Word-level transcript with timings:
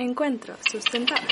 Encuentro 0.00 0.54
sustentable. 0.72 1.28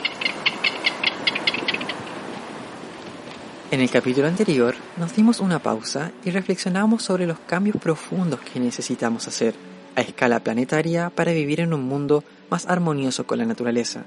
En 3.71 3.81
el 3.81 3.89
capítulo 3.89 4.27
anterior 4.29 4.75
nos 4.99 5.17
dimos 5.17 5.41
una 5.41 5.59
pausa 5.59 6.13
y 6.23 6.31
reflexionamos 6.31 7.03
sobre 7.03 7.27
los 7.27 7.39
cambios 7.39 7.79
profundos 7.79 8.41
que 8.41 8.61
necesitamos 8.61 9.27
hacer 9.27 9.55
a 9.97 10.03
escala 10.03 10.41
planetaria 10.41 11.09
para 11.09 11.33
vivir 11.33 11.61
en 11.61 11.73
un 11.73 11.81
mundo 11.85 12.25
más 12.51 12.67
armonioso 12.67 13.27
con 13.27 13.39
la 13.39 13.47
naturaleza. 13.47 14.05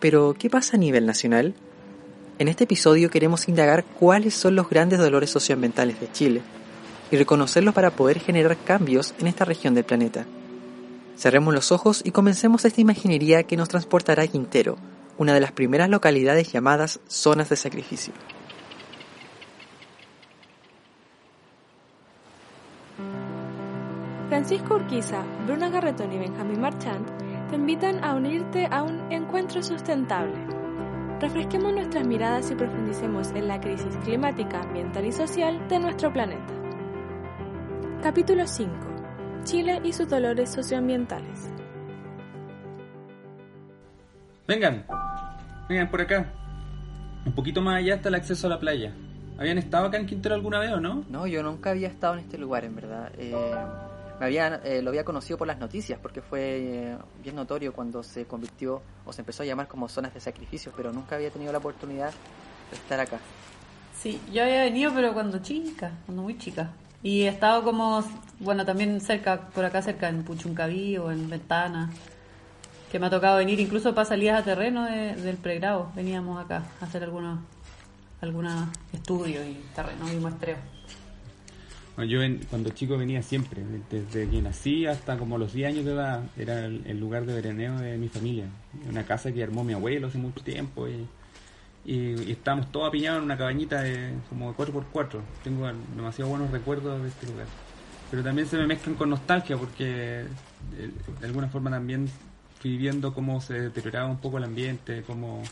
Pero, 0.00 0.34
¿qué 0.38 0.48
pasa 0.48 0.78
a 0.78 0.80
nivel 0.80 1.04
nacional? 1.04 1.52
En 2.38 2.48
este 2.48 2.64
episodio 2.64 3.10
queremos 3.10 3.50
indagar 3.50 3.84
cuáles 3.84 4.32
son 4.32 4.54
los 4.54 4.70
grandes 4.70 4.98
dolores 4.98 5.28
socioambientales 5.28 6.00
de 6.00 6.10
Chile 6.10 6.40
y 7.10 7.18
reconocerlos 7.18 7.74
para 7.74 7.90
poder 7.90 8.18
generar 8.18 8.56
cambios 8.64 9.12
en 9.18 9.26
esta 9.26 9.44
región 9.44 9.74
del 9.74 9.84
planeta. 9.84 10.24
Cerremos 11.20 11.52
los 11.52 11.70
ojos 11.70 12.00
y 12.02 12.12
comencemos 12.12 12.64
esta 12.64 12.80
imaginería 12.80 13.42
que 13.42 13.58
nos 13.58 13.68
transportará 13.68 14.22
a 14.22 14.26
Quintero, 14.26 14.78
una 15.18 15.34
de 15.34 15.40
las 15.40 15.52
primeras 15.52 15.90
localidades 15.90 16.50
llamadas 16.50 16.98
zonas 17.08 17.50
de 17.50 17.56
sacrificio. 17.56 18.14
Francisco 24.30 24.76
Urquiza, 24.76 25.22
Bruna 25.44 25.68
Garretón 25.68 26.10
y 26.10 26.18
Benjamín 26.20 26.62
Marchand 26.62 27.06
te 27.50 27.56
invitan 27.56 28.02
a 28.02 28.14
unirte 28.14 28.66
a 28.70 28.82
un 28.82 29.12
encuentro 29.12 29.62
sustentable. 29.62 30.38
Refresquemos 31.20 31.74
nuestras 31.74 32.06
miradas 32.06 32.50
y 32.50 32.54
profundicemos 32.54 33.28
en 33.32 33.46
la 33.46 33.60
crisis 33.60 33.94
climática, 34.04 34.62
ambiental 34.62 35.04
y 35.04 35.12
social 35.12 35.68
de 35.68 35.80
nuestro 35.80 36.10
planeta. 36.10 36.54
Capítulo 38.02 38.46
5 38.46 38.89
Chile 39.44 39.80
y 39.84 39.92
sus 39.92 40.08
dolores 40.08 40.50
socioambientales. 40.50 41.50
Vengan, 44.46 44.84
vengan 45.68 45.90
por 45.90 46.00
acá. 46.00 46.26
Un 47.24 47.32
poquito 47.32 47.62
más 47.62 47.76
allá 47.76 47.94
está 47.94 48.08
el 48.08 48.16
acceso 48.16 48.46
a 48.46 48.50
la 48.50 48.60
playa. 48.60 48.92
¿Habían 49.38 49.58
estado 49.58 49.86
acá 49.86 49.96
en 49.96 50.06
Quintero 50.06 50.34
alguna 50.34 50.58
vez 50.58 50.72
o 50.72 50.80
no? 50.80 51.04
No, 51.08 51.26
yo 51.26 51.42
nunca 51.42 51.70
había 51.70 51.88
estado 51.88 52.14
en 52.14 52.20
este 52.20 52.36
lugar, 52.36 52.64
en 52.64 52.74
verdad. 52.76 53.10
Eh, 53.16 53.34
me 54.18 54.26
había, 54.26 54.56
eh, 54.64 54.82
lo 54.82 54.90
había 54.90 55.04
conocido 55.04 55.38
por 55.38 55.46
las 55.46 55.58
noticias, 55.58 55.98
porque 56.00 56.20
fue 56.20 56.40
eh, 56.42 56.96
bien 57.22 57.36
notorio 57.36 57.72
cuando 57.72 58.02
se 58.02 58.26
convirtió 58.26 58.82
o 59.06 59.12
se 59.12 59.22
empezó 59.22 59.42
a 59.42 59.46
llamar 59.46 59.66
como 59.66 59.88
zonas 59.88 60.12
de 60.12 60.20
sacrificio, 60.20 60.72
pero 60.76 60.92
nunca 60.92 61.16
había 61.16 61.30
tenido 61.30 61.52
la 61.52 61.58
oportunidad 61.58 62.12
de 62.70 62.76
estar 62.76 63.00
acá. 63.00 63.18
Sí, 63.96 64.20
yo 64.30 64.42
había 64.42 64.64
venido, 64.64 64.92
pero 64.94 65.14
cuando 65.14 65.38
chica, 65.38 65.92
cuando 66.04 66.22
muy 66.22 66.36
chica. 66.36 66.70
Y 67.02 67.22
he 67.22 67.28
estado 67.28 67.62
como, 67.62 68.04
bueno, 68.40 68.64
también 68.64 69.00
cerca, 69.00 69.48
por 69.48 69.64
acá 69.64 69.82
cerca, 69.82 70.08
en 70.08 70.22
Puchuncaví 70.22 70.98
o 70.98 71.10
en 71.10 71.30
Ventana, 71.30 71.90
que 72.92 72.98
me 72.98 73.06
ha 73.06 73.10
tocado 73.10 73.38
venir 73.38 73.60
incluso 73.60 73.94
para 73.94 74.04
salidas 74.04 74.40
a 74.40 74.44
terreno 74.44 74.84
del 74.84 75.36
pregrado. 75.36 75.90
Veníamos 75.94 76.42
acá 76.44 76.64
a 76.80 76.84
hacer 76.84 77.02
algunos 77.04 77.38
algunos 78.20 78.68
estudios 78.92 79.46
y 79.46 79.60
terreno 79.74 80.12
y 80.12 80.16
muestreo. 80.16 80.56
Bueno, 81.96 82.10
yo 82.10 82.20
cuando 82.48 82.70
chico 82.70 82.96
venía 82.96 83.22
siempre, 83.22 83.62
desde 83.90 84.28
que 84.28 84.42
nací 84.42 84.86
hasta 84.86 85.18
como 85.18 85.38
los 85.38 85.52
10 85.52 85.68
años 85.68 85.84
de 85.84 85.92
edad, 85.92 86.22
era 86.36 86.64
el, 86.66 87.00
lugar 87.00 87.26
de 87.26 87.34
veraneo 87.34 87.78
de 87.78 87.98
mi 87.98 88.08
familia. 88.08 88.46
Una 88.88 89.04
casa 89.04 89.32
que 89.32 89.42
armó 89.42 89.64
mi 89.64 89.72
abuelo 89.72 90.06
hace 90.06 90.18
mucho 90.18 90.42
tiempo 90.42 90.88
y 90.88 91.06
y, 91.84 92.30
estábamos 92.30 92.70
todos 92.70 92.88
apiñados 92.88 93.18
en 93.18 93.24
una 93.24 93.36
cabañita 93.36 93.82
de 93.82 94.14
como 94.28 94.52
de 94.52 94.56
4x4. 94.56 95.20
Tengo 95.42 95.70
demasiado 95.96 96.30
buenos 96.30 96.50
recuerdos 96.50 97.02
de 97.02 97.08
este 97.08 97.26
lugar. 97.26 97.46
Pero 98.10 98.22
también 98.22 98.46
se 98.48 98.56
me 98.56 98.66
mezclan 98.66 98.96
con 98.96 99.10
nostalgia 99.10 99.56
porque 99.56 100.20
eh, 100.76 100.90
de 101.20 101.26
alguna 101.26 101.48
forma 101.48 101.70
también 101.70 102.08
fui 102.60 102.76
viendo 102.76 103.14
cómo 103.14 103.40
se 103.40 103.54
deterioraba 103.54 104.08
un 104.08 104.18
poco 104.18 104.38
el 104.38 104.44
ambiente, 104.44 105.02
cómo, 105.06 105.42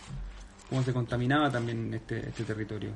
cómo 0.69 0.83
se 0.83 0.93
contaminaba 0.93 1.51
también 1.51 1.95
este, 1.95 2.29
este 2.29 2.45
territorio. 2.45 2.91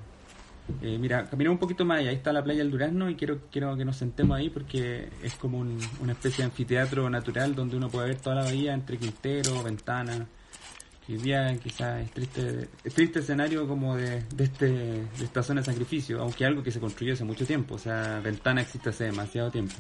Eh, 0.81 0.97
mira, 0.99 1.25
caminamos 1.29 1.57
un 1.57 1.61
poquito 1.61 1.85
más 1.85 1.99
allá, 1.99 2.11
ahí 2.11 2.17
está 2.17 2.33
la 2.33 2.43
playa 2.43 2.61
del 2.61 2.71
Durazno 2.71 3.11
y 3.11 3.17
quiero, 3.17 3.41
quiero 3.51 3.77
que 3.77 3.85
nos 3.85 3.97
sentemos 3.97 4.37
ahí 4.37 4.49
porque 4.49 5.09
es 5.23 5.35
como 5.35 5.59
una 5.59 6.13
especie 6.13 6.39
de 6.39 6.51
anfiteatro 6.51 7.11
natural 7.11 7.55
donde 7.55 7.77
uno 7.77 7.89
puede 7.89 8.09
ver 8.09 8.17
toda 8.17 8.37
la 8.37 8.45
bahía 8.45 8.73
entre 8.73 8.97
Quintero, 8.97 9.63
Ventana, 9.63 10.27
hoy 11.09 11.17
día 11.17 11.57
quizás 11.59 12.03
es 12.03 12.11
triste, 12.13 12.69
es 12.85 12.95
triste 12.95 13.19
escenario 13.21 13.67
como 13.67 13.97
de, 13.97 14.23
de, 14.35 14.45
este, 14.45 14.67
de 14.67 15.25
esta 15.25 15.43
zona 15.43 15.61
de 15.61 15.67
sacrificio, 15.67 16.21
aunque 16.21 16.45
algo 16.45 16.63
que 16.63 16.71
se 16.71 16.81
construyó 16.81 17.15
hace 17.15 17.25
mucho 17.25 17.45
tiempo, 17.45 17.75
o 17.75 17.79
sea, 17.79 18.21
Ventana 18.21 18.63
existe 18.63 18.91
hace 18.91 19.05
demasiado 19.05 19.51
tiempo. 19.51 19.75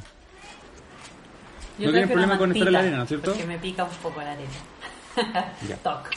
no 1.78 1.90
tienes 1.90 2.10
problema 2.10 2.38
con 2.38 2.52
estar 2.52 2.66
en 2.66 2.72
la 2.72 2.78
arena, 2.80 2.96
¿no 2.98 3.02
es 3.04 3.08
cierto? 3.08 3.30
Porque 3.32 3.46
me 3.46 3.58
pica 3.58 3.84
un 3.84 3.90
poco 4.02 4.20
la 4.20 4.32
arena. 4.32 4.50
ya. 5.68 5.76
Toc. 5.76 6.10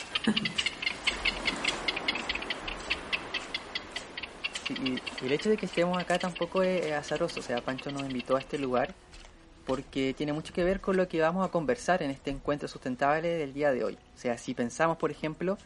y 4.68 5.26
el 5.26 5.32
hecho 5.32 5.50
de 5.50 5.58
que 5.58 5.68
estemos 5.68 5.98
acá 5.98 6.18
tampoco 6.18 6.64
es 6.64 6.92
azaroso, 6.92 7.40
o 7.40 7.44
sea, 7.44 7.62
Pancho 7.62 7.92
nos 7.92 8.02
invitó 8.02 8.36
a 8.36 8.40
este 8.40 8.58
lugar 8.58 8.96
porque 9.66 10.14
tiene 10.14 10.34
mucho 10.34 10.54
que 10.54 10.64
ver 10.64 10.80
con 10.80 10.96
lo 10.96 11.08
que 11.08 11.20
vamos 11.20 11.46
a 11.46 11.52
conversar 11.52 12.04
en 12.04 12.12
este 12.12 12.30
encuentro 12.30 12.68
sustentable 12.68 13.30
del 13.30 13.54
día 13.54 13.72
de 13.72 13.84
hoy. 13.84 13.98
O 14.16 14.18
sea, 14.18 14.38
si 14.38 14.54
pensamos, 14.54 14.98
por 14.98 15.12
ejemplo, 15.12 15.58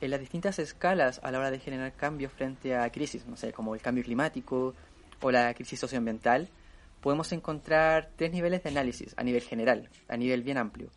en 0.00 0.10
las 0.10 0.20
distintas 0.20 0.58
escalas 0.58 1.20
a 1.22 1.30
la 1.30 1.38
hora 1.38 1.50
de 1.50 1.58
generar 1.58 1.92
cambios 1.92 2.32
frente 2.32 2.76
a 2.76 2.90
crisis, 2.90 3.26
no 3.26 3.36
sé, 3.36 3.52
como 3.52 3.74
el 3.74 3.80
cambio 3.80 4.04
climático 4.04 4.74
o 5.20 5.30
la 5.30 5.52
crisis 5.54 5.80
socioambiental, 5.80 6.48
podemos 7.00 7.32
encontrar 7.32 8.10
tres 8.16 8.32
niveles 8.32 8.62
de 8.62 8.70
análisis 8.70 9.14
a 9.16 9.24
nivel 9.24 9.42
general, 9.42 9.88
a 10.08 10.16
nivel 10.16 10.42
bien 10.42 10.58
amplio. 10.58 10.88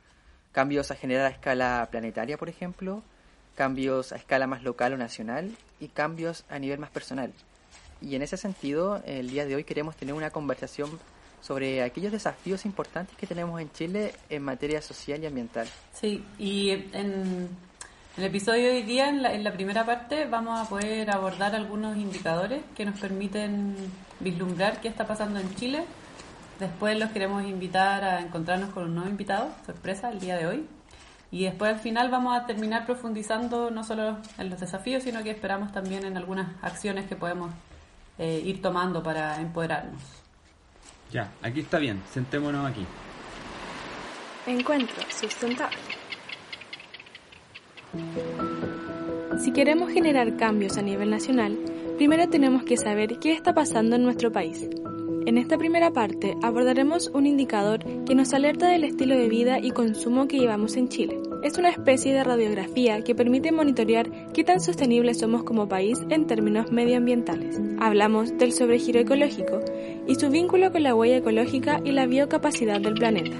Cambios 0.51 0.91
a 0.91 0.95
generar 0.95 1.25
a 1.25 1.29
escala 1.29 1.87
planetaria, 1.91 2.37
por 2.37 2.47
ejemplo, 2.47 3.03
cambios 3.55 4.11
a 4.11 4.17
escala 4.17 4.45
más 4.45 4.63
local 4.63 4.93
o 4.93 4.97
nacional 4.97 5.51
y 5.79 5.87
cambios 5.87 6.45
a 6.49 6.59
nivel 6.59 6.79
más 6.79 6.91
personal. 6.91 7.33
Y 8.01 8.15
en 8.15 8.21
ese 8.21 8.37
sentido, 8.37 9.01
el 9.05 9.29
día 9.29 9.45
de 9.45 9.55
hoy 9.55 9.63
queremos 9.63 9.95
tener 9.95 10.13
una 10.13 10.29
conversación 10.29 10.99
sobre 11.41 11.83
aquellos 11.83 12.11
desafíos 12.11 12.65
importantes 12.65 13.15
que 13.17 13.27
tenemos 13.27 13.61
en 13.61 13.71
Chile 13.71 14.13
en 14.29 14.43
materia 14.43 14.81
social 14.81 15.21
y 15.21 15.25
ambiental. 15.25 15.67
Sí, 15.93 16.23
y 16.39 16.71
en, 16.71 17.49
el 18.17 18.23
episodio 18.23 18.69
de 18.69 18.77
hoy 18.77 18.83
día, 18.83 19.09
en 19.09 19.43
la, 19.43 19.51
primera 19.51 19.85
parte, 19.85 20.25
vamos 20.25 20.57
a 20.57 20.69
poder 20.69 21.11
abordar 21.11 21.53
algunos 21.53 21.97
indicadores 21.97 22.63
que 22.73 22.85
nos 22.85 22.97
permiten 22.97 23.75
vislumbrar 24.21 24.79
qué 24.79 24.87
está 24.87 25.05
pasando 25.05 25.39
en 25.39 25.53
Chile. 25.55 25.83
Después 26.57 26.97
los 26.97 27.11
queremos 27.11 27.43
invitar 27.43 28.05
a 28.05 28.21
encontrarnos 28.21 28.69
con 28.69 28.85
un 28.85 28.95
nuevo 28.95 29.09
invitado, 29.09 29.49
sorpresa, 29.65 30.09
el 30.11 30.21
día 30.21 30.37
de 30.37 30.47
hoy. 30.47 30.65
Y 31.29 31.43
después 31.43 31.73
al 31.73 31.79
final 31.79 32.09
vamos 32.09 32.37
a 32.37 32.45
terminar 32.45 32.85
profundizando 32.85 33.69
no 33.69 33.83
solo 33.83 34.17
en 34.37 34.49
los 34.49 34.61
desafíos, 34.61 35.03
sino 35.03 35.21
que 35.21 35.31
esperamos 35.31 35.73
también 35.73 36.05
en 36.05 36.15
algunas 36.15 36.47
acciones 36.61 37.07
que 37.07 37.17
podemos 37.17 37.51
eh, 38.17 38.41
ir 38.45 38.61
tomando 38.61 39.03
para 39.03 39.41
empoderarnos. 39.41 40.01
Ya, 41.11 41.31
aquí 41.41 41.61
está 41.61 41.79
bien, 41.79 42.01
sentémonos 42.11 42.69
aquí. 42.69 42.85
Encuentro 44.47 45.03
sustentable. 45.09 45.77
Si 49.39 49.51
queremos 49.51 49.91
generar 49.91 50.35
cambios 50.37 50.77
a 50.77 50.81
nivel 50.81 51.09
nacional, 51.09 51.57
primero 51.97 52.27
tenemos 52.29 52.63
que 52.63 52.77
saber 52.77 53.19
qué 53.19 53.33
está 53.33 53.53
pasando 53.53 53.95
en 53.95 54.03
nuestro 54.03 54.31
país. 54.31 54.67
En 55.25 55.39
esta 55.39 55.57
primera 55.57 55.91
parte 55.91 56.35
abordaremos 56.43 57.07
un 57.07 57.25
indicador 57.25 57.79
que 58.05 58.13
nos 58.13 58.33
alerta 58.33 58.67
del 58.67 58.83
estilo 58.83 59.17
de 59.17 59.27
vida 59.27 59.59
y 59.59 59.71
consumo 59.71 60.27
que 60.27 60.37
llevamos 60.37 60.75
en 60.75 60.87
Chile. 60.87 61.19
Es 61.41 61.57
una 61.57 61.69
especie 61.69 62.13
de 62.13 62.23
radiografía 62.23 63.01
que 63.01 63.15
permite 63.15 63.51
monitorear 63.51 64.31
qué 64.33 64.43
tan 64.43 64.59
sostenibles 64.61 65.19
somos 65.19 65.43
como 65.43 65.67
país 65.67 65.97
en 66.09 66.27
términos 66.27 66.71
medioambientales. 66.71 67.59
Hablamos 67.79 68.37
del 68.37 68.51
sobregiro 68.51 68.99
ecológico 68.99 69.61
y 70.07 70.15
su 70.15 70.29
vínculo 70.29 70.71
con 70.71 70.83
la 70.83 70.95
huella 70.95 71.17
ecológica 71.17 71.81
y 71.83 71.91
la 71.91 72.05
biocapacidad 72.05 72.79
del 72.81 72.93
planeta. 72.93 73.37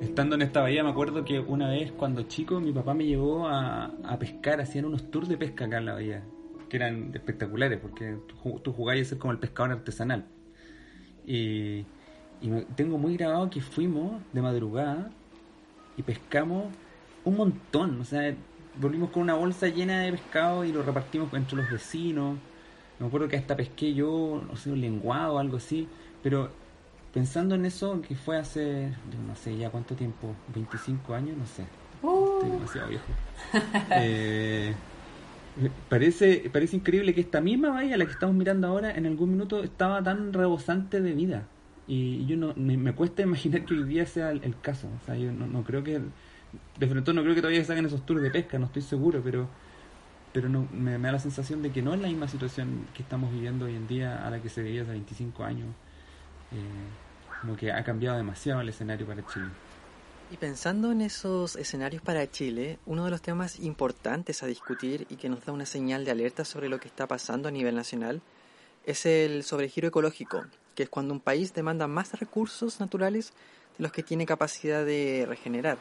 Estando 0.00 0.36
en 0.36 0.42
esta 0.42 0.62
bahía 0.62 0.82
me 0.82 0.90
acuerdo 0.90 1.24
que 1.24 1.40
una 1.40 1.68
vez 1.68 1.92
cuando 1.92 2.22
chico 2.22 2.60
mi 2.60 2.72
papá 2.72 2.94
me 2.94 3.04
llevó 3.04 3.46
a, 3.46 3.86
a 4.04 4.18
pescar, 4.18 4.60
hacían 4.60 4.86
unos 4.86 5.10
tours 5.10 5.28
de 5.28 5.36
pesca 5.36 5.66
acá 5.66 5.78
en 5.78 5.86
la 5.86 5.92
bahía 5.94 6.22
que 6.68 6.76
eran 6.76 7.10
espectaculares, 7.14 7.78
porque 7.80 8.18
tú, 8.26 8.60
tú 8.60 8.72
jugabas 8.72 9.02
a 9.02 9.04
ser 9.10 9.18
como 9.18 9.32
el 9.32 9.38
pescador 9.38 9.72
artesanal. 9.72 10.26
Y, 11.26 11.84
tengo 12.76 12.98
muy 12.98 13.16
grabado 13.16 13.48
que 13.48 13.60
fuimos 13.60 14.20
de 14.32 14.42
madrugada 14.42 15.10
y 15.96 16.02
pescamos 16.02 16.66
un 17.24 17.36
montón, 17.36 17.98
o 17.98 18.04
sea, 18.04 18.36
volvimos 18.80 19.10
con 19.10 19.22
una 19.22 19.34
bolsa 19.34 19.68
llena 19.68 20.00
de 20.00 20.12
pescado 20.12 20.64
y 20.64 20.72
lo 20.72 20.82
repartimos 20.82 21.32
entre 21.34 21.56
los 21.56 21.70
vecinos. 21.70 22.38
Me 22.98 23.06
acuerdo 23.06 23.28
que 23.28 23.36
hasta 23.36 23.56
pesqué 23.56 23.94
yo, 23.94 24.42
no 24.48 24.56
sé, 24.56 24.70
un 24.70 24.80
lenguado 24.80 25.34
o 25.34 25.38
algo 25.38 25.58
así, 25.58 25.88
pero 26.22 26.50
pensando 27.12 27.54
en 27.54 27.66
eso, 27.66 28.00
que 28.02 28.14
fue 28.14 28.38
hace, 28.38 28.92
no 29.26 29.36
sé 29.36 29.56
ya 29.56 29.70
cuánto 29.70 29.94
tiempo, 29.94 30.34
25 30.54 31.14
años, 31.14 31.36
no 31.36 31.46
sé. 31.46 31.64
Estoy 31.94 32.50
demasiado 32.50 32.88
viejo. 32.88 33.04
eh, 33.90 34.74
Parece, 35.88 36.50
parece 36.52 36.76
increíble 36.76 37.14
que 37.14 37.22
esta 37.22 37.40
misma 37.40 37.70
bahía, 37.70 37.96
la 37.96 38.04
que 38.04 38.12
estamos 38.12 38.36
mirando 38.36 38.66
ahora, 38.66 38.90
en 38.94 39.06
algún 39.06 39.30
minuto 39.30 39.62
estaba 39.62 40.02
tan 40.02 40.34
rebosante 40.34 41.00
de 41.00 41.12
vida. 41.12 41.46
Y 41.88 42.26
yo 42.26 42.36
no, 42.36 42.52
me, 42.56 42.92
cuesta 42.94 43.22
imaginar 43.30 43.64
que 43.64 43.74
hoy 43.74 43.84
día 43.84 44.04
sea 44.06 44.32
el, 44.32 44.54
caso. 44.60 44.88
O 45.02 45.06
sea, 45.06 45.16
yo 45.16 45.32
no, 45.32 45.64
creo 45.64 45.82
que, 45.82 46.00
de 46.78 46.86
frente 46.86 47.12
no 47.12 47.22
creo 47.22 47.34
que 47.34 47.40
todavía 47.40 47.64
saquen 47.64 47.86
esos 47.86 48.04
tours 48.04 48.22
de 48.22 48.30
pesca, 48.30 48.58
no 48.58 48.66
estoy 48.66 48.82
seguro, 48.82 49.20
pero 49.22 49.48
pero 50.32 50.50
no, 50.50 50.68
me, 50.70 50.98
da 50.98 51.12
la 51.12 51.18
sensación 51.18 51.62
de 51.62 51.72
que 51.72 51.80
no 51.80 51.94
es 51.94 52.00
la 52.00 52.08
misma 52.08 52.28
situación 52.28 52.86
que 52.94 53.02
estamos 53.02 53.32
viviendo 53.32 53.64
hoy 53.64 53.74
en 53.74 53.88
día 53.88 54.26
a 54.26 54.30
la 54.30 54.42
que 54.42 54.50
se 54.50 54.62
vivía 54.62 54.82
hace 54.82 54.90
25 54.90 55.42
años. 55.44 55.68
Eh, 56.52 57.06
como 57.40 57.56
que 57.56 57.72
ha 57.72 57.82
cambiado 57.84 58.16
demasiado 58.16 58.60
el 58.60 58.68
escenario 58.68 59.06
para 59.06 59.26
Chile. 59.26 59.46
Y 60.30 60.36
pensando 60.36 60.90
en 60.90 61.00
esos 61.00 61.56
escenarios 61.56 62.02
para 62.02 62.28
Chile, 62.30 62.78
uno 62.84 63.04
de 63.04 63.10
los 63.10 63.22
temas 63.22 63.60
importantes 63.60 64.42
a 64.42 64.46
discutir 64.46 65.06
y 65.08 65.16
que 65.16 65.28
nos 65.28 65.44
da 65.44 65.52
una 65.52 65.66
señal 65.66 66.04
de 66.04 66.10
alerta 66.10 66.44
sobre 66.44 66.68
lo 66.68 66.80
que 66.80 66.88
está 66.88 67.06
pasando 67.06 67.48
a 67.48 67.52
nivel 67.52 67.76
nacional 67.76 68.20
es 68.84 69.06
el 69.06 69.44
sobregiro 69.44 69.88
ecológico, 69.88 70.44
que 70.74 70.84
es 70.84 70.88
cuando 70.88 71.14
un 71.14 71.20
país 71.20 71.54
demanda 71.54 71.86
más 71.86 72.12
recursos 72.18 72.80
naturales 72.80 73.32
de 73.78 73.84
los 73.84 73.92
que 73.92 74.02
tiene 74.02 74.26
capacidad 74.26 74.84
de 74.84 75.24
regenerar. 75.28 75.78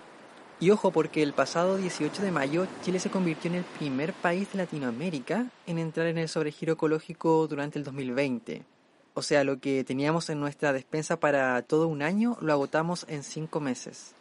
Y 0.60 0.70
ojo 0.70 0.92
porque 0.92 1.22
el 1.22 1.34
pasado 1.34 1.76
18 1.76 2.24
de 2.24 2.32
mayo 2.32 2.66
Chile 2.82 3.00
se 3.00 3.10
convirtió 3.10 3.52
en 3.52 3.58
el 3.58 3.64
primer 3.66 4.14
país 4.14 4.52
de 4.54 4.60
Latinoamérica 4.60 5.48
en 5.68 5.80
entrar 5.80 6.08
en 6.08 6.18
el 6.18 6.30
sobregiro 6.30 6.74
ecológico 6.74 7.46
durante 7.48 7.78
el 7.78 7.84
2020. 7.84 8.64
O 9.14 9.22
sea, 9.22 9.44
lo 9.44 9.60
que 9.60 9.84
teníamos 9.84 10.30
en 10.30 10.40
nuestra 10.40 10.72
despensa 10.72 11.20
para 11.20 11.62
todo 11.62 11.88
un 11.88 12.02
año 12.02 12.38
lo 12.40 12.54
agotamos 12.54 13.06
en 13.10 13.24
cinco 13.24 13.60
meses. 13.60 14.14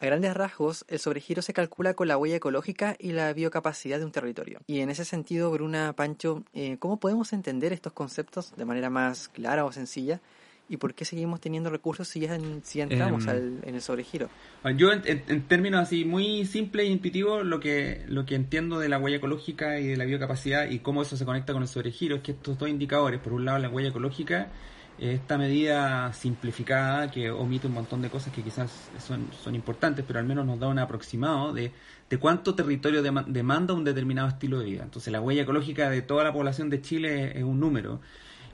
A 0.00 0.06
grandes 0.06 0.34
rasgos, 0.34 0.84
el 0.88 0.98
sobregiro 0.98 1.42
se 1.42 1.52
calcula 1.52 1.94
con 1.94 2.08
la 2.08 2.16
huella 2.16 2.36
ecológica 2.36 2.96
y 2.98 3.12
la 3.12 3.32
biocapacidad 3.32 3.98
de 4.00 4.04
un 4.04 4.10
territorio. 4.10 4.60
Y 4.66 4.80
en 4.80 4.90
ese 4.90 5.04
sentido, 5.04 5.50
Bruna, 5.50 5.92
Pancho, 5.92 6.42
eh, 6.54 6.76
¿cómo 6.78 6.98
podemos 6.98 7.32
entender 7.32 7.72
estos 7.72 7.92
conceptos 7.92 8.52
de 8.56 8.64
manera 8.64 8.90
más 8.90 9.28
clara 9.28 9.64
o 9.64 9.70
sencilla? 9.70 10.20
¿Y 10.72 10.78
por 10.78 10.94
qué 10.94 11.04
seguimos 11.04 11.38
teniendo 11.38 11.68
recursos 11.68 12.08
si 12.08 12.20
ya, 12.20 12.38
si 12.62 12.80
entramos 12.80 13.26
em, 13.26 13.58
en 13.62 13.74
el 13.74 13.82
sobregiro? 13.82 14.30
Yo, 14.74 14.90
en, 14.90 15.42
términos 15.42 15.82
así 15.82 16.06
muy 16.06 16.46
simples 16.46 16.86
e 16.86 16.90
intuitivos, 16.90 17.44
lo 17.44 17.60
que, 17.60 18.02
lo 18.08 18.24
que 18.24 18.36
entiendo 18.36 18.78
de 18.78 18.88
la 18.88 18.98
huella 18.98 19.18
ecológica 19.18 19.78
y 19.78 19.88
de 19.88 19.98
la 19.98 20.06
biocapacidad 20.06 20.70
y 20.70 20.78
cómo 20.78 21.02
eso 21.02 21.18
se 21.18 21.26
conecta 21.26 21.52
con 21.52 21.60
el 21.60 21.68
sobregiro 21.68 22.16
es 22.16 22.22
que 22.22 22.32
estos 22.32 22.58
dos 22.58 22.70
indicadores, 22.70 23.20
por 23.20 23.34
un 23.34 23.44
lado 23.44 23.58
la 23.58 23.68
huella 23.68 23.90
ecológica, 23.90 24.48
esta 24.98 25.36
medida 25.36 26.10
simplificada 26.14 27.10
que 27.10 27.30
omite 27.30 27.66
un 27.66 27.74
montón 27.74 28.00
de 28.00 28.08
cosas 28.08 28.32
que 28.32 28.42
quizás 28.42 28.70
son, 28.98 29.28
son 29.42 29.54
importantes, 29.54 30.04
pero 30.06 30.20
al 30.20 30.24
menos 30.24 30.46
nos 30.46 30.58
da 30.58 30.68
un 30.68 30.78
aproximado 30.78 31.52
de, 31.52 31.72
de 32.08 32.18
cuánto 32.18 32.54
territorio 32.54 33.02
demanda 33.02 33.74
un 33.74 33.84
determinado 33.84 34.28
estilo 34.28 34.58
de 34.58 34.64
vida. 34.64 34.84
Entonces 34.84 35.12
la 35.12 35.20
huella 35.20 35.42
ecológica 35.42 35.90
de 35.90 36.02
toda 36.02 36.24
la 36.24 36.32
población 36.32 36.70
de 36.70 36.80
Chile 36.80 37.38
es, 37.38 37.42
un 37.42 37.60
número 37.60 38.00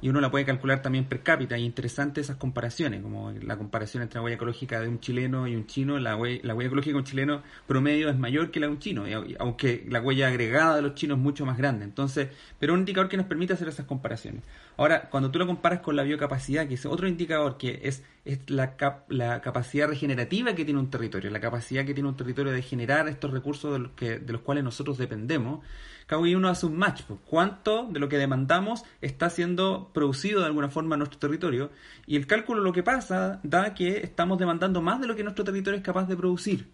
y 0.00 0.08
uno 0.08 0.20
la 0.20 0.30
puede 0.30 0.44
calcular 0.44 0.82
también 0.82 1.04
per 1.04 1.22
cápita. 1.22 1.58
Y 1.58 1.64
interesante 1.64 2.20
esas 2.20 2.36
comparaciones, 2.36 3.02
como 3.02 3.32
la 3.32 3.56
comparación 3.56 4.02
entre 4.02 4.18
la 4.18 4.24
huella 4.24 4.36
ecológica 4.36 4.80
de 4.80 4.88
un 4.88 5.00
chileno 5.00 5.48
y 5.48 5.56
un 5.56 5.66
chino. 5.66 5.98
La 5.98 6.16
huella, 6.16 6.40
la 6.44 6.54
huella 6.54 6.68
ecológica 6.68 6.92
de 6.92 6.98
un 6.98 7.04
chileno 7.04 7.42
promedio 7.66 8.08
es 8.08 8.18
mayor 8.18 8.50
que 8.50 8.60
la 8.60 8.66
de 8.66 8.72
un 8.72 8.78
chino, 8.78 9.04
aunque 9.38 9.84
la 9.88 10.00
huella 10.00 10.28
agregada 10.28 10.76
de 10.76 10.82
los 10.82 10.94
chinos 10.94 11.18
es 11.18 11.22
mucho 11.22 11.44
más 11.46 11.58
grande. 11.58 11.84
Entonces, 11.84 12.28
pero 12.58 12.74
un 12.74 12.80
indicador 12.80 13.08
que 13.08 13.16
nos 13.16 13.26
permite 13.26 13.52
hacer 13.52 13.68
esas 13.68 13.86
comparaciones. 13.86 14.42
Ahora, 14.76 15.08
cuando 15.10 15.30
tú 15.32 15.40
lo 15.40 15.46
comparas 15.46 15.80
con 15.80 15.96
la 15.96 16.04
biocapacidad, 16.04 16.68
que 16.68 16.74
es 16.74 16.86
otro 16.86 17.08
indicador 17.08 17.58
que 17.58 17.80
es, 17.82 18.04
es 18.24 18.38
la, 18.48 18.76
la 19.08 19.40
capacidad 19.40 19.88
regenerativa 19.88 20.54
que 20.54 20.64
tiene 20.64 20.78
un 20.78 20.88
territorio, 20.88 21.30
la 21.30 21.40
capacidad 21.40 21.84
que 21.84 21.94
tiene 21.94 22.08
un 22.08 22.16
territorio 22.16 22.52
de 22.52 22.62
generar 22.62 23.08
estos 23.08 23.32
recursos 23.32 23.72
de 23.72 23.78
los, 23.80 23.90
que, 23.92 24.20
de 24.20 24.32
los 24.32 24.42
cuales 24.42 24.62
nosotros 24.62 24.96
dependemos, 24.96 25.64
cada 26.08 26.22
uno 26.22 26.48
hace 26.48 26.64
un 26.64 26.76
match. 26.76 27.02
Pues, 27.06 27.20
¿Cuánto 27.26 27.86
de 27.86 28.00
lo 28.00 28.08
que 28.08 28.16
demandamos 28.16 28.82
está 29.02 29.28
siendo 29.28 29.90
producido 29.92 30.40
de 30.40 30.46
alguna 30.46 30.70
forma 30.70 30.94
en 30.94 31.00
nuestro 31.00 31.20
territorio? 31.20 31.70
Y 32.06 32.16
el 32.16 32.26
cálculo 32.26 32.62
lo 32.62 32.72
que 32.72 32.82
pasa 32.82 33.40
da 33.42 33.74
que 33.74 33.98
estamos 33.98 34.38
demandando 34.38 34.80
más 34.80 35.02
de 35.02 35.06
lo 35.06 35.14
que 35.14 35.22
nuestro 35.22 35.44
territorio 35.44 35.76
es 35.76 35.84
capaz 35.84 36.08
de 36.08 36.16
producir. 36.16 36.66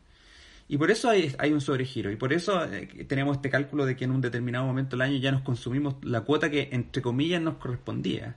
Y 0.69 0.79
por 0.79 0.93
eso 0.93 1.11
hay, 1.11 1.35
hay 1.39 1.53
un 1.53 1.61
sobregiro. 1.61 2.13
Y 2.13 2.17
por 2.17 2.33
eso 2.33 2.65
eh, 2.65 2.87
tenemos 3.09 3.37
este 3.37 3.51
cálculo 3.51 3.85
de 3.85 3.97
que 3.97 4.05
en 4.05 4.13
un 4.13 4.21
determinado 4.21 4.67
momento 4.67 4.97
del 4.97 5.03
año 5.03 5.17
ya 5.19 5.33
nos 5.33 5.43
consumimos 5.43 5.97
la 6.03 6.21
cuota 6.21 6.49
que, 6.49 6.69
entre 6.71 7.03
comillas, 7.03 7.43
nos 7.43 7.57
correspondía. 7.57 8.37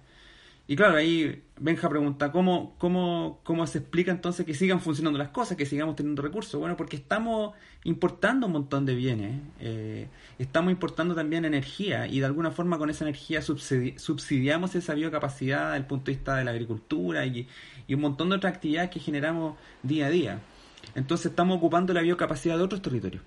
Y 0.67 0.75
claro, 0.75 0.97
ahí 0.97 1.43
Benja 1.59 1.89
pregunta, 1.89 2.31
¿cómo, 2.31 2.75
cómo, 2.77 3.39
cómo 3.43 3.65
se 3.65 3.79
explica 3.79 4.11
entonces 4.11 4.45
que 4.45 4.53
sigan 4.53 4.81
funcionando 4.81 5.17
las 5.17 5.29
cosas, 5.29 5.57
que 5.57 5.65
sigamos 5.65 5.95
teniendo 5.95 6.21
recursos? 6.21 6.59
Bueno, 6.59 6.75
porque 6.75 6.97
estamos 6.97 7.55
importando 7.85 8.47
un 8.47 8.53
montón 8.53 8.85
de 8.85 8.93
bienes, 8.93 9.41
eh, 9.59 10.07
estamos 10.37 10.71
importando 10.71 11.15
también 11.15 11.45
energía 11.45 12.05
y 12.05 12.19
de 12.19 12.25
alguna 12.25 12.51
forma 12.51 12.77
con 12.77 12.89
esa 12.89 13.05
energía 13.05 13.41
subsidiamos 13.41 14.75
esa 14.75 14.93
biocapacidad 14.93 15.67
desde 15.67 15.77
el 15.77 15.85
punto 15.85 16.11
de 16.11 16.17
vista 16.17 16.35
de 16.35 16.43
la 16.43 16.51
agricultura 16.51 17.25
y, 17.25 17.47
un 17.89 18.01
montón 18.01 18.29
de 18.29 18.35
otras 18.35 18.53
actividades 18.53 18.89
que 18.89 18.99
generamos 18.99 19.57
día 19.81 20.07
a 20.07 20.09
día. 20.09 20.39
Entonces 20.93 21.27
estamos 21.27 21.57
ocupando 21.57 21.93
la 21.93 22.01
biocapacidad 22.01 22.57
de 22.57 22.63
otros 22.63 22.81
territorios. 22.81 23.23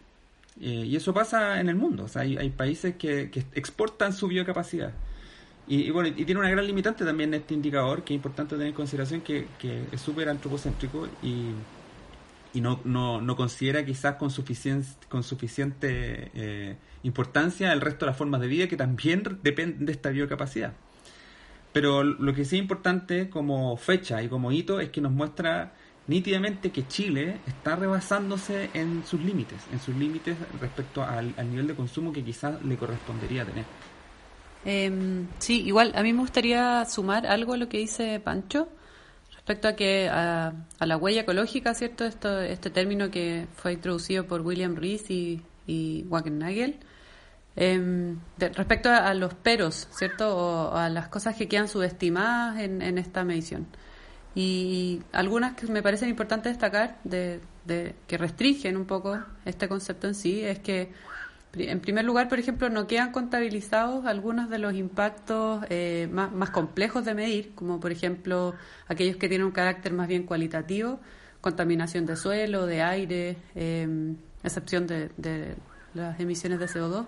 Eh, 0.61 0.85
y 0.87 0.95
eso 0.97 1.15
pasa 1.15 1.59
en 1.59 1.71
el 1.71 1.77
mundo. 1.77 2.05
O 2.05 2.09
sea, 2.09 2.23
hay, 2.23 2.37
hay 2.37 2.51
países 2.51 2.97
que, 2.97 3.31
exportan 3.55 4.13
su 4.13 4.29
biocapacidad. 4.29 4.93
Y, 5.73 5.89
bueno, 5.93 6.09
y 6.09 6.25
tiene 6.25 6.41
una 6.41 6.51
gran 6.51 6.67
limitante 6.67 7.05
también 7.05 7.33
este 7.33 7.55
indicador, 7.55 8.03
que 8.03 8.13
es 8.13 8.17
importante 8.17 8.57
tener 8.57 8.67
en 8.67 8.75
consideración 8.75 9.21
que, 9.21 9.47
es 9.93 10.01
súper 10.01 10.29
antropocéntrico 10.29 11.07
y, 11.23 11.51
y 12.53 12.61
no, 12.61 12.81
no, 12.83 13.21
no, 13.21 13.37
considera 13.37 13.85
quizás 13.85 14.17
con, 14.17 14.33
suficiente 14.33 14.89
con 15.09 15.23
suficiente 15.23 16.33
eh, 16.35 16.77
importancia 17.05 17.73
el 17.73 17.81
resto 17.81 18.05
de 18.05 18.11
las 18.11 18.19
formas 18.19 18.41
de 18.41 18.49
vida 18.49 18.67
que 18.67 18.77
también 18.77 19.23
dependen 19.45 19.87
de 19.87 19.93
esta 19.93 20.11
biocapacidad. 20.11 20.73
Pero 21.73 22.03
lo 22.03 22.35
que 22.35 22.45
sí 22.45 22.57
es 22.57 22.63
importante 22.63 23.31
como 23.31 23.77
fecha 23.77 24.21
y 24.25 24.29
como 24.29 24.51
hito 24.51 24.81
es 24.81 24.89
que 24.89 25.01
nos 25.01 25.13
muestra 25.13 25.73
nítidamente 26.09 26.73
que 26.73 26.89
Chile 26.89 27.37
está 27.47 27.77
rebasándose 27.77 28.71
en 28.75 29.05
sus 29.07 29.21
límites, 29.21 29.59
en 29.73 29.79
sus 29.79 29.95
límites 29.95 30.37
respecto 30.61 31.05
al, 31.05 31.33
nivel 31.49 31.69
de 31.69 31.77
consumo 31.77 32.13
que 32.13 32.25
quizás 32.25 32.61
le 32.65 32.77
correspondería 32.77 33.45
tener. 33.45 33.65
Eh, 34.65 35.25
sí, 35.39 35.63
igual 35.63 35.93
a 35.95 36.03
mí 36.03 36.13
me 36.13 36.21
gustaría 36.21 36.85
sumar 36.85 37.27
algo 37.27 37.55
a 37.55 37.57
lo 37.57 37.69
que 37.69 37.79
dice 37.79 38.21
Pancho 38.21 38.69
respecto 39.33 39.69
a 39.69 39.75
que 39.75 40.09
a, 40.09 40.53
la 40.81 40.97
huella 40.97 41.23
ecológica, 41.23 41.75
¿cierto? 41.75 42.05
Esto, 42.05 42.41
este 42.41 42.71
término 42.71 43.11
que 43.11 43.47
fue 43.57 43.73
introducido 43.73 44.27
por 44.27 44.43
William 44.43 44.77
Rees 44.77 45.11
y, 45.11 45.43
y 45.67 46.05
Wagenagel. 46.09 46.79
Em, 47.57 48.19
respecto 48.39 48.91
a, 48.91 49.13
los 49.15 49.35
peros, 49.35 49.89
¿cierto? 49.91 50.37
O 50.37 50.77
a 50.77 50.89
las 50.89 51.09
cosas 51.09 51.37
que 51.37 51.49
quedan 51.49 51.69
subestimadas 51.69 52.61
en, 52.61 52.81
en 52.83 52.99
esta 52.99 53.25
medición. 53.25 53.67
Y 54.35 55.03
algunas 55.13 55.55
que 55.55 55.67
me 55.67 55.83
parecen 55.83 56.09
importantes 56.09 56.53
destacar, 56.53 56.99
de, 57.05 57.41
que 58.07 58.19
restringen 58.19 58.77
un 58.77 58.87
poco 58.87 59.19
este 59.45 59.69
concepto 59.69 60.07
en 60.07 60.15
sí, 60.15 60.43
es 60.45 60.61
que, 60.61 60.93
en 61.55 61.81
primer 61.81 62.05
lugar, 62.05 62.29
por 62.29 62.39
ejemplo, 62.39 62.71
no 62.71 62.87
quedan 62.87 63.11
contabilizados 63.13 64.07
algunos 64.07 64.49
de 64.51 64.59
los 64.59 64.75
impactos 64.75 65.65
eh, 65.69 66.09
más, 66.13 66.51
complejos 66.51 67.05
de 67.05 67.15
medir, 67.15 67.53
como 67.55 67.81
por 67.81 67.91
ejemplo 67.91 68.55
aquellos 68.87 69.17
que 69.17 69.29
tienen 69.29 69.47
un 69.47 69.53
carácter 69.53 69.93
más 69.93 70.07
bien 70.07 70.25
cualitativo, 70.25 71.01
contaminación 71.41 72.07
de 72.07 72.17
suelo, 72.17 72.67
de 72.67 72.83
aire, 72.83 73.37
eh, 73.55 74.15
excepción 74.45 74.87
de, 74.87 75.57
las 75.95 76.21
emisiones 76.21 76.61
de 76.61 76.67
CO2. 76.67 77.07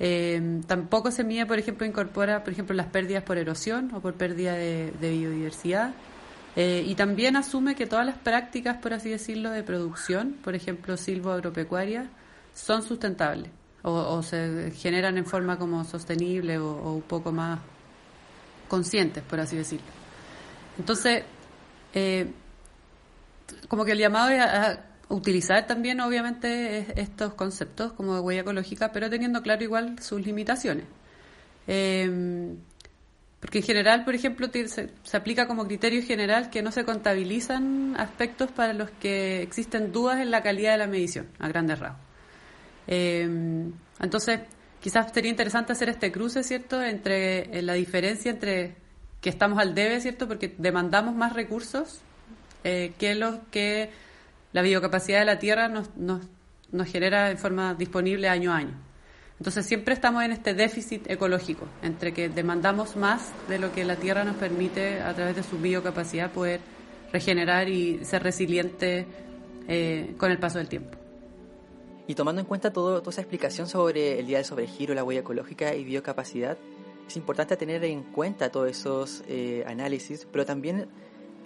Eh, 0.00 0.60
tampoco 0.66 1.10
se 1.10 1.24
mide, 1.24 1.46
por 1.46 1.58
ejemplo, 1.58 1.86
incorpora, 1.86 2.44
por 2.44 2.52
ejemplo, 2.52 2.74
las 2.76 2.86
pérdidas 2.86 3.24
por 3.24 3.38
erosión 3.38 3.92
o 3.94 4.00
por 4.00 4.14
pérdida 4.14 4.54
de 4.54 4.92
biodiversidad. 5.00 5.94
Eh, 6.56 6.84
y 6.86 6.94
también 6.94 7.36
asume 7.36 7.74
que 7.74 7.86
todas 7.86 8.06
las 8.06 8.16
prácticas, 8.16 8.76
por 8.76 8.92
así 8.92 9.10
decirlo, 9.10 9.50
de 9.50 9.62
producción, 9.62 10.36
por 10.42 10.54
ejemplo, 10.54 10.96
silvo-agropecuaria, 10.96 12.08
son 12.54 12.82
sustentables 12.82 13.50
o, 13.84 14.22
se 14.22 14.72
generan 14.72 15.18
en 15.18 15.26
forma 15.26 15.58
como 15.58 15.84
sostenible 15.84 16.58
o, 16.58 16.92
un 16.92 17.02
poco 17.02 17.32
más 17.32 17.60
conscientes, 18.68 19.22
por 19.22 19.40
así 19.40 19.56
decirlo. 19.56 19.86
Entonces, 20.78 21.22
eh, 21.92 22.32
como 23.68 23.84
que 23.84 23.92
el 23.92 23.98
llamado 23.98 24.30
es 24.30 24.40
a, 24.40 24.86
utilizar 25.08 25.66
también, 25.66 26.00
obviamente, 26.00 27.00
estos 27.00 27.34
conceptos 27.34 27.92
como 27.92 28.14
de 28.14 28.20
huella 28.20 28.40
ecológica, 28.40 28.90
pero 28.90 29.10
teniendo 29.10 29.42
claro 29.42 29.62
igual 29.62 29.98
sus 30.00 30.24
limitaciones. 30.24 30.86
Eh, 31.66 32.56
porque 33.44 33.58
en 33.58 33.64
general, 33.64 34.06
por 34.06 34.14
ejemplo, 34.14 34.48
se, 34.50 34.88
aplica 35.12 35.46
como 35.46 35.66
criterio 35.66 36.02
general 36.02 36.48
que 36.48 36.62
no 36.62 36.72
se 36.72 36.86
contabilizan 36.86 37.94
aspectos 37.98 38.50
para 38.50 38.72
los 38.72 38.90
que 38.92 39.42
existen 39.42 39.92
dudas 39.92 40.20
en 40.20 40.30
la 40.30 40.42
calidad 40.42 40.72
de 40.72 40.78
la 40.78 40.86
medición, 40.86 41.28
a 41.38 41.48
grandes 41.48 41.78
rasgos. 41.78 42.00
Eh, 42.86 43.28
entonces, 44.00 44.40
quizás 44.80 45.12
sería 45.12 45.30
interesante 45.30 45.72
hacer 45.72 45.88
este 45.88 46.12
cruce, 46.12 46.42
¿cierto?, 46.42 46.82
entre 46.82 47.58
eh, 47.58 47.62
la 47.62 47.74
diferencia 47.74 48.30
entre 48.30 48.76
que 49.20 49.30
estamos 49.30 49.58
al 49.58 49.74
debe, 49.74 50.00
¿cierto?, 50.00 50.28
porque 50.28 50.54
demandamos 50.58 51.14
más 51.14 51.32
recursos 51.32 52.00
eh, 52.64 52.92
que 52.98 53.14
los 53.14 53.38
que 53.50 53.90
la 54.52 54.62
biocapacidad 54.62 55.20
de 55.20 55.24
la 55.24 55.38
Tierra 55.38 55.68
nos, 55.68 55.96
nos, 55.96 56.22
nos 56.70 56.86
genera 56.88 57.30
en 57.30 57.38
forma 57.38 57.74
disponible 57.74 58.28
año 58.28 58.52
a 58.52 58.56
año. 58.56 58.74
Entonces 59.38 59.66
siempre 59.66 59.94
estamos 59.94 60.22
en 60.22 60.32
este 60.32 60.54
déficit 60.54 61.10
ecológico, 61.10 61.66
entre 61.82 62.12
que 62.12 62.28
demandamos 62.28 62.96
más 62.96 63.32
de 63.48 63.58
lo 63.58 63.72
que 63.72 63.84
la 63.84 63.96
Tierra 63.96 64.24
nos 64.24 64.36
permite 64.36 65.00
a 65.00 65.12
través 65.14 65.36
de 65.36 65.42
su 65.42 65.58
biocapacidad 65.58 66.30
poder 66.30 66.60
regenerar 67.12 67.68
y 67.68 68.04
ser 68.04 68.22
resiliente 68.22 69.06
eh, 69.68 70.14
con 70.18 70.30
el 70.30 70.38
paso 70.38 70.58
del 70.58 70.68
tiempo. 70.68 71.03
Y 72.06 72.14
tomando 72.14 72.40
en 72.40 72.46
cuenta 72.46 72.72
todo, 72.72 73.00
toda 73.00 73.10
esa 73.10 73.22
explicación 73.22 73.66
sobre 73.66 74.18
el 74.18 74.26
día 74.26 74.38
del 74.38 74.44
sobregiro, 74.44 74.94
la 74.94 75.04
huella 75.04 75.20
ecológica 75.20 75.74
y 75.74 75.84
biocapacidad, 75.84 76.58
es 77.06 77.16
importante 77.16 77.56
tener 77.56 77.84
en 77.84 78.02
cuenta 78.02 78.50
todos 78.50 78.68
esos 78.68 79.22
eh, 79.28 79.64
análisis, 79.66 80.26
pero 80.30 80.44
también 80.44 80.88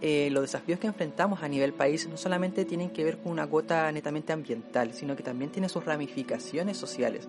eh, 0.00 0.28
los 0.30 0.42
desafíos 0.42 0.78
que 0.78 0.86
enfrentamos 0.86 1.42
a 1.42 1.48
nivel 1.48 1.72
país 1.72 2.08
no 2.08 2.16
solamente 2.16 2.64
tienen 2.64 2.90
que 2.90 3.02
ver 3.02 3.18
con 3.18 3.32
una 3.32 3.46
cuota 3.46 3.90
netamente 3.90 4.32
ambiental, 4.32 4.94
sino 4.94 5.16
que 5.16 5.22
también 5.22 5.50
tiene 5.50 5.68
sus 5.68 5.84
ramificaciones 5.84 6.76
sociales. 6.76 7.28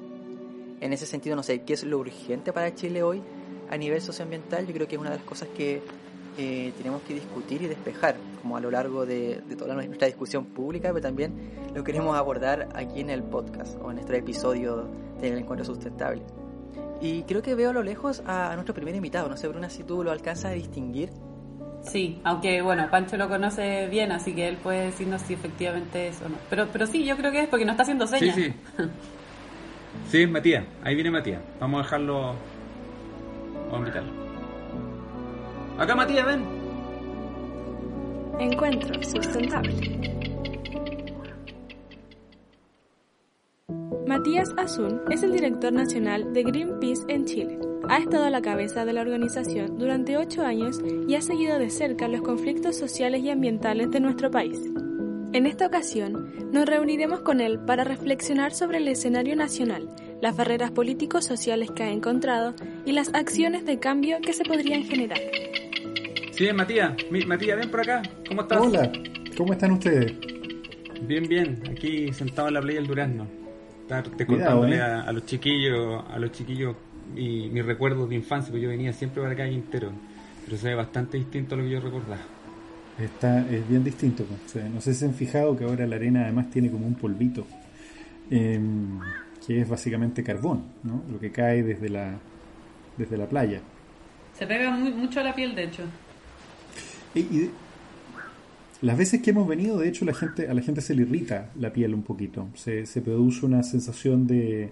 En 0.80 0.94
ese 0.94 1.06
sentido, 1.06 1.36
no 1.36 1.44
sé, 1.44 1.64
¿qué 1.64 1.74
es 1.74 1.84
lo 1.84 1.98
urgente 1.98 2.54
para 2.54 2.74
Chile 2.74 3.04
hoy 3.04 3.22
a 3.70 3.78
nivel 3.78 4.02
socioambiental? 4.02 4.68
Yo 4.68 4.74
creo 4.74 4.88
que 4.88 4.96
es 4.96 5.02
una 5.02 5.10
de 5.10 5.18
las 5.18 5.26
cosas 5.26 5.50
que 5.50 5.82
eh, 6.38 6.74
tenemos 6.78 7.02
que 7.04 7.14
discutir 7.14 7.62
y 7.62 7.68
despejar, 7.68 8.16
como 8.42 8.58
a 8.58 8.60
lo 8.62 8.72
largo 8.72 9.06
de, 9.06 9.42
toda 9.58 9.76
nuestra 9.76 10.08
discusión 10.08 10.46
pública, 10.46 10.90
pero 10.90 11.02
también 11.02 11.34
lo 11.74 11.84
queremos 11.84 12.18
abordar 12.18 12.70
aquí 12.76 13.02
en 13.02 13.10
el 13.10 13.24
podcast 13.24 13.78
o 13.82 13.90
en 13.90 13.96
nuestro 13.96 14.16
episodio 14.16 14.88
del 15.22 15.38
Encuentro 15.38 15.66
Sustentable. 15.66 16.22
Y 17.02 17.24
creo 17.24 17.42
que 17.42 17.56
veo 17.56 17.70
a 17.70 17.74
lo 17.74 17.84
lejos 17.84 18.22
a, 18.26 18.52
a 18.52 18.56
nuestro 18.56 18.74
primer 18.74 18.96
invitado, 18.96 19.30
no 19.30 19.38
sé, 19.38 19.48
Bruna, 19.48 19.70
si 19.70 19.84
tú 19.84 20.04
lo 20.04 20.12
alcanzas 20.12 20.46
a 20.46 20.54
distinguir. 20.54 21.10
Sí, 21.82 22.20
aunque 22.24 22.62
bueno, 22.62 22.88
Pancho 22.92 23.18
lo 23.18 23.30
conoce 23.30 23.88
bien, 23.88 24.12
así 24.12 24.34
que 24.34 24.48
él 24.48 24.58
puede 24.58 24.86
decirnos 24.86 25.22
si 25.22 25.34
efectivamente 25.34 26.10
es 26.10 26.22
o 26.22 26.30
no. 26.30 26.36
Pero, 26.50 26.68
pero 26.72 26.86
sí, 26.86 27.06
yo 27.06 27.16
creo 27.16 27.32
que 27.32 27.42
es 27.42 27.48
porque 27.48 27.66
no 27.66 27.72
está 27.72 27.84
haciendo 27.84 28.06
señas. 28.06 28.36
Sí, 28.36 28.44
sí. 28.78 28.84
sí, 30.10 30.28
Matías, 30.28 30.66
ahí 30.84 30.96
viene 30.96 31.12
Matías. 31.12 31.42
Vamos 31.60 31.80
a 31.80 31.84
dejarlo. 31.84 32.36
Vamos 33.72 33.74
a 33.74 33.78
invitarlo. 33.78 34.29
Acá, 35.80 35.96
Matías, 35.96 36.26
ven. 36.26 36.44
Encuentro 38.38 39.02
sustentable. 39.02 39.74
Matías 44.06 44.54
Azul 44.58 45.02
es 45.10 45.24
el 45.24 45.32
director 45.32 45.72
nacional 45.72 46.34
de 46.34 46.44
Greenpeace 46.44 47.06
en 47.08 47.24
Chile. 47.24 47.60
Ha 47.88 48.00
estado 48.00 48.26
a 48.26 48.30
la 48.30 48.42
cabeza 48.42 48.84
de 48.84 48.92
la 48.92 49.00
organización 49.00 49.78
durante 49.78 50.18
ocho 50.18 50.44
años 50.44 50.82
y 51.08 51.16
ha 51.16 51.22
seguido 51.22 51.58
de 51.58 51.70
cerca 51.70 52.10
los 52.10 52.24
conflictos 52.24 52.76
sociales 52.76 53.22
y 53.24 53.30
ambientales 53.30 53.90
de 53.90 54.02
nuestro 54.02 54.30
país. 54.30 54.60
En 55.32 55.46
esta 55.46 55.68
ocasión, 55.68 56.52
nos 56.52 56.66
reuniremos 56.66 57.22
con 57.22 57.40
él 57.40 57.58
para 57.58 57.86
reflexionar 57.86 58.52
sobre 58.52 58.80
el 58.80 58.88
escenario 58.90 59.38
nacional, 59.38 59.88
las 60.22 60.36
barreras 60.36 60.72
políticos 60.72 61.24
sociales 61.24 61.72
que 61.72 61.84
ha 61.84 61.90
encontrado 61.90 62.54
y 62.86 62.92
las 62.92 63.14
acciones 63.14 63.64
de 63.64 63.80
cambio 63.80 64.20
que 64.20 64.34
se 64.34 64.44
podrían 64.44 64.84
generar. 64.84 65.20
Sí, 66.40 66.54
Matías. 66.54 66.94
Matías, 67.28 67.60
ven 67.60 67.70
por 67.70 67.82
acá. 67.82 68.02
¿Cómo 68.26 68.44
estás? 68.44 68.62
Hola, 68.62 68.90
¿cómo 69.36 69.52
están 69.52 69.72
ustedes? 69.72 70.14
Bien, 71.02 71.28
bien. 71.28 71.62
Aquí 71.70 72.14
sentado 72.14 72.48
en 72.48 72.54
la 72.54 72.62
playa 72.62 72.80
del 72.80 72.88
Durazno 72.88 73.28
te 74.16 74.26
contándole 74.26 74.78
¿eh? 74.78 74.82
a, 74.82 75.12
los 75.12 75.26
chiquillos, 75.26 76.02
a 76.10 76.18
los 76.18 76.32
chiquillos 76.32 76.78
y 77.14 77.50
mis 77.50 77.66
recuerdos 77.66 78.08
de 78.08 78.16
infancia, 78.16 78.52
porque 78.52 78.64
yo 78.64 78.70
venía 78.70 78.94
siempre 78.94 79.22
para 79.22 79.34
acá 79.34 79.50
Quintero, 79.50 79.92
pero 80.46 80.56
se 80.56 80.70
ve 80.70 80.76
bastante 80.76 81.18
distinto 81.18 81.56
a 81.56 81.58
lo 81.58 81.66
que 81.66 81.72
yo 81.72 81.82
recordaba. 81.82 82.22
Está, 82.98 83.40
es 83.50 83.68
bien 83.68 83.84
distinto, 83.84 84.24
pues. 84.24 84.64
no 84.64 84.80
sé 84.80 84.94
si 84.94 85.02
se 85.02 85.06
han 85.08 85.14
fijado 85.16 85.58
que 85.58 85.66
ahora 85.66 85.86
la 85.88 85.98
arena 85.98 86.24
además 86.24 86.50
tiene 86.50 86.72
como 86.72 86.88
un 86.88 86.96
polvito, 86.96 87.46
em, 88.30 88.98
que 89.46 89.60
es 89.60 89.68
básicamente 89.68 90.24
carbón, 90.24 90.64
¿no? 90.84 91.04
lo 91.12 91.20
que 91.20 91.32
cae 91.32 91.64
desde 91.64 91.90
la, 91.90 92.18
desde 92.96 93.18
la 93.18 93.26
playa. 93.26 93.60
Se 94.34 94.48
pega 94.48 94.72
muy, 94.72 94.92
mucho 94.94 95.20
a 95.20 95.24
la 95.24 95.36
piel, 95.36 95.54
de 95.54 95.66
hecho. 95.66 95.84
Y 97.16 97.50
las 98.82 98.98
veces 98.98 99.22
que 99.22 99.32
hemos 99.32 99.48
venido, 99.48 99.78
de 99.78 99.90
hecho, 99.90 100.06
la 100.06 100.14
gente, 100.14 100.48
a 100.48 100.54
la 100.54 100.62
gente 100.62 100.82
se 100.82 100.96
le 100.96 101.02
irrita 101.02 101.52
la 101.60 101.74
piel 101.74 101.94
un 101.94 102.04
poquito. 102.04 102.48
Se, 102.56 102.86
se 102.86 103.02
produce 103.02 103.46
una 103.46 103.62
sensación 103.64 104.26
de, 104.26 104.72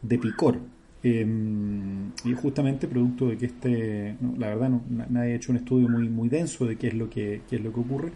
de 0.00 0.18
picor. 0.18 0.58
Em, 1.04 2.12
y 2.24 2.32
justamente 2.34 2.86
producto 2.86 3.26
de 3.28 3.36
que 3.36 3.46
este, 3.46 4.16
la 4.38 4.48
verdad, 4.48 4.68
no, 4.70 4.82
nadie 5.10 5.32
ha 5.32 5.36
hecho 5.36 5.50
un 5.50 5.58
estudio 5.58 5.88
muy, 5.88 6.08
muy 6.08 6.28
denso 6.28 6.64
de 6.64 6.76
qué 6.76 6.88
es 6.88 6.94
lo 6.94 7.10
que, 7.10 7.42
qué 7.50 7.56
es 7.56 7.62
lo 7.62 7.72
que 7.72 7.80
ocurre, 7.80 8.12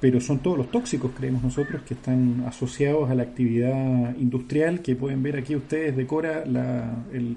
pero 0.00 0.20
son 0.20 0.38
todos 0.40 0.56
los 0.56 0.70
tóxicos, 0.70 1.12
creemos 1.16 1.42
nosotros, 1.42 1.82
que 1.82 1.94
están 1.94 2.44
asociados 2.46 3.10
a 3.10 3.14
la 3.14 3.24
actividad 3.24 4.16
industrial, 4.16 4.80
que 4.80 4.96
pueden 4.96 5.22
ver 5.22 5.36
aquí 5.36 5.54
ustedes, 5.54 5.96
decora 5.96 6.46
la, 6.46 7.04
el, 7.12 7.36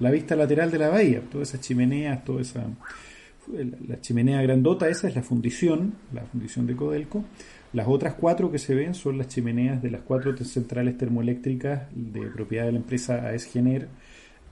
la 0.00 0.10
vista 0.10 0.36
lateral 0.36 0.70
de 0.70 0.78
la 0.78 0.90
bahía, 0.90 1.22
todas 1.32 1.48
esas 1.48 1.62
chimeneas, 1.62 2.22
toda 2.24 2.42
esa 2.42 2.66
la 3.88 4.00
chimenea 4.00 4.42
grandota 4.42 4.88
esa 4.88 5.08
es 5.08 5.14
la 5.14 5.22
fundición, 5.22 5.94
la 6.12 6.22
fundición 6.22 6.66
de 6.66 6.76
Codelco. 6.76 7.24
Las 7.72 7.86
otras 7.88 8.14
cuatro 8.14 8.50
que 8.50 8.58
se 8.58 8.74
ven 8.74 8.94
son 8.94 9.18
las 9.18 9.28
chimeneas 9.28 9.82
de 9.82 9.90
las 9.90 10.02
cuatro 10.02 10.36
centrales 10.36 10.96
termoeléctricas 10.96 11.82
de 11.94 12.22
propiedad 12.28 12.66
de 12.66 12.72
la 12.72 12.78
empresa 12.78 13.26
AES 13.26 13.44
Gener, 13.44 13.88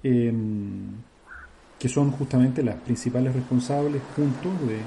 em, 0.03 0.93
que 1.79 1.89
son 1.89 2.11
justamente 2.11 2.63
las 2.63 2.77
principales 2.77 3.35
responsables 3.35 4.03
junto 4.15 4.51
de, 4.67 4.79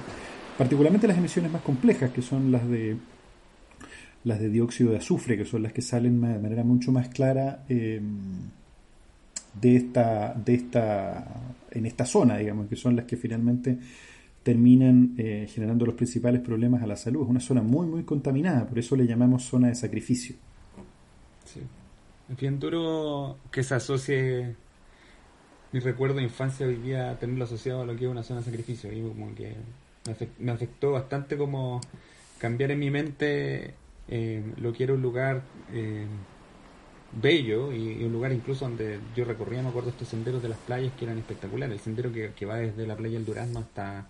particularmente 0.58 1.08
las 1.08 1.18
emisiones 1.18 1.52
más 1.52 1.62
complejas, 1.62 2.12
que 2.12 2.22
son 2.22 2.52
las 2.52 2.68
de 2.68 2.98
las 4.24 4.40
de 4.40 4.50
dióxido 4.50 4.92
de 4.92 4.98
azufre, 4.98 5.38
que 5.38 5.46
son 5.46 5.64
las 5.64 5.72
que 5.74 5.82
salen 5.82 6.20
de 6.22 6.40
manera 6.40 6.64
mucho 6.64 6.92
más 6.92 7.08
clara 7.10 7.64
em, 7.70 8.50
de 9.62 9.76
esta, 9.76 10.34
de 10.34 10.54
esta, 10.56 11.26
en 11.72 11.86
esta 11.86 12.06
zona, 12.06 12.38
digamos, 12.38 12.68
que 12.68 12.76
son 12.76 12.96
las 12.96 13.06
que 13.06 13.18
finalmente 13.18 13.78
terminan 14.44 15.14
eh, 15.18 15.48
generando 15.54 15.86
los 15.86 15.96
principales 15.96 16.42
problemas 16.42 16.82
a 16.82 16.88
la 16.88 16.96
salud. 16.96 17.24
Es 17.24 17.30
una 17.30 17.40
zona 17.40 17.62
muy, 17.62 17.86
muy 17.86 18.04
contaminada, 18.04 18.66
por 18.66 18.80
eso 18.80 18.96
le 18.96 19.06
llamamos 19.06 19.44
zona 19.44 19.68
de 19.68 19.76
sacrificio. 19.76 20.36
Sí. 21.46 21.62
Es 22.30 22.38
bien 22.38 22.60
duro 22.60 23.38
que 23.52 23.64
se 23.64 23.76
asocie 23.76 24.56
mi 25.72 25.80
recuerdo 25.80 26.16
de 26.16 26.24
infancia 26.24 26.66
hoy 26.66 26.76
día 26.76 27.18
tenerlo 27.20 27.46
asociado 27.46 27.82
a 27.82 27.86
lo 27.86 27.96
que 27.96 28.06
es 28.06 28.12
una 28.12 28.24
zona 28.24 28.40
de 28.40 28.46
sacrificio. 28.46 28.92
Y 28.92 29.02
como 29.02 29.34
que 29.36 29.56
me 30.40 30.52
afectó 30.52 30.92
bastante 30.92 31.38
como 31.38 31.82
cambiar 32.38 32.72
en 32.72 32.80
mi 32.80 32.90
mente 32.90 33.74
eh, 34.08 34.44
lo 34.58 34.72
que 34.72 34.84
era 34.86 34.94
un 34.94 35.02
lugar 35.02 35.42
eh, 35.74 36.06
bello 37.12 37.72
y, 37.72 38.04
un 38.04 38.12
lugar 38.12 38.32
incluso 38.32 38.66
donde 38.66 39.00
yo 39.16 39.26
recorría, 39.26 39.62
me 39.62 39.70
acuerdo, 39.70 39.90
estos 39.90 40.08
senderos 40.08 40.42
de 40.42 40.50
las 40.50 40.58
playas 40.60 40.92
que 40.98 41.06
eran 41.06 41.18
espectaculares. 41.18 41.74
El 41.74 41.80
sendero 41.80 42.12
que, 42.12 42.46
va 42.46 42.58
desde 42.58 42.86
la 42.88 42.96
playa 42.96 43.16
del 43.16 43.26
Durazno 43.26 43.60
hasta 43.60 44.08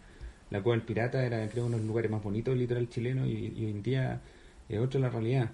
la 0.50 0.62
Cueva 0.62 0.78
del 0.78 0.86
Pirata 0.86 1.26
era, 1.26 1.48
creo, 1.50 1.66
uno 1.66 1.76
de 1.76 1.82
los 1.82 1.88
lugares 1.88 2.10
más 2.12 2.24
bonitos 2.24 2.54
del 2.54 2.60
litoral 2.60 2.90
chileno 2.90 3.26
y, 3.26 3.54
hoy 3.58 3.72
en 3.72 3.84
día 3.84 4.22
es 4.70 4.80
otra 4.80 5.00
la 5.00 5.10
realidad. 5.10 5.52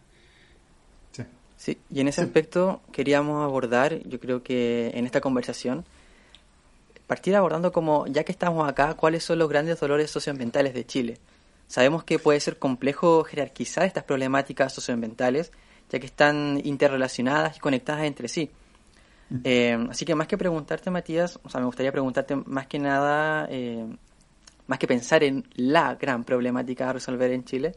Sí. 1.55 1.77
y 1.91 2.01
en 2.01 2.09
ese 2.09 2.21
aspecto 2.21 2.81
queríamos 2.91 3.41
abordar, 3.41 4.00
yo 4.03 4.19
creo 4.19 4.43
que 4.43 4.91
en 4.95 5.05
esta 5.05 5.21
conversación, 5.21 5.85
partir 7.07 7.35
abordando 7.35 7.71
como, 7.71 8.05
ya 8.07 8.25
que 8.25 8.33
estamos 8.33 8.67
acá, 8.67 8.95
cuáles 8.95 9.23
son 9.23 9.39
los 9.39 9.47
grandes 9.47 9.79
dolores 9.79 10.12
socioambientales 10.12 10.73
de 10.73 10.85
Chile. 10.85 11.17
Sabemos 11.67 12.03
que 12.03 12.19
puede 12.19 12.39
ser 12.39 12.57
complejo 12.57 13.23
jerarquizar 13.23 13.85
estas 13.85 14.03
problemáticas 14.03 14.73
socioambientales 14.73 15.51
ya 15.93 16.00
que 16.00 16.07
están 16.07 16.59
interrelacionadas 16.63 17.57
y 17.57 17.59
conectadas 17.59 18.03
entre 18.05 18.27
sí. 18.27 18.50
Eh, 19.43 19.77
así 19.91 20.05
que 20.05 20.15
más 20.15 20.27
que 20.27 20.39
preguntarte, 20.39 20.89
Matías, 20.89 21.39
o 21.43 21.50
sea, 21.50 21.59
me 21.59 21.67
gustaría 21.67 21.91
preguntarte 21.91 22.35
más 22.35 22.65
que 22.65 22.79
nada, 22.79 23.47
eh, 23.51 23.85
más 24.65 24.79
que 24.79 24.88
pensar 24.88 25.23
en 25.23 25.45
la 25.55 25.93
gran 25.93 26.23
problemática 26.23 26.89
a 26.89 26.93
resolver 26.93 27.29
en 27.31 27.45
Chile, 27.45 27.75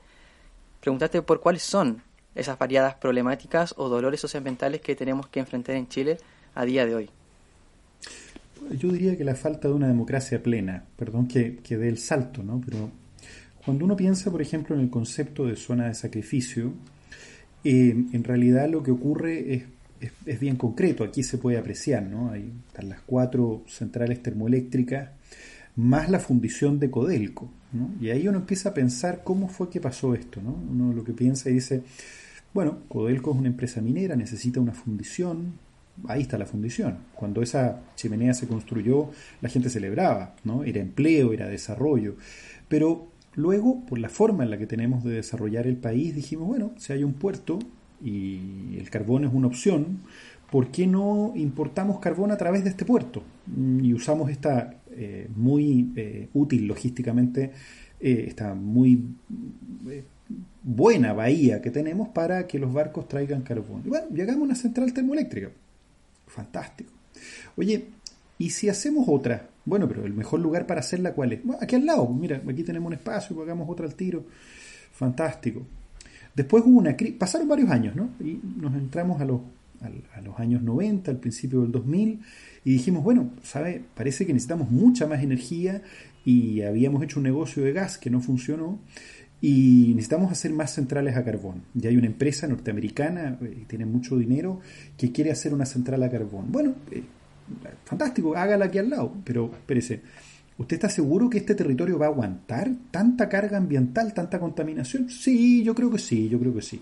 preguntarte 0.80 1.20
por 1.20 1.40
cuáles 1.40 1.62
son 1.62 2.02
esas 2.34 2.58
variadas 2.58 2.94
problemáticas 2.94 3.74
o 3.76 3.90
dolores 3.90 4.20
socioambientales 4.20 4.80
que 4.80 4.96
tenemos 4.96 5.28
que 5.28 5.40
enfrentar 5.40 5.76
en 5.76 5.86
Chile 5.86 6.16
a 6.54 6.64
día 6.64 6.86
de 6.86 6.94
hoy. 6.94 7.10
Yo 8.78 8.90
diría 8.90 9.14
que 9.14 9.24
la 9.24 9.34
falta 9.34 9.68
de 9.68 9.74
una 9.74 9.88
democracia 9.88 10.42
plena, 10.42 10.84
perdón 10.96 11.28
que, 11.28 11.56
que 11.56 11.76
dé 11.76 11.88
el 11.90 11.98
salto, 11.98 12.42
¿no? 12.42 12.62
Pero 12.64 12.90
cuando 13.62 13.84
uno 13.84 13.94
piensa, 13.94 14.30
por 14.30 14.40
ejemplo, 14.40 14.74
en 14.74 14.80
el 14.80 14.88
concepto 14.88 15.44
de 15.44 15.56
zona 15.56 15.88
de 15.88 15.94
sacrificio, 15.94 16.72
eh, 17.68 17.90
en 18.12 18.22
realidad 18.22 18.68
lo 18.68 18.82
que 18.82 18.92
ocurre 18.92 19.54
es, 19.54 19.64
es, 20.26 20.38
bien 20.38 20.54
concreto, 20.54 21.02
aquí 21.02 21.24
se 21.24 21.36
puede 21.36 21.58
apreciar, 21.58 22.04
¿no? 22.04 22.30
Hay 22.30 22.52
están 22.68 22.88
las 22.88 23.00
cuatro 23.00 23.64
centrales 23.66 24.22
termoeléctricas 24.22 25.10
más 25.74 26.08
la 26.08 26.20
fundición 26.20 26.78
de 26.78 26.90
Codelco, 26.90 27.50
¿no? 27.72 27.90
Y 28.00 28.10
ahí 28.10 28.28
uno 28.28 28.38
empieza 28.38 28.68
a 28.68 28.74
pensar 28.74 29.22
cómo 29.24 29.48
fue 29.48 29.68
que 29.68 29.80
pasó 29.80 30.14
esto, 30.14 30.40
¿no? 30.40 30.56
Uno 30.70 30.92
lo 30.92 31.02
que 31.02 31.12
piensa 31.12 31.50
y 31.50 31.54
dice, 31.54 31.82
bueno, 32.54 32.78
Codelco 32.88 33.32
es 33.32 33.36
una 33.36 33.48
empresa 33.48 33.80
minera, 33.80 34.14
necesita 34.14 34.60
una 34.60 34.72
fundición, 34.72 35.54
ahí 36.06 36.22
está 36.22 36.38
la 36.38 36.46
fundición. 36.46 36.98
Cuando 37.14 37.42
esa 37.42 37.80
chimenea 37.96 38.32
se 38.32 38.46
construyó, 38.46 39.10
la 39.40 39.48
gente 39.48 39.70
celebraba, 39.70 40.36
¿no? 40.44 40.62
Era 40.62 40.80
empleo, 40.80 41.32
era 41.32 41.48
desarrollo. 41.48 42.14
Pero 42.68 43.08
Luego, 43.36 43.84
por 43.84 43.98
la 43.98 44.08
forma 44.08 44.44
en 44.44 44.50
la 44.50 44.58
que 44.58 44.66
tenemos 44.66 45.04
de 45.04 45.12
desarrollar 45.12 45.66
el 45.66 45.76
país, 45.76 46.14
dijimos, 46.14 46.48
bueno, 46.48 46.72
si 46.78 46.94
hay 46.94 47.04
un 47.04 47.12
puerto, 47.12 47.58
y 48.02 48.76
el 48.78 48.88
carbón 48.90 49.24
es 49.24 49.32
una 49.32 49.46
opción, 49.46 50.00
¿por 50.50 50.70
qué 50.70 50.86
no 50.86 51.32
importamos 51.36 51.98
carbón 52.00 52.30
a 52.32 52.38
través 52.38 52.64
de 52.64 52.70
este 52.70 52.86
puerto? 52.86 53.22
Mm, 53.46 53.84
y 53.84 53.92
usamos 53.92 54.30
esta 54.30 54.74
eh, 54.90 55.28
muy 55.36 55.92
eh, 55.96 56.28
útil 56.32 56.66
logísticamente, 56.66 57.52
eh, 58.00 58.24
esta 58.28 58.54
muy 58.54 59.02
buena 60.62 61.12
bahía 61.12 61.62
que 61.62 61.70
tenemos 61.70 62.08
para 62.08 62.46
que 62.46 62.58
los 62.58 62.72
barcos 62.72 63.06
traigan 63.06 63.42
carbón. 63.42 63.82
Y 63.84 63.90
bueno, 63.90 64.06
llegamos 64.14 64.40
a 64.40 64.44
una 64.44 64.54
central 64.54 64.92
termoeléctrica. 64.92 65.50
Fantástico. 66.26 66.90
Oye, 67.56 67.86
¿y 68.38 68.50
si 68.50 68.68
hacemos 68.68 69.06
otra? 69.08 69.48
Bueno, 69.66 69.88
pero 69.88 70.06
el 70.06 70.14
mejor 70.14 70.40
lugar 70.40 70.66
para 70.66 70.80
hacerla, 70.80 71.12
¿cuál 71.12 71.32
es? 71.32 71.40
aquí 71.60 71.74
al 71.74 71.84
lado, 71.84 72.08
mira, 72.08 72.40
aquí 72.48 72.62
tenemos 72.62 72.86
un 72.86 72.94
espacio, 72.94 73.40
hagamos 73.42 73.68
otra 73.68 73.84
al 73.84 73.94
tiro. 73.94 74.24
Fantástico. 74.92 75.66
Después 76.34 76.62
hubo 76.64 76.78
una 76.78 76.96
crisis, 76.96 77.16
pasaron 77.18 77.48
varios 77.48 77.68
años, 77.70 77.96
¿no? 77.96 78.10
Y 78.20 78.40
nos 78.58 78.74
entramos 78.74 79.20
a 79.20 79.24
los, 79.24 79.40
a, 80.14 80.20
los 80.20 80.38
años 80.38 80.62
90, 80.62 81.10
al 81.10 81.18
principio 81.18 81.62
del 81.62 81.72
2000, 81.72 82.20
y 82.64 82.72
dijimos, 82.72 83.02
bueno, 83.02 83.30
¿sabe? 83.42 83.82
Parece 83.94 84.24
que 84.24 84.32
necesitamos 84.32 84.70
mucha 84.70 85.06
más 85.06 85.22
energía 85.22 85.82
y 86.24 86.62
habíamos 86.62 87.02
hecho 87.02 87.18
un 87.18 87.24
negocio 87.24 87.64
de 87.64 87.72
gas 87.72 87.98
que 87.98 88.10
no 88.10 88.20
funcionó 88.20 88.78
y 89.40 89.92
necesitamos 89.94 90.30
hacer 90.32 90.52
más 90.52 90.74
centrales 90.74 91.16
a 91.16 91.24
carbón. 91.24 91.62
Ya 91.74 91.90
hay 91.90 91.96
una 91.96 92.06
empresa 92.06 92.46
norteamericana, 92.46 93.38
eh, 93.42 93.64
tiene 93.66 93.84
mucho 93.84 94.16
dinero, 94.16 94.60
que 94.96 95.12
quiere 95.12 95.30
hacer 95.30 95.52
una 95.52 95.66
central 95.66 96.02
a 96.02 96.10
carbón. 96.10 96.50
Bueno, 96.50 96.74
eh, 96.90 97.02
fantástico, 97.84 98.36
hágala 98.36 98.66
aquí 98.66 98.78
al 98.78 98.90
lado, 98.90 99.12
pero 99.24 99.50
espérese, 99.52 100.02
¿Usted 100.58 100.76
está 100.76 100.88
seguro 100.88 101.28
que 101.28 101.36
este 101.36 101.54
territorio 101.54 101.98
va 101.98 102.06
a 102.06 102.08
aguantar 102.08 102.70
tanta 102.90 103.28
carga 103.28 103.58
ambiental, 103.58 104.14
tanta 104.14 104.40
contaminación? 104.40 105.10
Sí, 105.10 105.62
yo 105.62 105.74
creo 105.74 105.90
que 105.90 105.98
sí, 105.98 106.30
yo 106.30 106.38
creo 106.38 106.54
que 106.54 106.62
sí. 106.62 106.80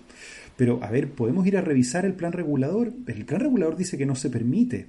Pero, 0.55 0.79
a 0.81 0.89
ver, 0.89 1.11
¿podemos 1.11 1.45
ir 1.45 1.57
a 1.57 1.61
revisar 1.61 2.05
el 2.05 2.13
plan 2.13 2.31
regulador? 2.31 2.93
El 3.05 3.25
plan 3.25 3.41
regulador 3.41 3.75
dice 3.75 3.97
que 3.97 4.05
no 4.05 4.15
se 4.15 4.29
permite. 4.29 4.87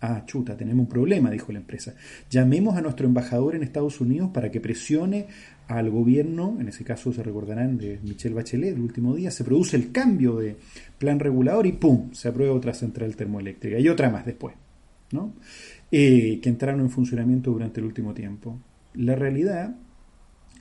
Ah, 0.00 0.24
chuta, 0.26 0.56
tenemos 0.56 0.82
un 0.82 0.88
problema, 0.88 1.30
dijo 1.30 1.52
la 1.52 1.60
empresa. 1.60 1.94
Llamemos 2.28 2.76
a 2.76 2.82
nuestro 2.82 3.06
embajador 3.06 3.54
en 3.54 3.62
Estados 3.62 4.00
Unidos 4.00 4.30
para 4.34 4.50
que 4.50 4.60
presione 4.60 5.28
al 5.68 5.88
gobierno, 5.90 6.56
en 6.60 6.68
ese 6.68 6.84
caso 6.84 7.12
se 7.12 7.22
recordarán 7.22 7.78
de 7.78 8.00
Michelle 8.02 8.34
Bachelet, 8.34 8.74
el 8.74 8.82
último 8.82 9.14
día, 9.14 9.30
se 9.30 9.44
produce 9.44 9.76
el 9.76 9.92
cambio 9.92 10.36
de 10.36 10.56
plan 10.98 11.20
regulador 11.20 11.66
y 11.66 11.72
¡pum! 11.72 12.12
se 12.12 12.28
aprueba 12.28 12.52
otra 12.52 12.74
central 12.74 13.14
termoeléctrica 13.14 13.78
y 13.78 13.88
otra 13.88 14.10
más 14.10 14.26
después. 14.26 14.56
¿No? 15.14 15.32
Eh, 15.90 16.40
que 16.42 16.48
entraron 16.50 16.80
en 16.80 16.90
funcionamiento 16.90 17.50
durante 17.50 17.80
el 17.80 17.86
último 17.86 18.12
tiempo. 18.12 18.58
La 18.94 19.14
realidad 19.14 19.76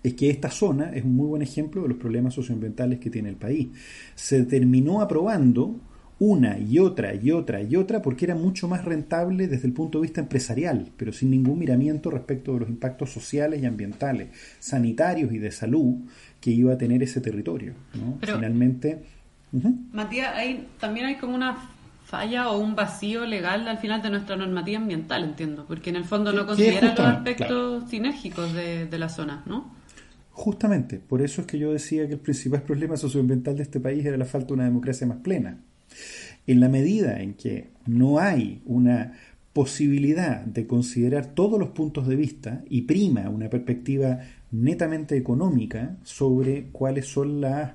es 0.03 0.13
que 0.13 0.29
esta 0.29 0.51
zona 0.51 0.91
es 0.93 1.03
un 1.03 1.15
muy 1.15 1.27
buen 1.27 1.41
ejemplo 1.41 1.81
de 1.81 1.89
los 1.89 1.97
problemas 1.97 2.33
socioambientales 2.33 2.99
que 2.99 3.09
tiene 3.09 3.29
el 3.29 3.35
país. 3.35 3.69
Se 4.15 4.43
terminó 4.43 5.01
aprobando 5.01 5.79
una 6.19 6.57
y 6.59 6.79
otra 6.79 7.15
y 7.15 7.31
otra 7.31 7.61
y 7.61 7.75
otra 7.75 8.01
porque 8.01 8.25
era 8.25 8.35
mucho 8.35 8.67
más 8.67 8.85
rentable 8.85 9.47
desde 9.47 9.67
el 9.67 9.73
punto 9.73 9.97
de 9.97 10.03
vista 10.03 10.21
empresarial, 10.21 10.91
pero 10.95 11.11
sin 11.11 11.31
ningún 11.31 11.59
miramiento 11.59 12.11
respecto 12.11 12.53
de 12.53 12.61
los 12.61 12.69
impactos 12.69 13.11
sociales 13.11 13.61
y 13.61 13.65
ambientales, 13.65 14.29
sanitarios 14.59 15.33
y 15.33 15.39
de 15.39 15.51
salud 15.51 15.95
que 16.39 16.51
iba 16.51 16.73
a 16.73 16.77
tener 16.77 17.01
ese 17.01 17.21
territorio. 17.21 17.73
Finalmente. 18.21 19.03
Matías, 19.91 20.33
también 20.79 21.07
hay 21.07 21.15
como 21.15 21.35
una 21.35 21.57
falla 22.03 22.49
o 22.49 22.59
un 22.59 22.75
vacío 22.75 23.25
legal 23.25 23.67
al 23.67 23.77
final 23.77 24.01
de 24.01 24.09
nuestra 24.09 24.35
normativa 24.35 24.79
ambiental, 24.79 25.23
entiendo, 25.23 25.65
porque 25.67 25.89
en 25.89 25.95
el 25.95 26.05
fondo 26.05 26.31
no 26.33 26.45
considera 26.45 26.89
los 26.89 26.99
aspectos 26.99 27.89
sinérgicos 27.89 28.53
de, 28.53 28.85
de 28.85 28.97
la 28.99 29.09
zona, 29.09 29.43
¿no? 29.45 29.71
Justamente, 30.31 30.99
por 30.99 31.21
eso 31.21 31.41
es 31.41 31.47
que 31.47 31.59
yo 31.59 31.71
decía 31.71 32.07
que 32.07 32.13
el 32.13 32.19
principal 32.19 32.61
problema 32.67 32.97
socioambiental 32.97 33.55
de 33.55 33.63
este 33.63 33.79
país 33.79 34.05
era 34.05 34.17
la 34.17 34.25
falta 34.25 34.47
de 34.47 34.53
una 34.53 34.65
democracia 34.65 35.07
más 35.07 35.17
plena. 35.17 35.59
En 36.45 36.59
la 36.59 36.69
medida 36.69 37.21
en 37.21 37.35
que 37.35 37.69
no 37.85 38.19
hay 38.19 38.61
una 38.65 39.13
posibilidad 39.53 40.41
de 40.41 40.65
considerar 40.65 41.27
todos 41.27 41.59
los 41.59 41.69
puntos 41.69 42.07
de 42.07 42.15
vista 42.15 42.63
y 42.69 42.81
prima 42.81 43.29
una 43.29 43.49
perspectiva 43.49 44.19
netamente 44.51 45.15
económica 45.15 45.95
sobre 46.03 46.65
cuáles 46.71 47.05
son 47.07 47.39
las 47.39 47.73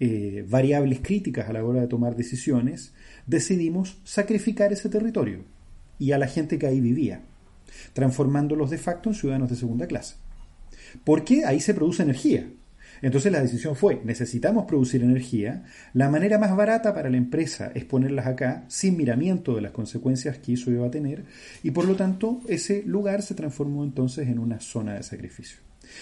eh, 0.00 0.44
variables 0.48 1.00
críticas 1.00 1.48
a 1.48 1.52
la 1.52 1.64
hora 1.64 1.82
de 1.82 1.86
tomar 1.86 2.16
decisiones, 2.16 2.94
decidimos 3.28 3.98
sacrificar 4.04 4.72
ese 4.72 4.88
territorio 4.88 5.44
y 5.98 6.12
a 6.12 6.18
la 6.18 6.26
gente 6.26 6.58
que 6.58 6.66
ahí 6.66 6.80
vivía, 6.80 7.22
transformándolos 7.92 8.70
de 8.70 8.78
facto 8.78 9.10
en 9.10 9.14
ciudadanos 9.14 9.50
de 9.50 9.56
segunda 9.56 9.86
clase. 9.86 10.16
Porque 11.04 11.44
ahí 11.44 11.60
se 11.60 11.74
produce 11.74 12.02
energía. 12.02 12.50
Entonces 13.02 13.32
la 13.32 13.42
decisión 13.42 13.76
fue, 13.76 14.00
necesitamos 14.04 14.64
producir 14.66 15.02
energía, 15.02 15.64
la 15.94 16.08
manera 16.08 16.38
más 16.38 16.56
barata 16.56 16.94
para 16.94 17.10
la 17.10 17.16
empresa 17.16 17.72
es 17.74 17.84
ponerlas 17.84 18.26
acá 18.26 18.64
sin 18.68 18.96
miramiento 18.96 19.54
de 19.54 19.62
las 19.62 19.72
consecuencias 19.72 20.38
que 20.38 20.54
eso 20.54 20.70
iba 20.70 20.86
a 20.86 20.90
tener 20.90 21.24
y 21.62 21.70
por 21.70 21.86
lo 21.86 21.94
tanto 21.94 22.40
ese 22.48 22.82
lugar 22.84 23.22
se 23.22 23.34
transformó 23.34 23.84
entonces 23.84 24.28
en 24.28 24.38
una 24.38 24.60
zona 24.60 24.94
de 24.94 25.02
sacrificio. 25.02 25.58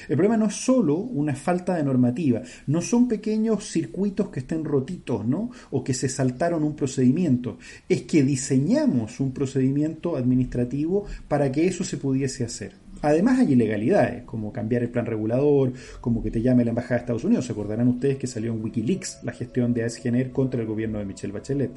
El 0.08 0.16
problema 0.16 0.36
no 0.36 0.46
es 0.46 0.54
solo 0.54 0.96
una 0.96 1.34
falta 1.34 1.76
de 1.76 1.84
normativa, 1.84 2.42
no 2.66 2.82
son 2.82 3.08
pequeños 3.08 3.70
circuitos 3.70 4.28
que 4.28 4.40
estén 4.40 4.64
rotitos, 4.64 5.24
¿no? 5.24 5.50
O 5.70 5.84
que 5.84 5.94
se 5.94 6.08
saltaron 6.08 6.64
un 6.64 6.74
procedimiento, 6.74 7.58
es 7.88 8.02
que 8.02 8.22
diseñamos 8.22 9.20
un 9.20 9.32
procedimiento 9.32 10.16
administrativo 10.16 11.06
para 11.28 11.50
que 11.52 11.66
eso 11.66 11.84
se 11.84 11.96
pudiese 11.96 12.44
hacer. 12.44 12.72
Además 13.06 13.38
hay 13.38 13.52
ilegalidades, 13.52 14.24
como 14.24 14.52
cambiar 14.52 14.82
el 14.82 14.90
plan 14.90 15.06
regulador, 15.06 15.72
como 16.00 16.24
que 16.24 16.32
te 16.32 16.42
llame 16.42 16.64
la 16.64 16.70
Embajada 16.70 16.96
de 16.96 17.00
Estados 17.02 17.22
Unidos. 17.22 17.46
Se 17.46 17.52
acordarán 17.52 17.86
ustedes 17.86 18.16
que 18.16 18.26
salió 18.26 18.52
en 18.52 18.60
Wikileaks 18.64 19.20
la 19.22 19.30
gestión 19.30 19.72
de 19.72 19.84
ASGENER 19.84 20.32
contra 20.32 20.60
el 20.60 20.66
gobierno 20.66 20.98
de 20.98 21.04
Michelle 21.04 21.32
Bachelet 21.32 21.70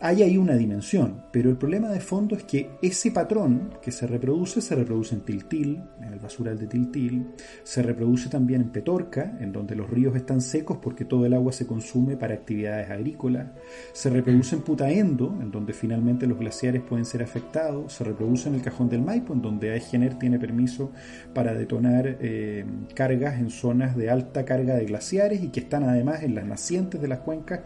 hay 0.00 0.22
ahí 0.22 0.36
una 0.36 0.54
dimensión, 0.54 1.22
pero 1.32 1.50
el 1.50 1.56
problema 1.56 1.88
de 1.88 2.00
fondo 2.00 2.36
es 2.36 2.44
que 2.44 2.70
ese 2.82 3.10
patrón 3.10 3.74
que 3.82 3.90
se 3.90 4.06
reproduce 4.06 4.60
se 4.60 4.76
reproduce 4.76 5.16
en 5.16 5.22
Tiltil, 5.22 5.82
en 6.00 6.12
el 6.12 6.20
basural 6.20 6.56
de 6.56 6.68
Tiltil, 6.68 7.26
se 7.64 7.82
reproduce 7.82 8.28
también 8.28 8.62
en 8.62 8.70
Petorca, 8.70 9.36
en 9.40 9.50
donde 9.50 9.74
los 9.74 9.90
ríos 9.90 10.14
están 10.14 10.40
secos 10.40 10.78
porque 10.80 11.04
todo 11.04 11.26
el 11.26 11.34
agua 11.34 11.52
se 11.52 11.66
consume 11.66 12.16
para 12.16 12.34
actividades 12.34 12.90
agrícolas, 12.90 13.48
se 13.92 14.10
reproduce 14.10 14.54
en 14.54 14.62
Putaendo, 14.62 15.36
en 15.40 15.50
donde 15.50 15.72
finalmente 15.72 16.26
los 16.26 16.38
glaciares 16.38 16.82
pueden 16.82 17.04
ser 17.04 17.22
afectados, 17.22 17.92
se 17.92 18.04
reproduce 18.04 18.48
en 18.48 18.54
el 18.54 18.62
Cajón 18.62 18.88
del 18.88 19.02
Maipo, 19.02 19.32
en 19.32 19.42
donde 19.42 19.72
AEGENER 19.72 20.18
tiene 20.18 20.38
permiso 20.38 20.92
para 21.34 21.54
detonar 21.54 22.18
eh, 22.20 22.64
cargas 22.94 23.40
en 23.40 23.50
zonas 23.50 23.96
de 23.96 24.10
alta 24.10 24.44
carga 24.44 24.76
de 24.76 24.84
glaciares 24.84 25.42
y 25.42 25.48
que 25.48 25.60
están 25.60 25.82
además 25.82 26.22
en 26.22 26.34
las 26.36 26.44
nacientes 26.44 27.00
de 27.00 27.08
las 27.08 27.20
cuencas 27.20 27.60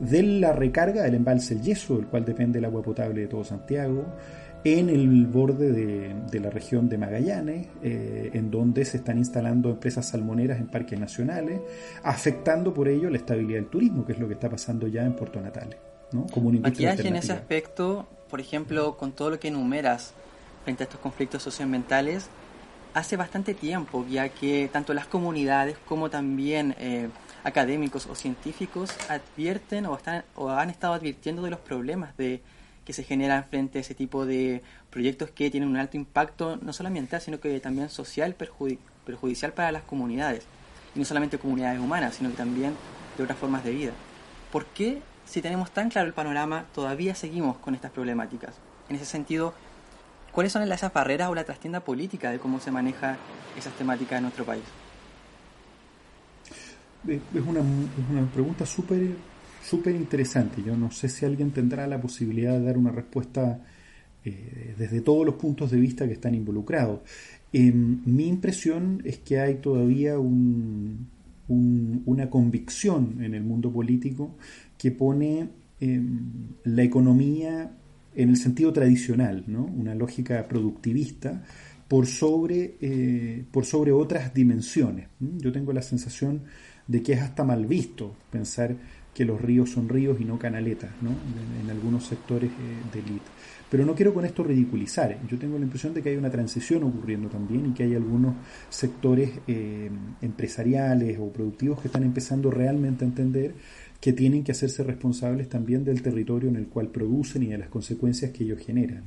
de 0.00 0.22
la 0.22 0.52
recarga 0.52 1.02
del 1.02 1.14
embalse 1.14 1.54
El 1.54 1.62
Yeso, 1.62 1.77
del 1.86 2.06
cual 2.06 2.24
depende 2.24 2.58
el 2.58 2.64
agua 2.64 2.82
potable 2.82 3.22
de 3.22 3.26
todo 3.26 3.44
Santiago, 3.44 4.04
en 4.64 4.88
el 4.88 5.26
borde 5.26 5.72
de, 5.72 6.40
la 6.40 6.50
región 6.50 6.88
de 6.88 6.98
Magallanes, 6.98 7.68
eh, 7.82 8.30
en 8.32 8.50
donde 8.50 8.84
se 8.84 8.98
están 8.98 9.18
instalando 9.18 9.70
empresas 9.70 10.08
salmoneras 10.08 10.58
en 10.58 10.66
parques 10.66 10.98
nacionales, 10.98 11.60
afectando 12.02 12.74
por 12.74 12.88
ello 12.88 13.08
la 13.08 13.18
estabilidad 13.18 13.60
del 13.60 13.70
turismo, 13.70 14.04
que 14.04 14.12
es 14.12 14.18
lo 14.18 14.26
que 14.26 14.34
está 14.34 14.50
pasando 14.50 14.88
ya 14.88 15.04
en 15.04 15.14
Puerto 15.14 15.40
Natales. 15.40 15.78
¿no? 16.12 16.26
Como 16.26 16.48
una 16.48 16.68
en 16.68 17.16
ese 17.16 17.32
aspecto, 17.32 18.06
por 18.28 18.40
ejemplo, 18.40 18.96
con 18.96 19.12
todo 19.12 19.30
lo 19.30 19.38
que 19.38 19.48
enumeras 19.48 20.12
frente 20.64 20.82
a 20.82 20.84
estos 20.84 21.00
conflictos 21.00 21.42
socioambientales, 21.42 22.28
hace 22.94 23.16
bastante 23.16 23.54
tiempo, 23.54 24.04
ya 24.08 24.28
que 24.28 24.68
tanto 24.72 24.92
las 24.94 25.06
comunidades 25.06 25.76
como 25.86 26.10
también 26.10 26.74
eh, 26.78 27.08
académicos 27.44 28.06
o 28.06 28.14
científicos 28.14 28.90
advierten 29.08 29.86
o, 29.86 29.96
están, 29.96 30.24
o 30.34 30.50
han 30.50 30.70
estado 30.70 30.94
advirtiendo 30.94 31.42
de 31.42 31.50
los 31.50 31.60
problemas 31.60 32.16
de, 32.16 32.42
que 32.88 32.94
se 32.94 33.04
generan 33.04 33.44
frente 33.44 33.76
a 33.76 33.80
ese 33.82 33.94
tipo 33.94 34.24
de 34.24 34.62
proyectos 34.88 35.28
que 35.30 35.50
tienen 35.50 35.68
un 35.68 35.76
alto 35.76 35.98
impacto 35.98 36.56
no 36.56 36.72
solo 36.72 36.86
ambiental, 36.86 37.20
sino 37.20 37.38
que 37.38 37.60
también 37.60 37.90
social 37.90 38.34
perjudicial 38.34 39.52
para 39.52 39.70
las 39.72 39.82
comunidades. 39.82 40.46
Y 40.94 40.98
no 40.98 41.04
solamente 41.04 41.36
comunidades 41.36 41.80
humanas, 41.80 42.14
sino 42.14 42.30
que 42.30 42.36
también 42.36 42.74
de 43.18 43.24
otras 43.24 43.38
formas 43.38 43.62
de 43.62 43.72
vida. 43.72 43.92
¿Por 44.50 44.64
qué, 44.64 45.02
si 45.26 45.42
tenemos 45.42 45.70
tan 45.70 45.90
claro 45.90 46.06
el 46.06 46.14
panorama, 46.14 46.64
todavía 46.74 47.14
seguimos 47.14 47.58
con 47.58 47.74
estas 47.74 47.90
problemáticas? 47.90 48.54
En 48.88 48.96
ese 48.96 49.04
sentido, 49.04 49.52
¿cuáles 50.32 50.52
son 50.52 50.62
esas 50.72 50.90
barreras 50.90 51.28
o 51.28 51.34
la 51.34 51.44
trastienda 51.44 51.80
política 51.80 52.30
de 52.30 52.38
cómo 52.38 52.58
se 52.58 52.70
maneja 52.70 53.18
esas 53.58 53.74
temáticas 53.74 54.16
en 54.16 54.22
nuestro 54.22 54.46
país? 54.46 54.64
Es 57.06 57.42
una, 57.46 57.60
una 57.60 58.30
pregunta 58.32 58.66
súper 58.66 59.16
súper 59.68 59.94
interesante. 59.94 60.62
Yo 60.62 60.76
no 60.76 60.90
sé 60.90 61.08
si 61.08 61.26
alguien 61.26 61.50
tendrá 61.50 61.86
la 61.86 62.00
posibilidad 62.00 62.58
de 62.58 62.64
dar 62.64 62.78
una 62.78 62.90
respuesta 62.90 63.60
eh, 64.24 64.74
desde 64.78 65.00
todos 65.00 65.26
los 65.26 65.34
puntos 65.34 65.70
de 65.70 65.78
vista 65.78 66.06
que 66.06 66.14
están 66.14 66.34
involucrados. 66.34 67.00
Em, 67.52 68.00
mi 68.04 68.28
impresión 68.28 69.02
es 69.04 69.18
que 69.18 69.40
hay 69.40 69.56
todavía 69.56 70.18
un, 70.18 71.08
una 71.48 72.28
convicción 72.30 73.22
en 73.22 73.34
el 73.34 73.42
mundo 73.42 73.70
político 73.70 74.36
que 74.76 74.90
pone 74.90 75.48
em, 75.80 76.20
la 76.64 76.82
economía 76.82 77.70
en 78.14 78.28
el 78.30 78.36
sentido 78.36 78.72
tradicional, 78.72 79.44
¿no? 79.46 79.64
una 79.64 79.94
lógica 79.94 80.42
productivista 80.48 81.42
por 81.86 82.06
sobre, 82.06 82.76
eh, 82.80 83.44
por 83.50 83.64
sobre 83.64 83.92
otras 83.92 84.34
dimensiones. 84.34 85.08
Yo 85.20 85.52
tengo 85.52 85.72
la 85.72 85.82
sensación 85.82 86.42
de 86.88 87.02
que 87.02 87.12
es 87.12 87.20
hasta 87.20 87.44
mal 87.44 87.66
visto 87.66 88.16
pensar 88.32 88.74
que 89.14 89.24
los 89.24 89.40
ríos 89.40 89.70
son 89.70 89.88
ríos 89.88 90.20
y 90.20 90.24
no 90.24 90.38
canaletas, 90.38 90.90
¿no? 91.02 91.10
en, 91.10 91.70
algunos 91.70 92.04
sectores 92.04 92.50
eh, 92.50 92.96
de. 92.96 93.02
Pero 93.70 93.84
no 93.84 93.94
quiero 93.94 94.14
con 94.14 94.24
esto 94.24 94.42
ridiculizar. 94.42 95.18
Yo 95.28 95.38
tengo 95.38 95.58
la 95.58 95.64
impresión 95.64 95.92
de 95.92 96.02
que 96.02 96.10
hay 96.10 96.16
una 96.16 96.30
transición 96.30 96.84
ocurriendo 96.84 97.28
también 97.28 97.66
y 97.66 97.74
que 97.74 97.82
hay 97.82 97.94
algunos 97.94 98.36
sectores 98.70 99.30
eh, 99.46 99.90
empresariales 100.22 101.18
o 101.18 101.30
productivos 101.30 101.80
que 101.80 101.88
están 101.88 102.04
empezando 102.04 102.50
realmente 102.50 103.04
a 103.04 103.08
entender 103.08 103.54
que 104.00 104.12
tienen 104.12 104.44
que 104.44 104.52
hacerse 104.52 104.84
responsables 104.84 105.48
también 105.48 105.84
del 105.84 106.00
territorio 106.00 106.48
en 106.48 106.56
el 106.56 106.68
cual 106.68 106.88
producen 106.88 107.42
y 107.42 107.46
de 107.48 107.58
las 107.58 107.68
consecuencias 107.68 108.30
que 108.30 108.44
ellos 108.44 108.60
generan. 108.64 109.02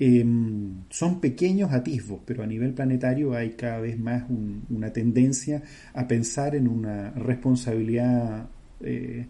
Em, 0.00 0.84
son 0.90 1.20
pequeños 1.20 1.72
atisbos, 1.72 2.20
pero 2.24 2.44
a 2.44 2.46
nivel 2.46 2.72
planetario 2.72 3.34
hay 3.34 3.50
cada 3.50 3.80
vez 3.80 3.98
más 3.98 4.24
una 4.70 4.92
tendencia 4.92 5.62
a 5.92 6.06
pensar 6.06 6.54
en 6.54 6.68
una 6.68 7.10
responsabilidad 7.10 8.48
eh, 8.80 9.26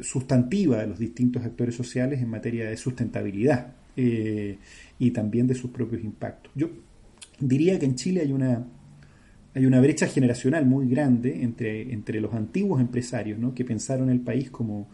sustantiva 0.00 0.78
de 0.78 0.86
los 0.86 0.98
distintos 0.98 1.44
actores 1.44 1.74
sociales 1.74 2.22
en 2.22 2.30
materia 2.30 2.70
de 2.70 2.76
sustentabilidad 2.78 3.74
eh, 3.96 4.58
y 4.98 5.10
también 5.10 5.46
de 5.46 5.54
sus 5.54 5.70
propios 5.70 6.02
impactos. 6.02 6.52
Yo 6.54 6.70
diría 7.38 7.78
que 7.78 7.84
en 7.84 7.96
Chile 7.96 8.22
hay 8.22 8.32
una, 8.32 8.66
hay 9.54 9.66
una 9.66 9.80
brecha 9.80 10.06
generacional 10.06 10.64
muy 10.64 10.88
grande 10.88 11.42
entre, 11.42 11.92
entre 11.92 12.20
los 12.22 12.32
antiguos 12.32 12.80
empresarios 12.80 13.38
¿no? 13.38 13.54
que 13.54 13.64
pensaron 13.64 14.08
el 14.08 14.20
país 14.20 14.50
como 14.50 14.88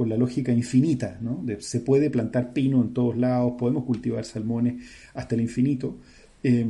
con 0.00 0.08
la 0.08 0.16
lógica 0.16 0.50
infinita, 0.50 1.18
¿no? 1.20 1.44
se 1.58 1.80
puede 1.80 2.08
plantar 2.08 2.54
pino 2.54 2.80
en 2.80 2.94
todos 2.94 3.18
lados, 3.18 3.52
podemos 3.58 3.84
cultivar 3.84 4.24
salmones 4.24 4.82
hasta 5.12 5.34
el 5.34 5.42
infinito. 5.42 5.98
Eh, 6.42 6.66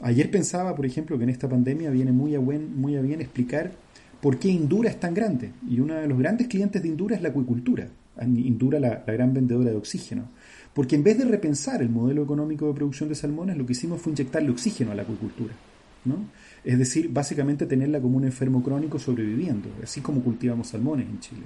ayer 0.00 0.30
pensaba, 0.30 0.76
por 0.76 0.86
ejemplo, 0.86 1.18
que 1.18 1.24
en 1.24 1.30
esta 1.30 1.48
pandemia 1.48 1.90
viene 1.90 2.12
muy 2.12 2.36
a, 2.36 2.38
buen, 2.38 2.80
muy 2.80 2.94
a 2.94 3.00
bien 3.00 3.20
explicar 3.20 3.72
por 4.20 4.38
qué 4.38 4.50
Indura 4.50 4.90
es 4.90 5.00
tan 5.00 5.12
grande. 5.12 5.50
Y 5.68 5.80
uno 5.80 5.94
de 5.94 6.06
los 6.06 6.16
grandes 6.20 6.46
clientes 6.46 6.80
de 6.80 6.86
Indura 6.86 7.16
es 7.16 7.22
la 7.22 7.30
acuicultura. 7.30 7.88
Indura, 8.24 8.78
la, 8.78 9.02
gran 9.04 9.34
vendedora 9.34 9.70
de 9.70 9.76
oxígeno. 9.76 10.28
Porque 10.72 10.94
en 10.94 11.02
vez 11.02 11.18
de 11.18 11.24
repensar 11.24 11.82
el 11.82 11.88
modelo 11.88 12.22
económico 12.22 12.68
de 12.68 12.74
producción 12.74 13.08
de 13.08 13.16
salmones, 13.16 13.56
lo 13.56 13.66
que 13.66 13.72
hicimos 13.72 14.00
fue 14.00 14.12
inyectarle 14.12 14.50
oxígeno 14.50 14.92
a 14.92 14.94
la 14.94 15.02
acuicultura. 15.02 15.52
Es 16.64 16.78
decir, 16.78 17.08
básicamente 17.08 17.66
tenerla 17.66 18.00
como 18.00 18.18
un 18.18 18.24
enfermo 18.24 18.62
crónico 18.62 19.00
sobreviviendo, 19.00 19.68
así 19.82 20.00
como 20.00 20.22
cultivamos 20.22 20.68
salmones 20.68 21.08
en 21.08 21.18
Chile. 21.18 21.42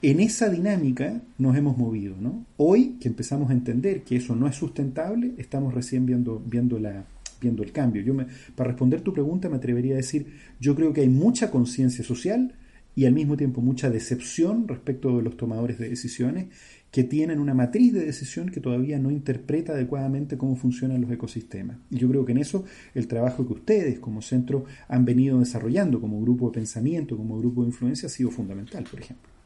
En 0.00 0.20
esa 0.20 0.48
dinámica 0.48 1.20
nos 1.38 1.56
hemos 1.56 1.76
movido. 1.76 2.14
¿no? 2.20 2.46
Hoy 2.56 2.96
que 3.00 3.08
empezamos 3.08 3.50
a 3.50 3.52
entender 3.52 4.02
que 4.04 4.16
eso 4.16 4.36
no 4.36 4.46
es 4.46 4.54
sustentable, 4.54 5.34
estamos 5.38 5.74
recién 5.74 6.06
viendo, 6.06 6.40
viendo 6.46 6.78
la, 6.78 7.04
viendo 7.40 7.64
el 7.64 7.72
cambio. 7.72 8.02
Yo 8.02 8.14
me, 8.14 8.26
para 8.54 8.68
responder 8.68 9.00
tu 9.00 9.12
pregunta 9.12 9.48
me 9.48 9.56
atrevería 9.56 9.94
a 9.94 9.96
decir, 9.96 10.26
yo 10.60 10.76
creo 10.76 10.92
que 10.92 11.00
hay 11.00 11.08
mucha 11.08 11.50
conciencia 11.50 12.04
social 12.04 12.54
y 12.94 13.06
al 13.06 13.12
mismo 13.12 13.36
tiempo 13.36 13.60
mucha 13.60 13.90
decepción 13.90 14.68
respecto 14.68 15.16
de 15.16 15.22
los 15.24 15.36
tomadores 15.36 15.78
de 15.78 15.88
decisiones 15.88 16.46
que 16.92 17.02
tienen 17.02 17.40
una 17.40 17.52
matriz 17.52 17.92
de 17.92 18.04
decisión 18.04 18.50
que 18.50 18.60
todavía 18.60 19.00
no 19.00 19.10
interpreta 19.10 19.72
adecuadamente 19.72 20.38
cómo 20.38 20.54
funcionan 20.54 21.00
los 21.00 21.10
ecosistemas. 21.10 21.76
Y 21.90 21.98
yo 21.98 22.08
creo 22.08 22.24
que 22.24 22.32
en 22.32 22.38
eso 22.38 22.64
el 22.94 23.08
trabajo 23.08 23.44
que 23.46 23.52
ustedes 23.52 23.98
como 23.98 24.22
centro 24.22 24.64
han 24.86 25.04
venido 25.04 25.40
desarrollando 25.40 26.00
como 26.00 26.20
grupo 26.20 26.46
de 26.46 26.54
pensamiento, 26.54 27.16
como 27.16 27.36
grupo 27.36 27.62
de 27.62 27.68
influencia, 27.68 28.06
ha 28.06 28.10
sido 28.10 28.30
fundamental, 28.30 28.84
por 28.88 29.00
ejemplo. 29.00 29.37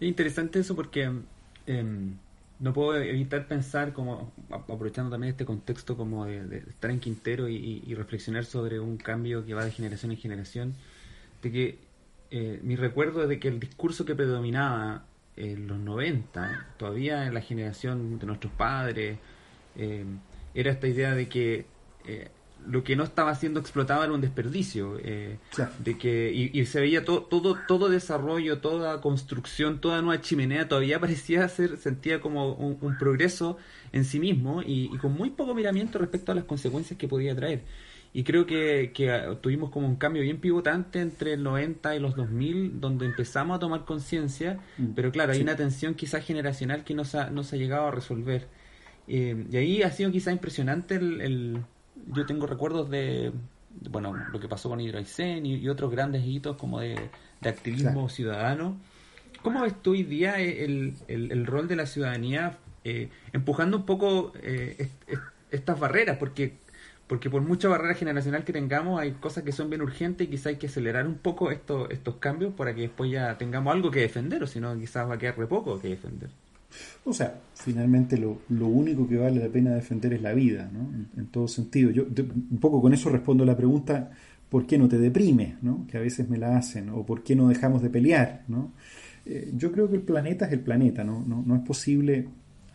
Es 0.00 0.08
interesante 0.08 0.58
eso 0.58 0.74
porque 0.74 1.10
em, 1.66 2.16
no 2.60 2.72
puedo 2.72 2.96
evitar 2.96 3.46
pensar, 3.46 3.92
como 3.92 4.32
aprovechando 4.50 5.10
también 5.10 5.32
este 5.32 5.44
contexto 5.44 5.96
como 5.96 6.24
de, 6.24 6.58
estar 6.68 6.90
en 6.90 7.00
Quintero 7.00 7.48
y, 7.48 7.94
reflexionar 7.94 8.44
sobre 8.44 8.80
un 8.80 8.96
cambio 8.96 9.44
que 9.44 9.54
va 9.54 9.64
de 9.64 9.70
generación 9.70 10.12
en 10.12 10.18
generación, 10.18 10.74
de 11.42 11.52
que 11.52 11.78
eh, 12.30 12.60
mi 12.62 12.76
recuerdo 12.76 13.22
es 13.22 13.28
de 13.28 13.38
que 13.38 13.48
el 13.48 13.60
discurso 13.60 14.04
que 14.04 14.14
predominaba 14.14 15.04
en 15.36 15.66
los 15.66 15.78
90, 15.78 16.68
todavía 16.78 17.26
en 17.26 17.34
la 17.34 17.40
generación 17.40 18.18
de 18.18 18.26
nuestros 18.26 18.52
padres, 18.52 19.18
eh, 19.76 20.04
era 20.54 20.70
esta 20.70 20.86
idea 20.86 21.14
de 21.14 21.28
que 21.28 21.66
eh, 22.06 22.28
lo 22.66 22.84
que 22.84 22.96
no 22.96 23.04
estaba 23.04 23.34
siendo 23.34 23.60
explotado 23.60 24.04
era 24.04 24.12
un 24.12 24.20
desperdicio. 24.20 24.98
Eh, 25.02 25.38
de 25.78 25.98
que, 25.98 26.32
y, 26.32 26.66
se 26.66 26.80
veía 26.80 27.04
todo, 27.04 27.22
todo, 27.22 27.56
todo 27.66 27.88
desarrollo, 27.88 28.58
toda 28.58 29.00
construcción, 29.00 29.80
toda 29.80 30.02
nueva 30.02 30.20
chimenea 30.20 30.68
todavía 30.68 31.00
parecía 31.00 31.48
ser, 31.48 31.76
sentía 31.78 32.20
como 32.20 32.52
un, 32.54 32.98
progreso 32.98 33.58
en 33.92 34.04
sí 34.04 34.20
mismo 34.20 34.62
y, 34.62 34.96
con 34.98 35.12
muy 35.12 35.30
poco 35.30 35.54
miramiento 35.54 35.98
respecto 35.98 36.32
a 36.32 36.34
las 36.34 36.44
consecuencias 36.44 36.98
que 36.98 37.08
podía 37.08 37.34
traer. 37.34 37.62
Y 38.12 38.22
creo 38.22 38.46
que, 38.46 38.92
que 38.94 39.36
tuvimos 39.40 39.70
como 39.70 39.88
un 39.88 39.96
cambio 39.96 40.22
bien 40.22 40.38
pivotante 40.38 41.00
entre 41.00 41.32
el 41.32 41.42
90 41.42 41.96
y 41.96 41.98
los 41.98 42.14
2000, 42.14 42.80
donde 42.80 43.06
empezamos 43.06 43.56
a 43.56 43.58
tomar 43.58 43.84
conciencia, 43.84 44.60
mm. 44.78 44.92
pero 44.94 45.10
claro, 45.10 45.32
hay 45.32 45.42
una 45.42 45.56
tensión 45.56 45.94
quizás 45.94 46.24
generacional 46.24 46.84
que 46.84 46.94
no 46.94 47.04
se 47.04 47.18
ha, 47.18 47.30
no 47.30 47.42
se 47.42 47.56
ha 47.56 47.58
llegado 47.58 47.88
a 47.88 47.90
resolver. 47.90 48.46
Eh, 49.08 49.44
y 49.50 49.56
ahí 49.56 49.82
ha 49.82 49.90
sido 49.90 50.12
quizás 50.12 50.32
impresionante 50.32 50.94
el 50.94 51.64
yo 52.06 52.26
tengo 52.26 52.46
recuerdos 52.46 52.90
de, 52.90 53.32
bueno, 53.90 54.14
lo 54.32 54.40
que 54.40 54.48
pasó 54.48 54.68
con 54.68 54.80
Hidroaicén 54.80 55.44
y, 55.46 55.68
otros 55.68 55.90
grandes 55.90 56.24
hitos 56.24 56.56
como 56.56 56.80
de, 56.80 57.10
activismo 57.42 58.08
ciudadano. 58.08 58.76
¿Cómo 59.42 59.62
ves 59.62 59.74
tú 59.82 59.92
hoy 59.92 60.02
día 60.04 60.40
el, 60.40 60.94
el, 61.08 61.46
rol 61.46 61.68
de 61.68 61.76
la 61.76 61.84
ciudadanía 61.84 62.56
eh, 62.84 63.10
empujando 63.32 63.76
un 63.76 63.84
poco 63.84 64.32
eh, 64.42 64.88
estas 65.50 65.78
barreras? 65.78 66.16
Porque, 66.16 66.54
porque 67.06 67.28
por 67.28 67.42
mucha 67.42 67.68
barrera 67.68 67.94
generacional 67.94 68.44
que 68.44 68.54
tengamos, 68.54 68.98
hay 68.98 69.12
cosas 69.12 69.44
que 69.44 69.52
son 69.52 69.68
bien 69.68 69.82
urgentes 69.82 70.26
y 70.26 70.30
quizás 70.30 70.46
hay 70.46 70.56
que 70.56 70.68
acelerar 70.68 71.06
un 71.06 71.18
poco 71.18 71.50
estos, 71.50 71.90
estos 71.90 72.16
cambios 72.16 72.54
para 72.54 72.74
que 72.74 72.82
después 72.82 73.10
ya 73.10 73.36
tengamos 73.36 73.74
algo 73.74 73.90
que 73.90 74.00
defender, 74.00 74.42
o 74.42 74.46
si 74.46 74.60
no, 74.60 74.78
quizás 74.78 75.08
va 75.08 75.14
a 75.14 75.18
quedar 75.18 75.36
re 75.36 75.46
poco 75.46 75.78
que 75.78 75.88
defender. 75.88 76.30
O 77.04 77.12
sea, 77.12 77.38
finalmente 77.54 78.16
lo, 78.16 78.42
lo, 78.48 78.66
único 78.66 79.06
que 79.06 79.16
vale 79.16 79.40
la 79.40 79.48
pena 79.48 79.74
defender 79.74 80.14
es 80.14 80.22
la 80.22 80.32
vida, 80.32 80.70
¿no? 80.72 80.90
En, 81.16 81.26
todo 81.26 81.48
sentido. 81.48 81.90
Yo 81.90 82.04
un 82.04 82.58
poco 82.58 82.80
con 82.80 82.94
eso 82.94 83.10
respondo 83.10 83.44
la 83.44 83.56
pregunta, 83.56 84.10
¿por 84.48 84.66
qué 84.66 84.78
no 84.78 84.88
te 84.88 84.98
deprimes? 84.98 85.62
¿no? 85.62 85.86
Que 85.86 85.98
a 85.98 86.00
veces 86.00 86.28
me 86.28 86.38
la 86.38 86.56
hacen, 86.56 86.88
o 86.90 87.04
¿por 87.04 87.22
qué 87.22 87.36
no 87.36 87.48
dejamos 87.48 87.82
de 87.82 87.90
pelear? 87.90 88.44
¿no? 88.48 88.72
Eh, 89.26 89.52
yo 89.56 89.72
creo 89.72 89.88
que 89.88 89.96
el 89.96 90.02
planeta 90.02 90.46
es 90.46 90.52
el 90.52 90.60
planeta, 90.60 91.04
¿no? 91.04 91.24
No, 91.26 91.42
no 91.44 91.56
es 91.56 91.62
posible, 91.62 92.28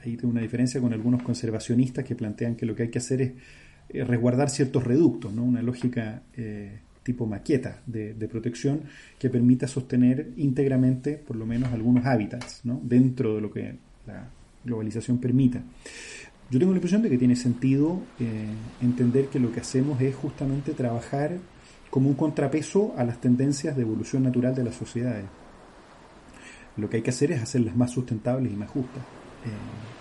ahí 0.03 0.15
tengo 0.15 0.31
una 0.31 0.41
diferencia 0.41 0.79
con 0.81 0.93
algunos 0.93 1.23
conservacionistas 1.23 2.03
que 2.05 2.15
plantean 2.15 2.55
que 2.55 2.65
lo 2.65 2.75
que 2.75 2.83
hay 2.83 2.89
que 2.89 2.99
hacer 2.99 3.21
es 3.21 4.07
resguardar 4.07 4.49
ciertos 4.49 4.83
reductos, 4.83 5.33
¿no? 5.33 5.43
Una 5.43 5.61
lógica... 5.61 6.21
Eh, 6.35 6.79
tipo 7.09 7.25
maqueta 7.25 7.81
de, 7.87 8.13
protección 8.27 8.81
que 9.17 9.31
permita 9.31 9.67
sostener 9.67 10.31
íntegramente 10.37 11.17
por 11.17 11.37
lo 11.37 11.45
menos 11.47 11.73
algunos 11.73 12.05
hábitats 12.05 12.61
¿no? 12.65 12.79
dentro 12.83 13.35
de 13.35 13.41
lo 13.41 13.49
que 13.49 13.77
la 14.05 14.29
globalización 14.63 15.17
permita. 15.17 15.61
Yo 16.49 16.57
tengo 16.57 16.71
la 16.71 16.77
impresión 16.77 17.01
de 17.01 17.09
que 17.09 17.17
tiene 17.17 17.35
sentido 17.35 18.01
eh, 18.19 18.47
entender 18.81 19.27
que 19.27 19.39
lo 19.39 19.51
que 19.51 19.59
hacemos 19.59 20.01
es 20.01 20.15
justamente 20.15 20.73
trabajar 20.73 21.37
como 21.89 22.09
un 22.09 22.15
contrapeso 22.15 22.93
a 22.97 23.03
las 23.03 23.21
tendencias 23.21 23.75
de 23.75 23.83
evolución 23.83 24.23
natural 24.23 24.55
de 24.55 24.63
las 24.63 24.75
sociedades. 24.75 25.25
Lo 26.77 26.89
que 26.89 26.97
hay 26.97 27.03
que 27.03 27.09
hacer 27.09 27.31
es 27.31 27.41
hacerlas 27.41 27.75
más 27.75 27.91
sustentables 27.91 28.51
y 28.51 28.55
más 28.55 28.69
justas. 28.69 29.03
Eh, 29.45 29.99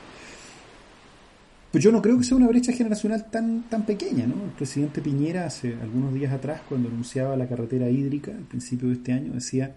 pues 1.71 1.85
yo 1.85 1.93
no 1.93 2.01
creo 2.01 2.17
que 2.17 2.25
sea 2.25 2.37
una 2.37 2.49
brecha 2.49 2.73
generacional 2.73 3.31
tan, 3.31 3.65
tan 3.69 3.85
pequeña, 3.85 4.27
¿no? 4.27 4.43
El 4.45 4.51
presidente 4.53 5.03
Piñera 5.03 5.45
hace 5.45 5.75
algunos 5.83 6.15
días 6.15 6.33
atrás, 6.33 6.63
cuando 6.67 6.89
anunciaba 6.89 7.37
la 7.37 7.47
carretera 7.47 7.91
hídrica, 7.91 8.31
al 8.31 8.45
principio 8.45 8.89
de 8.89 8.95
este 8.95 9.13
año, 9.13 9.35
decía 9.35 9.77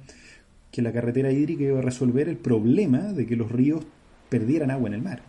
que 0.72 0.82
la 0.82 0.94
carretera 0.94 1.32
hídrica 1.34 1.64
iba 1.64 1.80
a 1.80 1.82
resolver 1.82 2.30
el 2.30 2.38
problema 2.38 3.00
de 3.00 3.26
que 3.26 3.36
los 3.36 3.52
ríos 3.52 3.86
perdieran 4.32 4.72
agua 4.72 4.88
en 4.88 4.94
el 4.94 5.02
mar. 5.02 5.22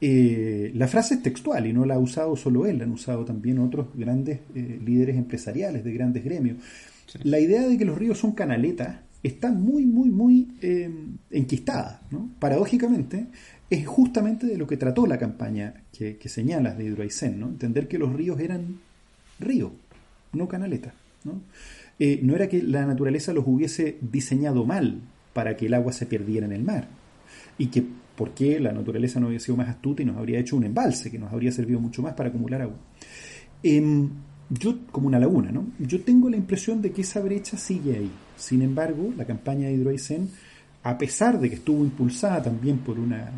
Eh, 0.00 0.70
la 0.74 0.86
frase 0.86 1.14
es 1.14 1.22
textual 1.22 1.66
y 1.66 1.72
no 1.72 1.84
la 1.84 1.94
ha 1.94 1.98
usado 1.98 2.36
solo 2.36 2.64
él, 2.64 2.78
la 2.78 2.84
han 2.84 2.92
usado 2.92 3.24
también 3.24 3.58
otros 3.58 3.88
grandes 3.94 4.40
eh, 4.54 4.80
líderes 4.84 5.16
empresariales 5.16 5.82
de 5.82 5.92
grandes 5.92 6.24
gremios. 6.24 6.58
La 7.24 7.40
idea 7.40 7.66
de 7.66 7.76
que 7.76 7.84
los 7.84 7.98
ríos 7.98 8.18
son 8.18 8.32
canaletas 8.32 9.00
está 9.22 9.50
muy, 9.50 9.84
muy, 9.84 10.10
muy 10.10 10.48
eh, 10.62 10.88
enquistada. 11.32 12.02
Paradójicamente, 12.38 13.26
es 13.68 13.84
justamente 13.84 14.46
de 14.46 14.58
lo 14.58 14.68
que 14.68 14.76
trató 14.76 15.04
la 15.08 15.18
campaña 15.18 15.82
que, 15.92 16.16
señalas 16.28 16.78
de 16.78 16.84
Hidroaicén, 16.84 17.40
¿no? 17.40 17.48
entender 17.48 17.88
que 17.88 17.98
los 17.98 18.12
ríos 18.12 18.38
eran 18.38 18.78
ríos, 19.40 19.72
no 20.32 20.46
canaletas. 20.46 20.94
¿no? 21.24 21.40
no 21.98 22.36
era 22.36 22.48
que 22.48 22.62
la 22.62 22.86
naturaleza 22.86 23.32
los 23.32 23.44
hubiese 23.48 23.96
diseñado 24.00 24.64
mal 24.64 25.00
para 25.32 25.56
que 25.56 25.66
el 25.66 25.74
agua 25.74 25.92
se 25.92 26.06
perdiera 26.06 26.46
en 26.46 26.52
el 26.52 26.62
mar, 26.62 26.86
y 27.58 27.66
que 27.66 27.84
por 28.16 28.32
qué 28.32 28.58
la 28.60 28.72
naturaleza 28.72 29.20
no 29.20 29.26
había 29.26 29.40
sido 29.40 29.56
más 29.56 29.68
astuta 29.68 30.02
y 30.02 30.06
nos 30.06 30.16
habría 30.16 30.38
hecho 30.38 30.56
un 30.56 30.64
embalse 30.64 31.10
que 31.10 31.18
nos 31.18 31.32
habría 31.32 31.52
servido 31.52 31.80
mucho 31.80 32.02
más 32.02 32.14
para 32.14 32.30
acumular 32.30 32.62
agua. 32.62 32.76
Em, 33.62 34.08
yo, 34.48 34.78
como 34.90 35.08
una 35.08 35.18
laguna, 35.18 35.50
¿no? 35.50 35.66
Yo 35.78 36.00
tengo 36.02 36.30
la 36.30 36.36
impresión 36.36 36.80
de 36.80 36.92
que 36.92 37.02
esa 37.02 37.20
brecha 37.20 37.56
sigue 37.56 37.96
ahí. 37.96 38.10
Sin 38.36 38.62
embargo, 38.62 39.12
la 39.16 39.24
campaña 39.24 39.68
de 39.68 39.74
Hidroaicén, 39.74 40.30
a 40.82 40.96
pesar 40.96 41.40
de 41.40 41.48
que 41.48 41.56
estuvo 41.56 41.84
impulsada 41.84 42.42
también 42.42 42.78
por 42.78 42.98
una 42.98 43.30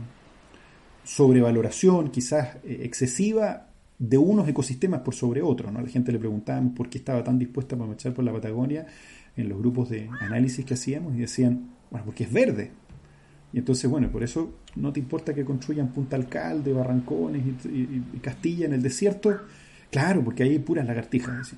sobrevaloración 1.04 2.10
quizás 2.10 2.56
eh, 2.64 2.80
excesiva 2.82 3.68
de 3.98 4.18
unos 4.18 4.46
ecosistemas 4.46 5.00
por 5.00 5.14
sobre 5.14 5.42
otros, 5.42 5.72
¿no? 5.72 5.80
La 5.80 5.88
gente 5.88 6.12
le 6.12 6.18
preguntaban 6.18 6.74
por 6.74 6.88
qué 6.88 6.98
estaba 6.98 7.24
tan 7.24 7.38
dispuesta 7.38 7.74
a 7.74 7.78
marchar 7.78 8.12
por 8.12 8.24
la 8.24 8.32
Patagonia 8.32 8.86
en 9.36 9.48
los 9.48 9.58
grupos 9.58 9.88
de 9.88 10.08
análisis 10.20 10.64
que 10.64 10.74
hacíamos 10.74 11.16
y 11.16 11.20
decían, 11.20 11.70
bueno, 11.90 12.04
porque 12.04 12.24
es 12.24 12.32
verde. 12.32 12.70
Y 13.52 13.58
entonces, 13.58 13.90
bueno, 13.90 14.10
por 14.10 14.22
eso 14.22 14.58
no 14.76 14.92
te 14.92 15.00
importa 15.00 15.32
que 15.34 15.44
construyan 15.44 15.88
Punta 15.88 16.16
Alcalde, 16.16 16.72
Barrancones 16.72 17.42
y, 17.64 18.18
Castilla 18.20 18.66
en 18.66 18.74
el 18.74 18.82
desierto. 18.82 19.40
Claro, 19.90 20.22
porque 20.22 20.42
ahí 20.42 20.50
hay 20.50 20.58
puras 20.58 20.86
lagartijas. 20.86 21.54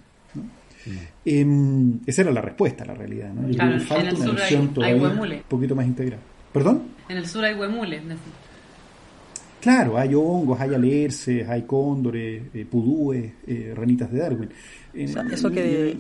Em, 1.25 1.99
esa 2.07 2.23
era 2.23 2.31
la 2.31 2.41
respuesta, 2.41 2.85
la 2.85 2.95
realidad. 2.95 3.33
¿no? 3.33 3.49
Claro, 3.49 3.73
en 3.73 3.81
el 3.81 4.17
sur 4.17 4.85
hay, 4.85 4.95
un 4.95 5.43
poquito 5.49 5.75
más 5.75 5.87
integrada. 5.87 6.23
¿Perdón? 6.53 6.83
En 7.09 7.17
el 7.17 7.27
sur 7.27 7.45
hay 7.45 7.55
huemules. 7.55 8.03
Claro, 9.61 9.99
hay 9.99 10.15
hongos, 10.15 10.59
hay 10.59 10.75
alerces, 10.75 11.47
hay 11.49 11.63
cóndores, 11.63 12.45
eh, 12.55 12.65
pudúes, 12.65 13.33
eh, 13.47 13.75
ranitas 13.77 14.11
de 14.11 14.19
Darwin. 14.19 14.51
eso 14.95 15.51
que, 15.51 15.91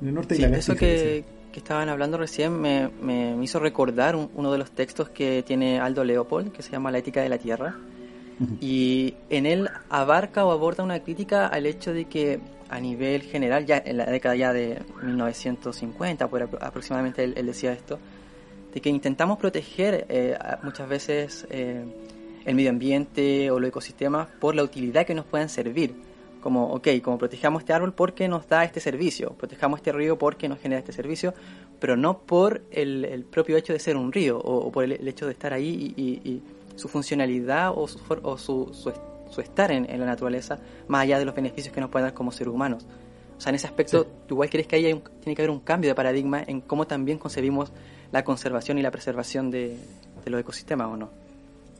en 0.00 0.08
el 0.08 0.14
norte 0.14 0.36
de 0.36 0.58
Eso 0.58 0.76
que, 0.76 1.24
estaban 1.60 1.88
hablando 1.88 2.18
recién 2.18 2.60
me, 2.60 2.88
me, 3.00 3.42
hizo 3.42 3.58
recordar 3.58 4.16
uno 4.16 4.52
de 4.52 4.58
los 4.58 4.70
textos 4.70 5.08
que 5.08 5.42
tiene 5.42 5.80
Aldo 5.80 6.04
Leopold, 6.04 6.52
que 6.52 6.62
se 6.62 6.72
llama 6.72 6.90
La 6.90 6.98
ética 6.98 7.22
de 7.22 7.28
la 7.28 7.38
tierra. 7.38 7.76
Y 8.60 9.14
en 9.30 9.46
él 9.46 9.70
abarca 9.88 10.44
o 10.44 10.50
aborda 10.50 10.82
una 10.82 11.00
crítica 11.00 11.46
al 11.46 11.66
hecho 11.66 11.92
de 11.92 12.06
que 12.06 12.40
a 12.68 12.80
nivel 12.80 13.22
general, 13.22 13.64
ya 13.64 13.80
en 13.84 13.96
la 13.96 14.06
década 14.06 14.34
ya 14.34 14.52
de 14.52 14.82
1950, 15.02 16.28
por 16.28 16.42
aproximadamente 16.42 17.22
él, 17.22 17.46
decía 17.46 17.72
esto, 17.72 17.98
de 18.72 18.80
que 18.80 18.88
intentamos 18.88 19.38
proteger 19.38 20.06
eh, 20.08 20.36
muchas 20.64 20.88
veces 20.88 21.46
eh, 21.50 21.84
el 22.44 22.54
medio 22.56 22.70
ambiente 22.70 23.52
o 23.52 23.60
los 23.60 23.68
ecosistemas 23.68 24.26
por 24.40 24.56
la 24.56 24.64
utilidad 24.64 25.06
que 25.06 25.14
nos 25.14 25.26
puedan 25.26 25.48
servir 25.48 25.94
como, 26.44 26.74
ok, 26.74 26.88
como 27.02 27.16
protejamos 27.16 27.62
este 27.62 27.72
árbol 27.72 27.94
porque 27.94 28.28
nos 28.28 28.46
da 28.46 28.64
este 28.64 28.78
servicio, 28.78 29.30
protejamos 29.30 29.78
este 29.78 29.92
río 29.92 30.18
porque 30.18 30.46
nos 30.46 30.60
genera 30.60 30.78
este 30.78 30.92
servicio, 30.92 31.32
pero 31.80 31.96
no 31.96 32.18
por 32.18 32.60
el, 32.70 33.24
propio 33.30 33.56
hecho 33.56 33.72
de 33.72 33.78
ser 33.78 33.96
un 33.96 34.12
río 34.12 34.38
o, 34.38 34.70
por 34.70 34.84
el, 34.84 35.08
hecho 35.08 35.24
de 35.24 35.32
estar 35.32 35.54
ahí 35.54 35.94
y, 35.96 36.42
su 36.76 36.88
funcionalidad 36.88 37.72
o 37.74 37.88
su, 37.88 37.98
o 38.22 38.36
su, 38.36 38.92
su, 39.30 39.40
estar 39.40 39.72
en, 39.72 39.86
la 39.98 40.04
naturaleza, 40.04 40.58
más 40.86 41.04
allá 41.04 41.18
de 41.18 41.24
los 41.24 41.34
beneficios 41.34 41.72
que 41.72 41.80
nos 41.80 41.88
pueden 41.88 42.08
dar 42.08 42.14
como 42.14 42.30
seres 42.30 42.52
humanos. 42.52 42.86
O 43.38 43.40
sea, 43.40 43.48
en 43.48 43.56
ese 43.56 43.66
aspecto, 43.66 44.04
¿tú 44.26 44.34
igual 44.34 44.50
crees 44.50 44.66
que 44.66 44.76
ahí 44.76 45.02
tiene 45.22 45.34
que 45.34 45.40
haber 45.40 45.50
un 45.50 45.60
cambio 45.60 45.88
de 45.88 45.94
paradigma 45.94 46.42
en 46.46 46.60
cómo 46.60 46.86
también 46.86 47.16
concebimos 47.16 47.72
la 48.12 48.22
conservación 48.22 48.76
y 48.76 48.82
la 48.82 48.90
preservación 48.90 49.50
de, 49.50 49.78
de 50.22 50.30
los 50.30 50.38
ecosistemas 50.38 50.88
o 50.88 50.96
no? 50.98 51.23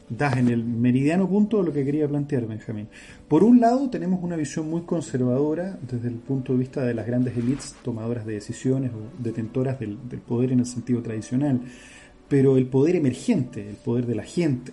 Das 0.09 0.37
en 0.37 0.49
el 0.49 0.63
meridiano 0.63 1.27
punto 1.27 1.63
lo 1.63 1.73
que 1.73 1.83
quería 1.83 2.07
plantear 2.07 2.45
Benjamín. 2.45 2.87
Por 3.27 3.43
un 3.43 3.59
lado 3.59 3.89
tenemos 3.89 4.23
una 4.23 4.35
visión 4.35 4.69
muy 4.69 4.81
conservadora 4.81 5.79
desde 5.81 6.07
el 6.07 6.15
punto 6.15 6.53
de 6.53 6.59
vista 6.59 6.83
de 6.83 6.93
las 6.93 7.07
grandes 7.07 7.35
élites 7.37 7.75
tomadoras 7.83 8.25
de 8.25 8.33
decisiones 8.33 8.91
o 8.93 9.21
detentoras 9.21 9.79
del, 9.79 9.97
poder 10.27 10.51
en 10.51 10.59
el 10.59 10.65
sentido 10.65 11.01
tradicional, 11.01 11.61
pero 12.27 12.57
el 12.57 12.67
poder 12.67 12.95
emergente, 12.95 13.67
el 13.67 13.75
poder 13.75 14.05
de 14.05 14.15
la 14.15 14.23
gente, 14.23 14.71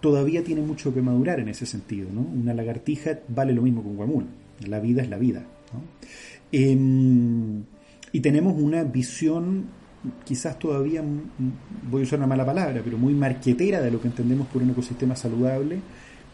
todavía 0.00 0.44
tiene 0.44 0.62
mucho 0.62 0.94
que 0.94 1.02
madurar 1.02 1.40
en 1.40 1.48
ese 1.48 1.66
sentido. 1.66 2.08
¿no? 2.12 2.20
Una 2.20 2.54
lagartija 2.54 3.20
vale 3.28 3.52
lo 3.52 3.62
mismo 3.62 3.82
que 3.82 3.88
un 3.88 3.96
guamul, 3.96 4.26
la 4.66 4.78
vida 4.80 5.02
es 5.02 5.08
la 5.08 5.18
vida. 5.18 5.44
Em, 6.52 7.62
y 8.12 8.20
tenemos 8.20 8.60
una 8.60 8.82
visión 8.82 9.66
quizás 10.24 10.58
todavía, 10.58 11.02
voy 11.90 12.02
a 12.02 12.04
usar 12.04 12.18
una 12.18 12.26
mala 12.26 12.46
palabra, 12.46 12.80
pero 12.84 12.96
muy 12.96 13.14
marquetera 13.14 13.80
de 13.80 13.90
lo 13.90 14.00
que 14.00 14.08
entendemos 14.08 14.46
por 14.48 14.62
un 14.62 14.70
ecosistema 14.70 15.14
saludable 15.14 15.80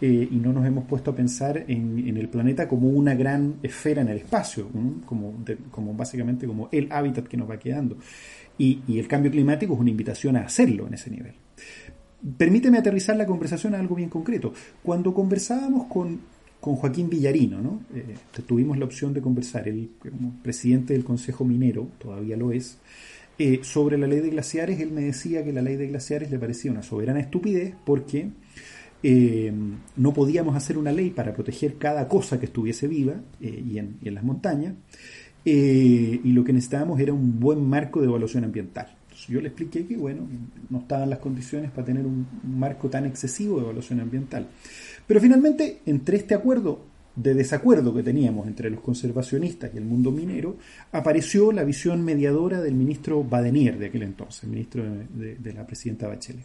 eh, 0.00 0.28
y 0.30 0.36
no 0.36 0.52
nos 0.52 0.66
hemos 0.66 0.84
puesto 0.84 1.10
a 1.10 1.14
pensar 1.14 1.64
en, 1.66 2.16
el 2.16 2.28
planeta 2.28 2.68
como 2.68 2.88
una 2.88 3.14
gran 3.14 3.56
esfera 3.62 4.02
en 4.02 4.08
el 4.08 4.18
espacio, 4.18 4.68
como, 5.06 5.94
básicamente 5.94 6.46
como 6.46 6.68
el 6.70 6.88
hábitat 6.92 7.26
que 7.26 7.36
nos 7.36 7.48
va 7.48 7.58
quedando. 7.58 7.96
Y, 8.58 8.98
el 8.98 9.08
cambio 9.08 9.30
climático 9.30 9.74
es 9.74 9.80
una 9.80 9.90
invitación 9.90 10.36
a 10.36 10.40
hacerlo 10.40 10.86
en 10.86 10.94
ese 10.94 11.10
nivel. 11.10 11.32
Permíteme 12.36 12.78
aterrizar 12.78 13.16
la 13.16 13.26
conversación 13.26 13.74
a 13.74 13.80
algo 13.80 13.94
bien 13.94 14.08
concreto. 14.08 14.52
Cuando 14.82 15.14
conversábamos 15.14 15.86
con, 15.86 16.20
con 16.60 16.76
Joaquín 16.76 17.08
Villarino, 17.08 17.60
¿no? 17.60 17.80
Eh, 17.94 18.16
tuvimos 18.46 18.78
la 18.78 18.84
opción 18.84 19.14
de 19.14 19.20
conversar, 19.20 19.68
él 19.68 19.90
como 19.98 20.34
presidente 20.42 20.92
del 20.92 21.04
Consejo 21.04 21.44
Minero, 21.44 21.88
todavía 21.98 22.36
lo 22.36 22.52
es, 22.52 22.78
eh, 23.38 23.60
sobre 23.62 23.98
la 23.98 24.06
ley 24.06 24.20
de 24.20 24.30
glaciares, 24.30 24.80
él 24.80 24.92
me 24.92 25.02
decía 25.02 25.44
que 25.44 25.52
la 25.52 25.60
ley 25.60 25.76
de 25.76 25.88
glaciares 25.88 26.30
le 26.30 26.38
parecía 26.38 26.70
una 26.70 26.82
soberana 26.82 27.20
estupidez 27.20 27.74
porque 27.84 28.30
eh, 29.02 29.52
no 29.96 30.14
podíamos 30.14 30.56
hacer 30.56 30.78
una 30.78 30.90
ley 30.90 31.10
para 31.10 31.34
proteger 31.34 31.76
cada 31.76 32.08
cosa 32.08 32.40
que 32.40 32.46
estuviese 32.46 32.88
viva 32.88 33.14
eh, 33.40 33.62
y, 33.70 33.78
en, 33.78 33.98
las 34.02 34.24
montañas, 34.24 34.74
y 35.44 36.32
lo 36.32 36.42
que 36.42 36.52
necesitábamos 36.52 36.98
era 36.98 37.12
un 37.12 37.38
buen 37.38 37.62
marco 37.62 38.00
de 38.00 38.06
evaluación 38.06 38.42
ambiental. 38.42 38.88
yo 39.28 39.40
le 39.40 39.48
expliqué 39.48 39.86
que, 39.86 39.96
bueno, 39.96 40.26
no 40.70 40.78
estaban 40.78 41.08
las 41.08 41.20
condiciones 41.20 41.70
para 41.70 41.84
tener 41.84 42.04
un 42.04 42.26
marco 42.42 42.88
tan 42.88 43.04
excesivo 43.06 43.58
de 43.58 43.64
evaluación 43.64 44.00
ambiental. 44.00 44.48
Pero 45.06 45.20
finalmente, 45.20 45.82
entre 45.86 46.16
este 46.16 46.34
acuerdo 46.34 46.80
de 47.16 47.32
desacuerdo 47.32 47.94
que 47.94 48.02
teníamos 48.02 48.46
entre 48.46 48.68
los 48.70 48.80
conservacionistas 48.80 49.70
y 49.74 49.78
el 49.78 49.84
mundo 49.84 50.12
minero, 50.12 50.56
apareció 50.92 51.50
la 51.50 51.64
visión 51.64 52.04
mediadora 52.04 52.60
del 52.60 52.74
ministro 52.74 53.24
Badenier 53.24 53.78
de 53.78 53.86
aquel 53.86 54.02
entonces, 54.02 54.44
ministro 54.44 54.84
de, 54.84 55.52
la 55.54 55.66
presidenta 55.66 56.06
Bachelet. 56.06 56.44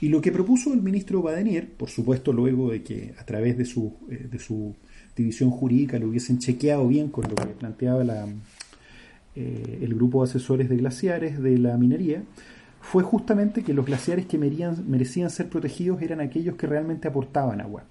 Y 0.00 0.08
lo 0.08 0.20
que 0.22 0.32
propuso 0.32 0.72
el 0.72 0.80
ministro 0.80 1.20
Badenier, 1.20 1.68
por 1.68 1.90
supuesto 1.90 2.32
luego 2.32 2.70
de 2.70 2.82
que 2.82 3.12
a 3.18 3.24
través 3.24 3.58
de 3.58 3.66
su, 3.66 3.92
eh, 4.10 4.26
de 4.30 4.38
su 4.38 4.74
división 5.14 5.50
jurídica 5.50 5.98
lo 5.98 6.08
hubiesen 6.08 6.38
chequeado 6.38 6.88
bien 6.88 7.08
con 7.08 7.24
lo 7.28 7.34
que 7.34 7.46
planteaba 7.46 8.02
la, 8.02 8.26
eh, 9.36 9.78
el 9.82 9.94
grupo 9.94 10.24
de 10.24 10.30
asesores 10.30 10.70
de 10.70 10.76
glaciares 10.76 11.42
de 11.42 11.58
la 11.58 11.76
minería, 11.76 12.22
fue 12.80 13.02
justamente 13.02 13.62
que 13.62 13.74
los 13.74 13.84
glaciares 13.84 14.24
que 14.24 14.38
merecían 14.38 15.30
ser 15.30 15.50
protegidos 15.50 16.00
eran 16.00 16.20
aquellos 16.20 16.54
que 16.54 16.66
realmente 16.66 17.08
aportaban 17.08 17.60
agua 17.60 17.84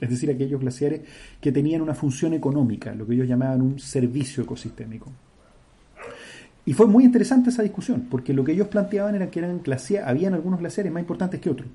es 0.00 0.10
decir, 0.10 0.30
aquellos 0.30 0.60
glaciares 0.60 1.02
que 1.40 1.52
tenían 1.52 1.80
una 1.80 1.94
función 1.94 2.34
económica, 2.34 2.94
lo 2.94 3.06
que 3.06 3.14
ellos 3.14 3.28
llamaban 3.28 3.62
un 3.62 3.78
servicio 3.78 4.42
ecosistémico. 4.42 5.10
Y 6.66 6.72
fue 6.72 6.86
muy 6.86 7.04
interesante 7.04 7.50
esa 7.50 7.62
discusión, 7.62 8.06
porque 8.10 8.32
lo 8.32 8.42
que 8.42 8.52
ellos 8.52 8.68
planteaban 8.68 9.14
era 9.14 9.30
que 9.30 9.38
eran 9.38 9.62
glaciares, 9.62 10.08
habían 10.08 10.34
algunos 10.34 10.60
glaciares 10.60 10.92
más 10.92 11.02
importantes 11.02 11.40
que 11.40 11.50
otros. 11.50 11.68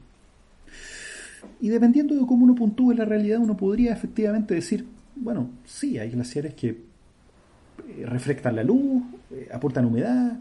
Y 1.62 1.70
dependiendo 1.70 2.16
de 2.16 2.26
cómo 2.26 2.46
uno 2.46 2.56
puntúe 2.56 2.94
la 2.94 3.06
realidad, 3.06 3.40
uno 3.40 3.56
podría 3.56 3.94
efectivamente 3.94 4.56
decir, 4.56 4.86
bueno, 5.16 5.50
sí, 5.66 5.98
hay 6.00 6.10
glaciares 6.12 6.54
que 6.54 6.70
eh, 6.70 8.06
reflectan 8.06 8.56
la 8.56 8.64
luz, 8.64 9.04
eh, 9.32 9.50
aportan 9.54 9.86
humedad, 9.86 10.40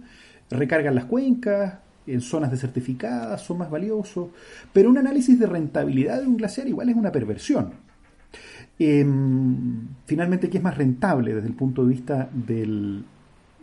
recargan 0.50 0.94
las 0.94 1.04
cuencas, 1.04 1.78
en 2.08 2.20
zonas 2.20 2.50
desertificadas 2.50 3.42
son 3.42 3.58
más 3.58 3.70
valiosos, 3.70 4.28
pero 4.72 4.90
un 4.90 4.98
análisis 4.98 5.38
de 5.38 5.46
rentabilidad 5.46 6.20
de 6.20 6.26
un 6.26 6.36
glaciar 6.36 6.68
igual 6.68 6.88
es 6.88 6.96
una 6.96 7.12
perversión. 7.12 7.72
Em, 8.78 9.88
finalmente, 10.06 10.48
¿qué 10.48 10.58
es 10.58 10.64
más 10.64 10.76
rentable 10.76 11.34
desde 11.34 11.48
el 11.48 11.54
punto 11.54 11.82
de 11.82 11.88
vista 11.88 12.28
del, 12.32 13.04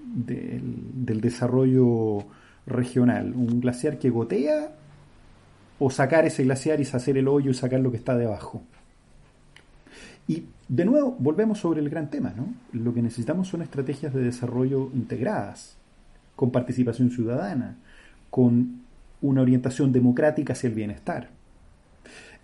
del, 0.05 1.21
desarrollo 1.21 2.25
regional? 2.65 3.34
¿Un 3.34 3.62
glaciar 3.62 3.97
que 3.97 4.10
gotea 4.10 4.71
o 5.79 5.89
sacar 5.89 6.25
ese 6.25 6.43
glaciar 6.43 6.81
y 6.81 6.84
hacer 6.84 7.17
el 7.17 7.27
hoyo 7.27 7.51
y 7.51 7.53
sacar 7.53 7.79
lo 7.79 7.91
que 7.91 7.97
está 7.97 8.17
debajo? 8.17 8.63
Y 10.27 10.45
de 10.67 10.84
nuevo, 10.84 11.15
volvemos 11.17 11.60
sobre 11.60 11.79
el 11.79 11.89
gran 11.89 12.10
tema, 12.10 12.34
¿no? 12.36 12.53
Lo 12.73 12.93
que 12.93 13.01
necesitamos 13.01 13.47
son 13.47 13.62
estrategias 13.62 14.13
de 14.13 14.21
desarrollo 14.21 14.89
integradas, 14.93 15.77
con 16.36 16.51
participación 16.51 17.12
ciudadana, 17.12 17.77
con 18.36 18.82
una 19.21 19.41
orientación 19.43 19.93
democrática 19.93 20.52
hacia 20.52 20.67
el 20.67 20.74
bienestar. 20.74 21.30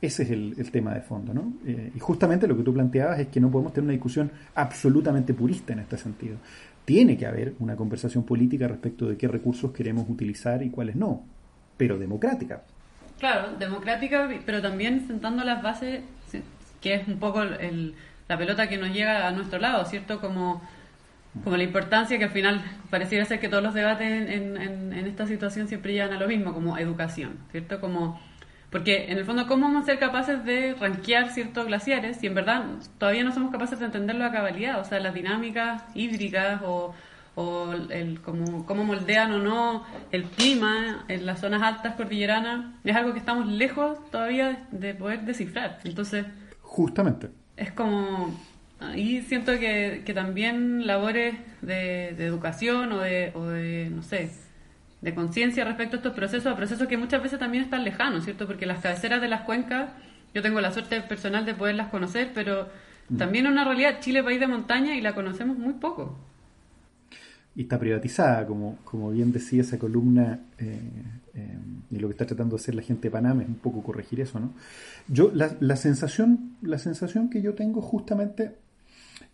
Ese 0.01 0.23
es 0.23 0.30
el, 0.32 0.71
tema 0.71 0.93
de 0.93 1.01
fondo, 1.01 1.34
¿no? 1.34 1.51
Eh, 1.67 1.91
y 1.93 1.99
justamente 1.99 2.47
lo 2.47 2.56
que 2.56 2.63
tú 2.63 2.73
planteabas 2.73 3.19
es 3.19 3.27
que 3.27 3.41
no 3.41 3.51
podemos 3.51 3.73
tener 3.73 3.84
una 3.84 3.91
discusión 3.91 4.32
absolutamente 4.56 5.34
purista 5.34 5.73
en 5.73 5.80
este 5.80 5.97
sentido. 5.97 6.38
Tiene 6.86 7.17
que 7.17 7.25
haber 7.25 7.56
una 7.60 7.75
conversación 7.75 8.23
política 8.23 8.69
respecto 8.69 9.06
de 9.06 9.17
qué 9.17 9.27
recursos 9.27 9.73
queremos 9.73 10.10
utilizar 10.10 10.63
y 10.63 10.69
cuáles 10.69 10.95
no, 10.95 11.25
pero 11.75 11.99
democrática. 11.99 12.63
Claro, 13.19 13.58
democrática, 13.60 14.30
pero 14.45 14.62
también 14.62 15.06
sentando 15.08 15.43
las 15.43 15.62
bases, 15.62 16.04
que 16.80 16.93
es 16.93 17.06
un 17.10 17.19
poco 17.19 17.43
la 17.43 18.38
pelota 18.38 18.69
que 18.69 18.77
nos 18.77 18.93
llega 18.93 19.27
a 19.27 19.32
nuestro 19.32 19.60
lado, 19.60 19.84
¿cierto? 19.84 20.21
Como 20.21 20.62
como 21.44 21.58
la 21.58 21.63
importancia 21.63 22.17
que 22.17 22.26
al 22.26 22.32
final 22.32 22.62
pareciera 22.89 23.26
ser 23.26 23.39
que 23.39 23.48
todos 23.48 23.63
los 23.63 23.74
debates 23.74 24.30
en, 24.30 24.58
en, 24.58 24.94
esta 24.94 25.26
situación 25.26 25.67
siempre 25.67 25.94
llegan 25.94 26.13
a 26.13 26.20
lo 26.20 26.28
mismo, 26.28 26.54
como 26.54 26.78
educación, 26.78 27.39
¿cierto? 27.52 27.80
Como, 27.80 28.20
porque 28.70 29.12
en 29.12 29.17
el 29.17 29.26
fondo, 29.26 29.48
¿cómo 29.48 29.67
vamos 29.67 29.84
a 29.84 29.86
ser 29.86 30.00
capaces 30.00 30.44
de 30.44 30.76
ranquear 30.80 31.30
ciertos 31.30 31.67
glaciares 31.67 32.17
si 32.17 32.28
en 32.28 32.36
verdad 32.36 32.63
todavía 32.98 33.24
no 33.24 33.34
somos 33.34 33.52
capaces 33.52 33.80
de 33.80 33.86
entenderlo 33.86 34.26
a 34.26 34.32
cabalidad? 34.32 34.80
O 34.80 34.84
sea, 34.84 35.00
las 35.00 35.13
dinámicas 35.13 35.84
hídricas 35.96 36.62
o, 36.63 36.94
o 37.36 37.74
el, 37.74 38.22
como, 38.22 38.65
cómo 38.65 38.84
moldean 38.84 39.32
o 39.32 39.39
no 39.39 39.86
el 40.12 40.24
clima 40.26 41.06
en 41.08 41.26
las 41.26 41.39
zonas 41.39 41.62
altas 41.62 41.96
cordilleranas, 41.96 42.76
es 42.84 42.96
algo 42.96 43.13
que 43.13 43.20
estamos 43.20 43.48
lejos 43.48 43.98
todavía 44.12 44.67
de 44.72 44.94
poder 44.96 45.22
descifrar. 45.22 45.80
Entonces, 45.86 46.26
justamente. 46.62 47.30
Es 47.56 47.72
como 47.72 48.34
ahí 48.82 49.22
siento 49.22 49.54
que, 49.60 50.04
que 50.06 50.13
también 50.13 50.86
labores 50.88 51.36
de, 51.62 52.10
educación 52.10 52.91
o 52.91 53.00
de, 53.00 53.32
o 53.36 53.46
de, 53.48 53.89
no 53.89 54.04
sé, 54.04 54.32
de 55.02 55.15
conciencia 55.15 55.63
respecto 55.63 55.96
a 55.96 55.98
estos 55.98 56.13
procesos, 56.13 56.52
a 56.52 56.56
procesos 56.56 56.88
que 56.88 56.98
muchas 56.98 57.22
veces 57.22 57.39
también 57.39 57.63
están 57.63 57.84
lejanos, 57.84 58.24
¿cierto? 58.24 58.48
Porque 58.48 58.65
las 58.65 58.82
cabeceras 58.82 59.22
de 59.22 59.28
las 59.28 59.41
cuencas, 59.41 59.91
yo 60.34 60.41
tengo 60.41 60.62
la 60.62 60.72
suerte 60.72 61.02
personal 61.02 61.46
de 61.46 61.54
poderlas 61.54 61.89
conocer, 61.89 62.32
pero 62.34 62.70
mm. 63.10 63.17
también 63.17 63.46
es 63.46 63.52
una 63.52 63.63
realidad, 63.63 64.00
Chile 64.00 64.24
país 64.24 64.39
de 64.39 64.48
montaña 64.48 64.96
y 64.96 65.02
la 65.02 65.13
conocemos 65.15 65.58
muy 65.58 65.74
poco. 65.74 66.17
Y 67.56 67.63
está 67.63 67.78
privatizada, 67.78 68.46
como, 68.46 68.78
como 68.86 69.12
bien 69.12 69.32
decía 69.32 69.62
esa 69.62 69.78
columna, 69.78 70.39
eh, 70.58 70.80
eh, 71.34 71.58
y 71.89 72.00
lo 72.00 72.08
que 72.08 72.13
está 72.13 72.26
tratando 72.26 72.56
de 72.56 72.62
hacer 72.62 72.76
la 72.76 72.82
gente 72.82 73.04
de 73.04 73.12
Panamá 73.12 73.41
es 73.41 73.50
un 73.50 73.56
poco 73.56 73.84
corregir 73.84 74.22
eso, 74.22 74.39
¿no? 74.39 74.54
Yo, 75.08 75.32
la, 75.34 75.58
la 75.60 75.76
sensación, 75.76 76.56
la 76.62 76.78
sensación 76.78 77.30
que 77.30 77.41
yo 77.41 77.54
tengo 77.54 77.82
justamente 77.82 78.56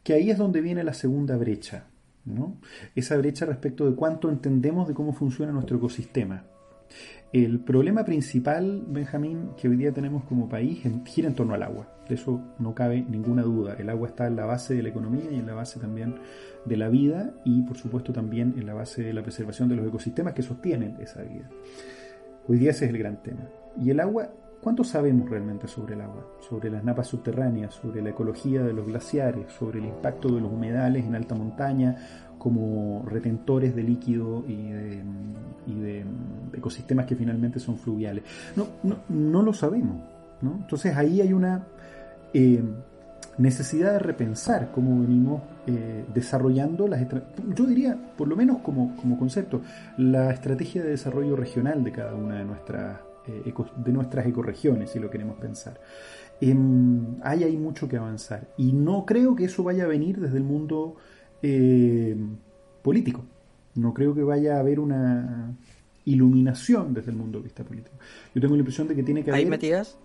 que 0.07 0.13
ahí 0.13 0.31
es 0.31 0.37
donde 0.37 0.61
viene 0.61 0.85
la 0.85 0.93
segunda 0.93 1.35
brecha, 1.35 1.83
¿no? 2.23 2.55
esa 2.95 3.17
brecha 3.17 3.45
respecto 3.45 3.89
de 3.89 3.93
cuánto 3.93 4.29
entendemos 4.29 4.87
de 4.87 4.93
cómo 4.93 5.11
funciona 5.11 5.51
nuestro 5.51 5.75
ecosistema. 5.75 6.45
El 7.33 7.59
problema 7.59 8.05
principal, 8.05 8.85
Benjamín, 8.87 9.49
que 9.57 9.67
hoy 9.67 9.75
día 9.75 9.91
tenemos 9.91 10.23
como 10.23 10.47
país 10.47 10.81
gira 11.03 11.27
en 11.27 11.35
torno 11.35 11.55
al 11.55 11.63
agua. 11.63 11.89
De 12.07 12.15
eso 12.15 12.41
no 12.57 12.73
cabe 12.73 13.01
ninguna 13.01 13.41
duda. 13.41 13.75
El 13.77 13.89
agua 13.89 14.07
está 14.07 14.27
en 14.27 14.37
la 14.37 14.45
base 14.45 14.75
de 14.75 14.83
la 14.83 14.87
economía 14.87 15.29
y 15.29 15.39
en 15.39 15.45
la 15.45 15.55
base 15.55 15.77
también 15.77 16.15
de 16.63 16.77
la 16.77 16.87
vida 16.87 17.33
y 17.43 17.63
por 17.63 17.75
supuesto 17.75 18.13
también 18.13 18.55
en 18.57 18.65
la 18.65 18.73
base 18.73 19.03
de 19.03 19.11
la 19.11 19.23
preservación 19.23 19.67
de 19.67 19.75
los 19.75 19.85
ecosistemas 19.85 20.33
que 20.33 20.41
sostienen 20.41 20.95
esa 21.01 21.21
vida. 21.21 21.49
Hoy 22.47 22.59
día 22.59 22.71
ese 22.71 22.85
es 22.85 22.91
el 22.91 22.97
gran 22.97 23.21
tema. 23.21 23.41
Y 23.77 23.89
el 23.89 23.99
agua 23.99 24.31
¿Cuánto 24.61 24.83
sabemos 24.83 25.29
realmente 25.29 25.67
sobre 25.67 25.93
el 25.93 26.01
agua? 26.01 26.25
Sobre 26.47 26.69
las 26.69 26.83
napas 26.83 27.07
subterráneas, 27.07 27.73
sobre 27.73 28.01
la 28.01 28.09
ecología 28.09 28.63
de 28.63 28.73
los 28.73 28.87
glaciares, 28.87 29.51
sobre 29.51 29.79
el 29.79 29.85
impacto 29.85 30.29
de 30.29 30.41
los 30.41 30.51
humedales 30.51 31.05
en 31.05 31.15
alta 31.15 31.35
montaña 31.35 31.95
como 32.37 33.03
retentores 33.05 33.75
de 33.75 33.83
líquido 33.83 34.43
y 34.47 34.71
de, 35.73 36.05
ecosistemas 36.53 37.05
que 37.05 37.15
finalmente 37.15 37.59
son 37.59 37.77
fluviales. 37.77 38.23
No, 38.55 38.67
no, 39.09 39.41
lo 39.41 39.53
sabemos. 39.53 40.01
Entonces 40.41 40.95
ahí 40.95 41.21
hay 41.21 41.33
una 41.33 41.65
eh, 42.33 42.63
necesidad 43.37 43.93
de 43.93 43.99
repensar 43.99 44.71
cómo 44.71 45.01
venimos 45.01 45.41
eh, 45.65 46.05
desarrollando 46.13 46.87
las 46.87 47.05
yo 47.55 47.65
diría, 47.65 47.97
por 48.17 48.27
lo 48.27 48.35
menos 48.35 48.59
como, 48.59 48.95
como 48.95 49.17
concepto, 49.17 49.61
la 49.97 50.31
estrategia 50.31 50.83
de 50.83 50.89
desarrollo 50.89 51.35
regional 51.35 51.83
de 51.83 51.91
cada 51.91 52.15
una 52.15 52.37
de 52.37 52.45
nuestras 52.45 52.99
de 53.27 53.91
nuestras 53.91 54.25
ecoregiones, 54.25 54.91
si 54.91 54.99
lo 54.99 55.09
queremos 55.09 55.37
pensar. 55.37 55.79
Em, 56.39 57.15
hay, 57.23 57.43
hay 57.43 57.57
mucho 57.57 57.87
que 57.87 57.97
avanzar. 57.97 58.53
Y 58.57 58.73
no 58.73 59.05
creo 59.05 59.35
que 59.35 59.45
eso 59.45 59.63
vaya 59.63 59.85
a 59.85 59.87
venir 59.87 60.19
desde 60.19 60.37
el 60.37 60.43
mundo 60.43 60.95
eh, 61.41 62.15
político. 62.81 63.25
No 63.75 63.93
creo 63.93 64.13
que 64.13 64.23
vaya 64.23 64.57
a 64.57 64.59
haber 64.59 64.79
una 64.79 65.55
iluminación 66.05 66.93
desde 66.93 67.11
el 67.11 67.17
mundo 67.17 67.39
de 67.39 67.43
vista 67.45 67.63
político. 67.63 67.95
Yo 68.33 68.41
tengo 68.41 68.55
la 68.55 68.59
impresión 68.59 68.87
de 68.87 68.95
que 68.95 69.03
tiene 69.03 69.23
que 69.23 69.31
haber... 69.31 69.43
¿Ahí 69.43 69.49
Matías? 69.49 69.97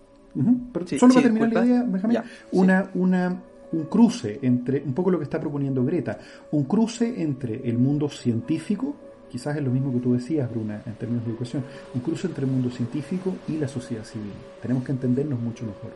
solo 0.97 1.13
para 1.13 1.23
terminar 1.23 1.53
la 1.53 1.65
idea, 1.65 2.23
una, 2.51 2.89
una, 2.95 3.41
un 3.71 3.83
cruce 3.83 4.39
entre, 4.41 4.81
un 4.83 4.93
poco 4.93 5.11
lo 5.11 5.19
que 5.19 5.25
está 5.25 5.39
proponiendo 5.39 5.85
Greta, 5.85 6.17
un 6.51 6.63
cruce 6.63 7.21
entre 7.21 7.69
el 7.69 7.77
mundo 7.77 8.09
científico 8.09 8.95
quizás 9.33 9.57
es 9.57 9.63
lo 9.63 9.71
mismo 9.71 9.91
que 9.91 9.99
tú 9.99 10.13
decías, 10.13 10.47
Bruna, 10.47 10.83
en 10.85 10.93
términos 10.93 11.25
de 11.25 11.31
educación, 11.31 11.65
un 11.95 12.01
cruce 12.01 12.27
entre 12.27 12.45
el 12.45 12.51
mundo 12.51 12.69
científico 12.69 13.33
y 13.47 13.53
la 13.53 13.67
sociedad 13.67 14.03
civil. 14.03 14.31
Tenemos 14.61 14.83
que 14.83 14.91
entendernos 14.91 15.39
mucho 15.39 15.65
mejor. 15.65 15.91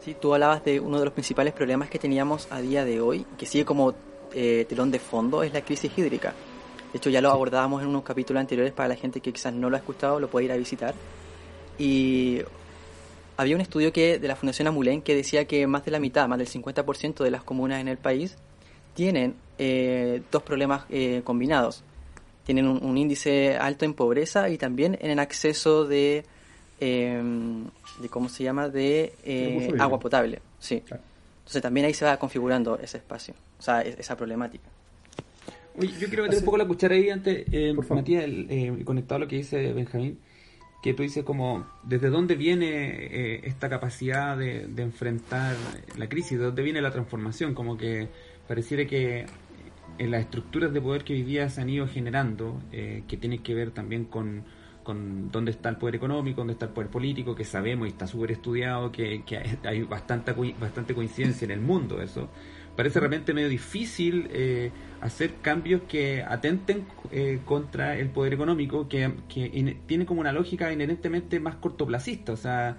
Sí, 0.00 0.16
tú 0.18 0.32
hablabas 0.32 0.64
de 0.64 0.80
uno 0.80 0.98
de 0.98 1.04
los 1.04 1.12
principales 1.12 1.52
problemas 1.52 1.90
que 1.90 1.98
teníamos 1.98 2.48
a 2.50 2.62
día 2.62 2.86
de 2.86 3.02
hoy, 3.02 3.26
que 3.36 3.44
sigue 3.44 3.66
como 3.66 3.92
eh, 4.32 4.64
telón 4.66 4.90
de 4.90 4.98
fondo, 4.98 5.42
es 5.42 5.52
la 5.52 5.60
crisis 5.60 5.92
hídrica. 5.94 6.32
De 6.90 6.96
hecho, 6.96 7.10
ya 7.10 7.20
lo 7.20 7.30
abordábamos 7.30 7.82
en 7.82 7.88
unos 7.88 8.02
capítulos 8.02 8.40
anteriores 8.40 8.72
para 8.72 8.88
la 8.88 8.96
gente 8.96 9.20
que 9.20 9.30
quizás 9.30 9.52
no 9.52 9.68
lo 9.68 9.76
ha 9.76 9.80
escuchado, 9.80 10.18
lo 10.18 10.28
puede 10.28 10.46
ir 10.46 10.52
a 10.52 10.56
visitar. 10.56 10.94
Y 11.78 12.40
había 13.36 13.56
un 13.56 13.60
estudio 13.60 13.92
que 13.92 14.18
de 14.18 14.26
la 14.26 14.36
Fundación 14.36 14.68
Amulén 14.68 15.02
que 15.02 15.14
decía 15.14 15.44
que 15.44 15.66
más 15.66 15.84
de 15.84 15.90
la 15.90 16.00
mitad, 16.00 16.28
más 16.28 16.38
del 16.38 16.48
50% 16.48 17.22
de 17.22 17.30
las 17.30 17.42
comunas 17.42 17.82
en 17.82 17.88
el 17.88 17.98
país 17.98 18.38
tienen 18.94 19.34
eh, 19.58 20.22
dos 20.32 20.42
problemas 20.42 20.84
eh, 20.90 21.22
combinados. 21.24 21.82
Tienen 22.44 22.66
un, 22.66 22.98
índice 22.98 23.56
alto 23.56 23.84
en 23.84 23.94
pobreza 23.94 24.50
y 24.50 24.58
también 24.58 24.98
en 25.00 25.10
el 25.10 25.18
acceso 25.18 25.86
de, 25.86 26.24
em, 26.78 27.64
de 28.00 28.08
¿cómo 28.10 28.28
se 28.28 28.44
llama?, 28.44 28.68
de 28.68 29.14
eh, 29.24 29.72
agua 29.78 29.98
potable. 29.98 30.42
Sí. 30.58 30.82
Entonces 30.86 31.62
también 31.62 31.86
ahí 31.86 31.94
se 31.94 32.04
va 32.04 32.18
configurando 32.18 32.78
ese 32.78 32.98
espacio, 32.98 33.34
o 33.58 33.62
sea, 33.62 33.80
esa 33.80 34.16
problemática. 34.16 34.64
yo 35.78 36.08
quiero 36.08 36.24
meter 36.24 36.38
un 36.38 36.44
poco 36.44 36.58
la 36.58 36.66
cuchara 36.66 36.94
ahí 36.94 37.08
antes, 37.08 37.46
Matías, 37.88 38.26
conectado 38.84 39.16
a 39.16 39.18
lo 39.20 39.28
que 39.28 39.36
dice 39.36 39.72
Benjamín, 39.72 40.18
que 40.82 40.92
tú 40.92 41.02
dices 41.02 41.24
como, 41.24 41.66
¿desde 41.82 42.10
dónde 42.10 42.34
viene 42.34 43.40
esta 43.46 43.70
capacidad 43.70 44.36
de, 44.36 44.66
de 44.66 44.82
enfrentar 44.82 45.56
la 45.96 46.08
crisis? 46.10 46.38
¿De 46.38 46.44
dónde 46.44 46.62
viene 46.62 46.82
la 46.82 46.90
transformación? 46.90 47.54
Como 47.54 47.78
que 47.78 48.08
pareciera 48.46 48.86
que 48.86 49.26
en 49.98 50.10
las 50.10 50.22
estructuras 50.22 50.72
de 50.72 50.80
poder 50.80 51.04
que 51.04 51.12
hoy 51.12 51.50
se 51.50 51.60
han 51.60 51.68
ido 51.68 51.86
generando, 51.86 52.60
eh, 52.72 53.04
que 53.06 53.16
tienen 53.16 53.42
que 53.42 53.54
ver 53.54 53.70
también 53.70 54.04
con, 54.04 54.44
con 54.82 55.30
dónde 55.30 55.52
está 55.52 55.68
el 55.68 55.76
poder 55.76 55.96
económico, 55.96 56.40
dónde 56.40 56.54
está 56.54 56.66
el 56.66 56.72
poder 56.72 56.90
político, 56.90 57.34
que 57.34 57.44
sabemos 57.44 57.86
y 57.86 57.90
está 57.90 58.06
súper 58.06 58.32
estudiado, 58.32 58.90
que, 58.90 59.22
hay 59.64 59.82
bastante, 59.82 60.32
bastante 60.60 60.94
coincidencia 60.94 61.44
en 61.44 61.52
el 61.52 61.60
mundo 61.60 62.02
eso. 62.02 62.28
Parece 62.76 62.98
realmente 62.98 63.32
medio 63.32 63.48
difícil 63.48 64.28
eh, 64.32 64.72
hacer 65.00 65.34
cambios 65.40 65.82
que 65.82 66.24
atenten 66.24 66.84
eh, 67.12 67.38
contra 67.44 67.96
el 67.96 68.08
poder 68.08 68.34
económico, 68.34 68.88
que, 68.88 69.12
que 69.28 69.76
tiene 69.86 70.06
como 70.06 70.20
una 70.20 70.32
lógica 70.32 70.72
inherentemente 70.72 71.38
más 71.38 71.54
cortoplacista, 71.56 72.32
o 72.32 72.36
sea, 72.36 72.76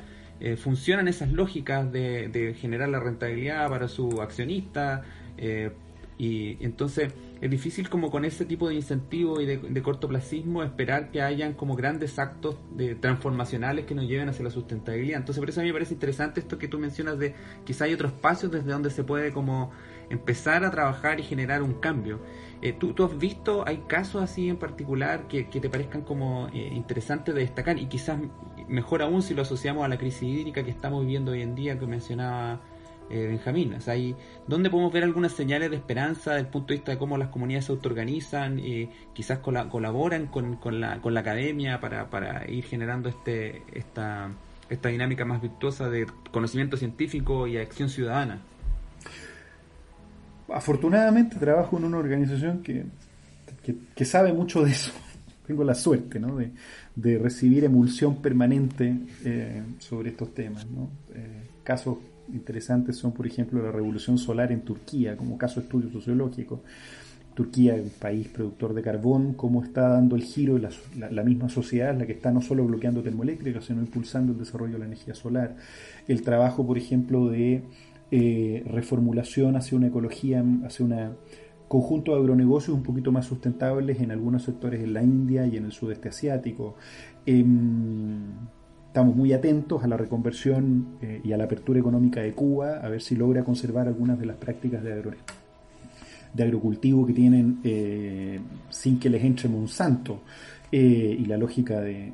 funcionan 0.58 1.08
esas 1.08 1.32
lógicas 1.32 1.90
de 1.94 2.54
generar 2.60 2.90
la 2.90 3.00
rentabilidad 3.00 3.70
para 3.70 3.88
su 3.88 4.22
accionista, 4.22 5.06
eh, 5.38 5.72
y 6.18 6.64
entonces 6.64 7.14
es 7.42 7.52
difícil 7.52 7.90
como 7.90 8.10
con 8.10 8.24
ese 8.24 8.46
tipo 8.46 8.70
de 8.70 8.76
incentivo 8.76 9.42
y 9.42 9.46
de, 9.46 9.82
cortoplacismo 9.82 10.64
esperar 10.64 11.12
que 11.12 11.22
hayan 11.22 11.54
como 11.54 11.76
grandes 11.76 12.18
actos 12.20 12.56
de 12.72 12.96
transformacionales 12.96 13.86
que 13.86 13.96
nos 13.96 14.08
lleven 14.08 14.30
hacia 14.30 14.46
la 14.46 14.52
sustentabilidad. 14.52 15.20
Entonces 15.20 15.42
por 15.42 15.50
eso 15.50 15.60
a 15.60 15.64
mí 15.64 15.70
me 15.70 15.74
parece 15.74 15.94
interesante 15.94 16.40
esto 16.40 16.58
que 16.58 16.70
tú 16.70 16.80
mencionas 16.80 17.20
de 17.20 17.36
quizá 17.66 17.86
hay 17.86 17.94
otros 17.94 18.14
espacios 18.14 18.52
desde 18.52 18.72
donde 18.72 18.90
se 18.90 19.04
puede 19.04 19.34
como 19.34 19.72
empezar 20.10 20.64
a 20.64 20.72
trabajar 20.72 21.20
y 21.20 21.24
generar 21.24 21.62
un 21.62 21.74
cambio. 21.74 22.22
Eh, 22.62 22.72
¿tú, 22.72 22.94
¿tú, 22.94 23.04
has 23.04 23.18
visto, 23.18 23.68
hay 23.68 23.84
casos 23.88 24.24
así 24.24 24.48
en 24.48 24.58
particular 24.58 25.28
que, 25.28 25.44
te 25.44 25.70
parezcan 25.70 26.04
como 26.04 26.48
eh, 26.54 26.70
interesantes 26.74 27.36
de 27.36 27.42
destacar 27.42 27.78
y 27.78 27.88
quizás 27.88 28.18
mejor 28.70 29.02
aún 29.02 29.22
si 29.22 29.34
lo 29.34 29.42
asociamos 29.42 29.84
a 29.84 29.90
la 29.90 29.98
crisis 29.98 30.24
hídrica 30.24 30.64
que 30.64 30.72
estamos 30.72 31.02
viviendo 31.02 31.34
hoy 31.34 31.42
en 31.42 31.56
día 31.56 31.78
que 31.78 31.86
mencionaba 31.86 32.62
eh, 33.10 33.28
Benjamín. 33.28 33.74
O 33.76 33.82
sea, 33.82 33.96
¿Dónde 34.48 34.70
podemos 34.70 34.92
ver 34.92 35.04
algunas 35.04 35.32
señales 35.32 35.70
de 35.70 35.76
esperanza 35.76 36.32
desde 36.32 36.46
el 36.46 36.52
punto 36.52 36.70
de 36.70 36.76
vista 36.76 36.92
de 36.92 36.98
cómo 36.98 37.18
las 37.18 37.30
comunidades 37.30 37.66
se 37.66 37.72
autoorganizan 37.72 38.60
y 38.60 38.90
quizás 39.14 39.40
colaboran 39.40 40.28
con, 40.28 40.60
la, 40.80 41.00
academia 41.20 41.80
para, 41.80 42.50
ir 42.50 42.64
generando 42.64 43.10
este, 43.10 43.62
esta, 43.74 44.32
dinámica 44.70 45.24
más 45.24 45.42
virtuosa 45.42 45.90
de 45.90 46.08
conocimiento 46.32 46.78
científico 46.78 47.48
y 47.48 47.58
acción 47.58 47.90
ciudadana? 47.90 48.42
Afortunadamente 50.52 51.38
trabajo 51.38 51.78
en 51.78 51.86
una 51.86 51.98
organización 51.98 52.64
que, 52.64 52.86
sabe 54.06 54.34
mucho 54.34 54.64
de 54.64 54.72
eso. 54.72 54.92
Tengo 55.46 55.64
la 55.64 55.76
suerte 55.76 56.20
¿no? 56.20 56.38
de, 56.38 56.52
de 56.96 57.20
recibir 57.20 57.64
emulsión 57.66 58.16
permanente 58.16 58.96
eh, 59.24 59.62
sobre 59.78 60.10
estos 60.10 60.34
temas. 60.34 60.66
¿no? 60.66 60.90
Eh, 61.14 61.50
casos 61.64 61.98
interesantes 62.34 62.98
son, 62.98 63.12
por 63.12 63.28
ejemplo, 63.28 63.62
la 63.62 63.72
revolución 63.72 64.18
solar 64.18 64.52
en 64.52 64.62
Turquía, 64.62 65.18
como 65.18 65.38
caso 65.38 65.60
de 65.60 65.66
estudio 65.66 65.90
sociológico. 65.90 66.62
Turquía 67.34 67.76
país 68.00 68.30
productor 68.30 68.74
de 68.74 68.82
carbón, 68.82 69.34
cómo 69.34 69.62
está 69.62 69.90
dando 69.90 70.16
el 70.16 70.24
giro 70.24 70.58
la, 70.58 70.70
la, 71.12 71.24
misma 71.24 71.50
sociedad, 71.50 71.94
la 71.98 72.06
que 72.06 72.14
está 72.14 72.32
no 72.32 72.42
solo 72.42 72.66
bloqueando 72.66 73.04
termoeléctricas, 73.04 73.66
sino 73.66 73.82
impulsando 73.82 74.32
el 74.32 74.40
desarrollo 74.40 74.74
de 74.74 74.80
la 74.80 74.86
energía 74.86 75.14
solar. 75.16 75.58
El 76.08 76.22
trabajo, 76.22 76.66
por 76.66 76.78
ejemplo, 76.78 77.28
de 77.28 77.64
eh, 78.12 78.64
reformulación 78.68 79.58
hacia 79.58 79.78
una 79.78 79.88
ecología, 79.88 80.44
hacia 80.64 80.86
un 80.86 81.16
conjunto 81.68 82.14
de 82.14 82.22
agronegocios 82.22 82.78
un 82.78 82.84
poquito 82.84 83.12
más 83.12 83.26
sustentables 83.26 84.00
en 84.00 84.12
algunos 84.12 84.44
sectores 84.44 84.82
en 84.82 84.94
la 84.94 85.04
India 85.04 85.46
y 85.46 85.58
en 85.58 85.66
el 85.66 85.74
sudeste 85.74 86.10
asiático. 86.10 86.76
Em, 87.26 88.22
Estamos 88.96 89.14
muy 89.14 89.34
atentos 89.34 89.84
a 89.84 89.88
la 89.90 89.98
reconversión 89.98 90.96
eh, 91.02 91.20
y 91.22 91.34
a 91.34 91.38
la 91.38 91.44
apertura 91.44 91.78
económica 91.78 92.22
de 92.22 92.32
Cuba, 92.32 92.80
a 92.82 92.88
ver 92.88 93.02
si 93.02 93.18
logra 93.18 93.44
conservar 93.44 93.90
algunas 93.90 94.18
de 94.18 94.26
las 94.26 94.38
prácticas 94.38 94.82
de 94.86 95.04
de 96.34 96.44
agrocultivo 96.44 97.06
que 97.06 97.12
tienen 97.12 97.60
eh, 97.66 98.40
sin 98.70 98.98
que 98.98 99.10
les 99.10 99.22
entre 99.22 99.50
Monsanto 99.50 100.22
eh, 100.72 101.14
y 101.20 101.26
la 101.26 101.36
lógica 101.36 101.82
de, 101.82 102.14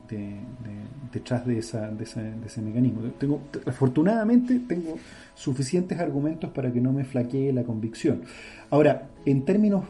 detrás 1.13 1.45
de, 1.45 1.59
esa, 1.59 1.91
de, 1.91 2.03
ese, 2.03 2.61
mecanismo. 2.63 3.01
Tengo, 3.19 3.43
afortunadamente 3.63 4.59
tengo 4.67 4.95
suficientes 5.35 5.99
argumentos 5.99 6.49
para 6.49 6.73
que 6.73 6.81
no 6.81 6.91
me 6.91 7.05
flaquee 7.05 7.53
la 7.53 7.61
convicción. 7.61 8.23
Ahora, 8.71 9.07
en 9.23 9.45
términos 9.45 9.85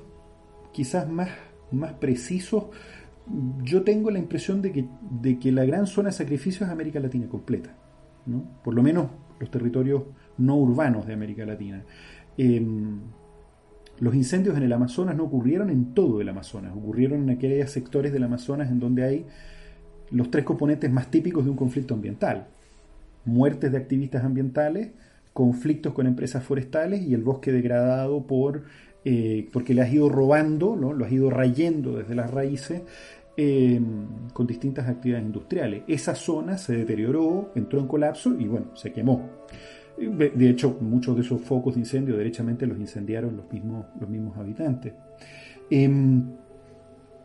quizás 0.73 1.09
más, 1.09 1.29
más 1.71 1.93
precisos, 1.93 2.65
yo 3.63 3.83
tengo 3.83 4.11
la 4.11 4.19
impresión 4.19 4.61
de 4.61 4.71
que, 4.71 4.85
de 5.21 5.39
que 5.39 5.51
la 5.51 5.65
gran 5.65 5.87
zona 5.87 6.09
de 6.09 6.13
sacrificio 6.13 6.65
es 6.65 6.71
América 6.71 6.99
Latina 6.99 7.27
completa, 7.27 7.75
¿no? 8.25 8.43
por 8.63 8.73
lo 8.73 8.83
menos 8.83 9.07
los 9.39 9.49
territorios 9.49 10.03
no 10.37 10.55
urbanos 10.57 11.05
de 11.05 11.13
América 11.13 11.45
Latina. 11.45 11.83
Em, 12.37 12.99
los 13.99 14.15
incendios 14.15 14.57
en 14.57 14.63
el 14.63 14.73
Amazonas 14.73 15.15
no 15.15 15.25
ocurrieron 15.25 15.69
en 15.69 15.93
todo 15.93 16.21
el 16.21 16.29
Amazonas, 16.29 16.73
ocurrieron 16.75 17.23
en 17.23 17.29
aquellos 17.29 17.69
sectores 17.69 18.11
del 18.11 18.23
Amazonas 18.23 18.71
en 18.71 18.79
donde 18.79 19.03
hay 19.03 19.25
los 20.09 20.31
tres 20.31 20.43
componentes 20.43 20.91
más 20.91 21.09
típicos 21.09 21.45
de 21.45 21.51
un 21.51 21.57
conflicto 21.57 21.93
ambiental. 21.93 22.47
Muertes 23.25 23.71
de 23.71 23.77
activistas 23.77 24.23
ambientales, 24.23 24.89
conflictos 25.33 25.93
con 25.93 26.07
empresas 26.07 26.43
forestales 26.43 27.01
y 27.03 27.13
el 27.13 27.23
bosque 27.23 27.51
degradado 27.51 28.25
por 28.25 28.63
eh, 29.03 29.47
porque 29.51 29.73
le 29.73 29.81
has 29.81 29.91
ido 29.91 30.09
robando, 30.09 30.75
¿no? 30.75 30.93
lo 30.93 31.05
has 31.05 31.11
ido 31.11 31.31
rayendo 31.31 31.97
desde 31.97 32.13
las 32.13 32.29
raíces 32.29 32.83
em, 33.37 34.29
con 34.33 34.47
distintas 34.47 34.87
actividades 34.87 35.25
industriales. 35.25 35.83
Esa 35.87 36.15
zona 36.15 36.57
se 36.57 36.75
deterioró, 36.75 37.51
entró 37.55 37.79
en 37.79 37.87
colapso 37.87 38.35
y 38.39 38.47
bueno, 38.47 38.75
se 38.75 38.91
quemó. 38.91 39.29
De 39.97 40.49
hecho, 40.49 40.77
muchos 40.81 41.15
de 41.15 41.21
esos 41.21 41.41
focos 41.41 41.75
de 41.75 41.81
incendio 41.81 42.17
derechamente 42.17 42.65
los 42.65 42.79
incendiaron 42.79 43.37
los 43.37 43.51
mismos, 43.51 43.85
los 43.99 44.09
mismos 44.09 44.35
habitantes. 44.37 44.93
Em, 45.69 46.23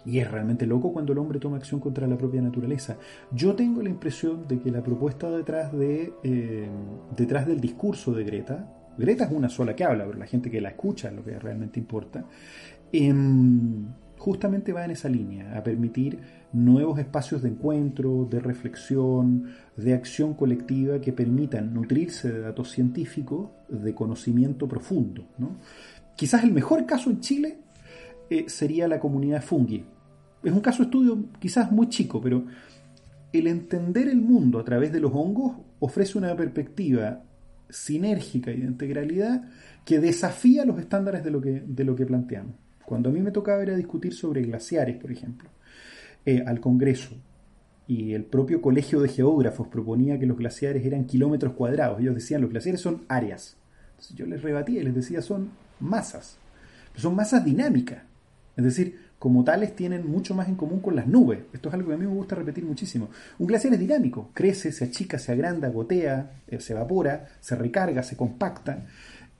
y 0.05 0.19
es 0.19 0.31
realmente 0.31 0.67
loco 0.67 0.93
cuando 0.93 1.13
el 1.13 1.19
hombre 1.19 1.41
toma 1.41 1.57
acción 1.57 1.81
contra 1.81 2.07
la 2.07 2.17
propia 2.17 2.41
naturaleza. 2.41 2.97
Yo 3.33 3.55
tengo 3.55 3.83
la 3.83 3.89
impresión 3.89 4.47
de 4.47 4.61
que 4.61 4.71
la 4.71 4.83
propuesta 4.83 5.31
detrás, 5.31 5.73
de, 5.73 6.13
em, 6.23 6.71
detrás 7.17 7.47
del 7.47 7.61
discurso 7.61 8.13
de 8.13 8.25
Greta, 8.25 8.73
Greta 8.97 9.25
es 9.25 9.33
una 9.33 9.49
sola 9.49 9.75
que 9.75 9.85
habla, 9.85 10.07
pero 10.07 10.19
la 10.19 10.27
gente 10.27 10.51
que 10.51 10.61
la 10.61 10.71
escucha 10.71 11.09
es 11.09 11.15
lo 11.15 11.25
que 11.25 11.39
realmente 11.39 11.79
importa, 11.81 12.25
justamente 14.27 14.73
va 14.73 14.85
en 14.85 14.91
esa 14.91 15.09
línea, 15.09 15.57
a 15.57 15.63
permitir 15.63 16.19
nuevos 16.53 16.99
espacios 16.99 17.43
de 17.43 17.51
encuentro, 17.51 18.27
de 18.29 18.41
reflexión, 18.41 19.53
de 19.77 19.95
acción 19.95 20.35
colectiva 20.35 21.01
que 21.01 21.13
permitan 21.13 21.73
nutrirse 21.73 22.33
de 22.33 22.41
datos 22.41 22.73
científicos, 22.73 23.51
de 23.69 23.95
conocimiento 23.95 24.67
profundo. 24.67 25.25
Quizás 26.17 26.43
el 26.43 26.51
mejor 26.51 26.87
caso 26.87 27.09
en 27.09 27.21
Chile 27.21 27.59
eh, 28.29 28.47
sería 28.49 28.89
la 28.89 28.99
comunidad 28.99 29.45
fungi. 29.45 29.85
Es 30.43 30.53
un 30.53 30.61
caso 30.61 30.83
estudio 30.83 31.27
quizás 31.39 31.71
muy 31.71 31.89
chico, 31.89 32.21
pero 32.21 32.47
el 33.33 33.47
entender 33.47 34.09
el 34.09 34.21
mundo 34.21 34.59
a 34.59 34.65
través 34.65 34.91
de 34.93 34.99
los 34.99 35.13
hongos 35.15 35.53
ofrece 35.79 36.19
una 36.19 36.35
perspectiva 36.35 37.23
sinérgica 37.69 38.51
y 38.51 38.63
de 38.63 38.67
integralidad 38.67 39.45
que 39.85 40.01
desafía 40.01 40.65
los 40.65 40.81
estándares 40.81 41.23
de 41.23 41.31
lo 41.31 41.41
que, 41.41 41.63
de 41.65 41.85
lo 41.85 41.95
que 41.95 42.07
planteamos. 42.07 42.66
Cuando 42.87 43.11
a 43.11 43.13
mí 43.13 43.21
me 43.21 43.31
tocaba 43.31 43.63
ir 43.63 43.71
a 43.71 43.77
discutir 43.77 44.15
sobre 44.15 44.43
glaciares, 44.43 44.97
por 44.97 45.11
ejemplo, 45.11 45.49
eh, 46.25 46.43
al 46.47 46.61
Congreso, 46.61 47.17
y 47.89 48.15
el 48.15 48.25
propio 48.25 48.61
Colegio 48.61 49.01
de 49.01 49.09
Geógrafos 49.09 49.69
proponía 49.69 50.19
que 50.19 50.27
los 50.27 50.37
glaciares 50.37 50.85
eran 50.85 51.05
kilómetros 51.05 51.53
cuadrados. 51.53 52.01
Ellos 52.01 52.15
decían, 52.15 52.41
los 52.41 52.51
glaciares 52.51 52.81
son 52.81 53.03
áreas. 53.09 53.57
yo 54.15 54.27
les 54.27 54.43
rebatía 54.43 54.81
y 54.81 54.85
les 54.85 54.95
decía, 54.95 55.23
son 55.23 55.51
masas. 55.79 56.39
son 56.97 57.15
masas 57.15 57.45
dinámicas. 57.45 58.03
Es 58.57 58.65
decir, 58.65 58.99
como 59.19 59.45
tales 59.45 59.77
tienen 59.77 60.11
mucho 60.11 60.35
más 60.35 60.49
en 60.49 60.57
común 60.57 60.81
con 60.81 60.97
las 60.97 61.07
nubes. 61.07 61.41
Esto 61.53 61.69
es 61.69 61.75
algo 61.75 61.89
que 61.89 61.95
a 61.95 61.99
mí 61.99 62.07
me 62.07 62.13
gusta 62.13 62.35
repetir 62.35 62.65
muchísimo. 62.65 63.09
Un 63.39 63.47
glaciar 63.47 63.75
es 63.75 63.81
dinámico, 63.81 64.31
crece, 64.35 64.73
se 64.73 64.85
achica, 64.85 65.19
se 65.19 65.33
agranda, 65.33 65.69
gotea, 65.69 66.43
eh, 66.49 66.61
se 66.61 66.73
evapora, 66.73 67.27
se 67.41 67.55
recarga, 67.55 68.03
se 68.03 68.17
compacta. 68.17 68.87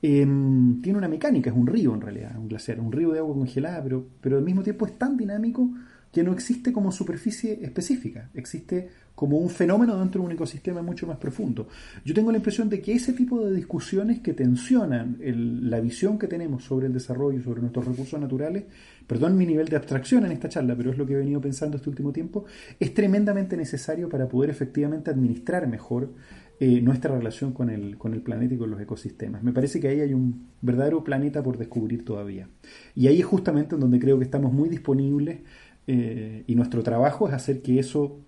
Em, 0.01 0.81
tiene 0.81 0.97
una 0.97 1.07
mecánica, 1.07 1.49
es 1.49 1.55
un 1.55 1.65
río 1.65 1.93
en 1.93 2.01
realidad, 2.01 2.37
un 2.37 2.47
glaciar, 2.47 2.79
un 2.79 2.91
río 2.91 3.11
de 3.11 3.19
agua 3.19 3.35
congelada, 3.35 3.83
pero, 3.83 4.05
pero 4.21 4.37
al 4.37 4.43
mismo 4.43 4.61
tiempo 4.61 4.85
es 4.85 4.97
tan 4.97 5.17
dinámico 5.17 5.69
que 6.11 6.23
no 6.23 6.31
existe 6.31 6.71
como 6.71 6.91
superficie 6.91 7.59
específica, 7.61 8.29
existe 8.33 8.89
como 9.17 9.39
un 9.39 9.49
fenómeno 9.49 9.97
dentro 9.97 10.21
de 10.21 10.27
un 10.27 10.31
ecosistema 10.31 10.83
mucho 10.83 11.07
más 11.07 11.17
profundo. 11.17 11.67
Yo 12.05 12.13
tengo 12.13 12.31
la 12.31 12.37
impresión 12.37 12.69
de 12.69 12.81
que 12.81 12.93
ese 12.93 13.13
tipo 13.13 13.43
de 13.43 13.55
discusiones 13.55 14.19
que 14.19 14.33
tensionan 14.33 15.17
la 15.19 15.79
visión 15.79 16.19
que 16.19 16.27
tenemos 16.27 16.63
sobre 16.63 16.85
el 16.85 16.93
desarrollo, 16.93 17.41
sobre 17.41 17.61
nuestros 17.61 17.85
recursos 17.85 18.19
naturales, 18.19 18.65
perdón 19.07 19.35
mi 19.35 19.47
nivel 19.47 19.69
de 19.69 19.75
abstracción 19.75 20.23
en 20.25 20.33
esta 20.33 20.49
charla, 20.49 20.75
pero 20.75 20.91
es 20.91 20.99
lo 20.99 21.07
que 21.07 21.13
he 21.13 21.17
venido 21.17 21.41
pensando 21.41 21.77
este 21.77 21.89
último 21.89 22.11
tiempo, 22.11 22.45
es 22.79 22.93
tremendamente 22.93 23.57
necesario 23.57 24.07
para 24.07 24.27
poder 24.27 24.51
efectivamente 24.51 25.09
administrar 25.09 25.67
mejor 25.67 26.13
eh, 26.59 26.81
nuestra 26.81 27.15
relación 27.15 27.53
con 27.53 27.69
el, 27.69 27.97
con 27.97 28.13
el 28.13 28.21
planeta 28.21 28.55
y 28.55 28.57
con 28.57 28.71
los 28.71 28.81
ecosistemas. 28.81 29.43
Me 29.43 29.51
parece 29.51 29.79
que 29.79 29.89
ahí 29.89 30.01
hay 30.01 30.13
un 30.13 30.47
verdadero 30.61 31.03
planeta 31.03 31.43
por 31.43 31.57
descubrir 31.57 32.03
todavía. 32.03 32.47
Y 32.95 33.07
ahí 33.07 33.19
es 33.19 33.25
justamente 33.25 33.75
en 33.75 33.81
donde 33.81 33.99
creo 33.99 34.17
que 34.17 34.25
estamos 34.25 34.51
muy 34.51 34.67
disponibles 34.67 35.39
eh, 35.85 36.43
y 36.47 36.55
nuestro 36.55 36.81
trabajo 36.81 37.27
es 37.27 37.35
hacer 37.35 37.61
que 37.61 37.79
eso, 37.79 38.19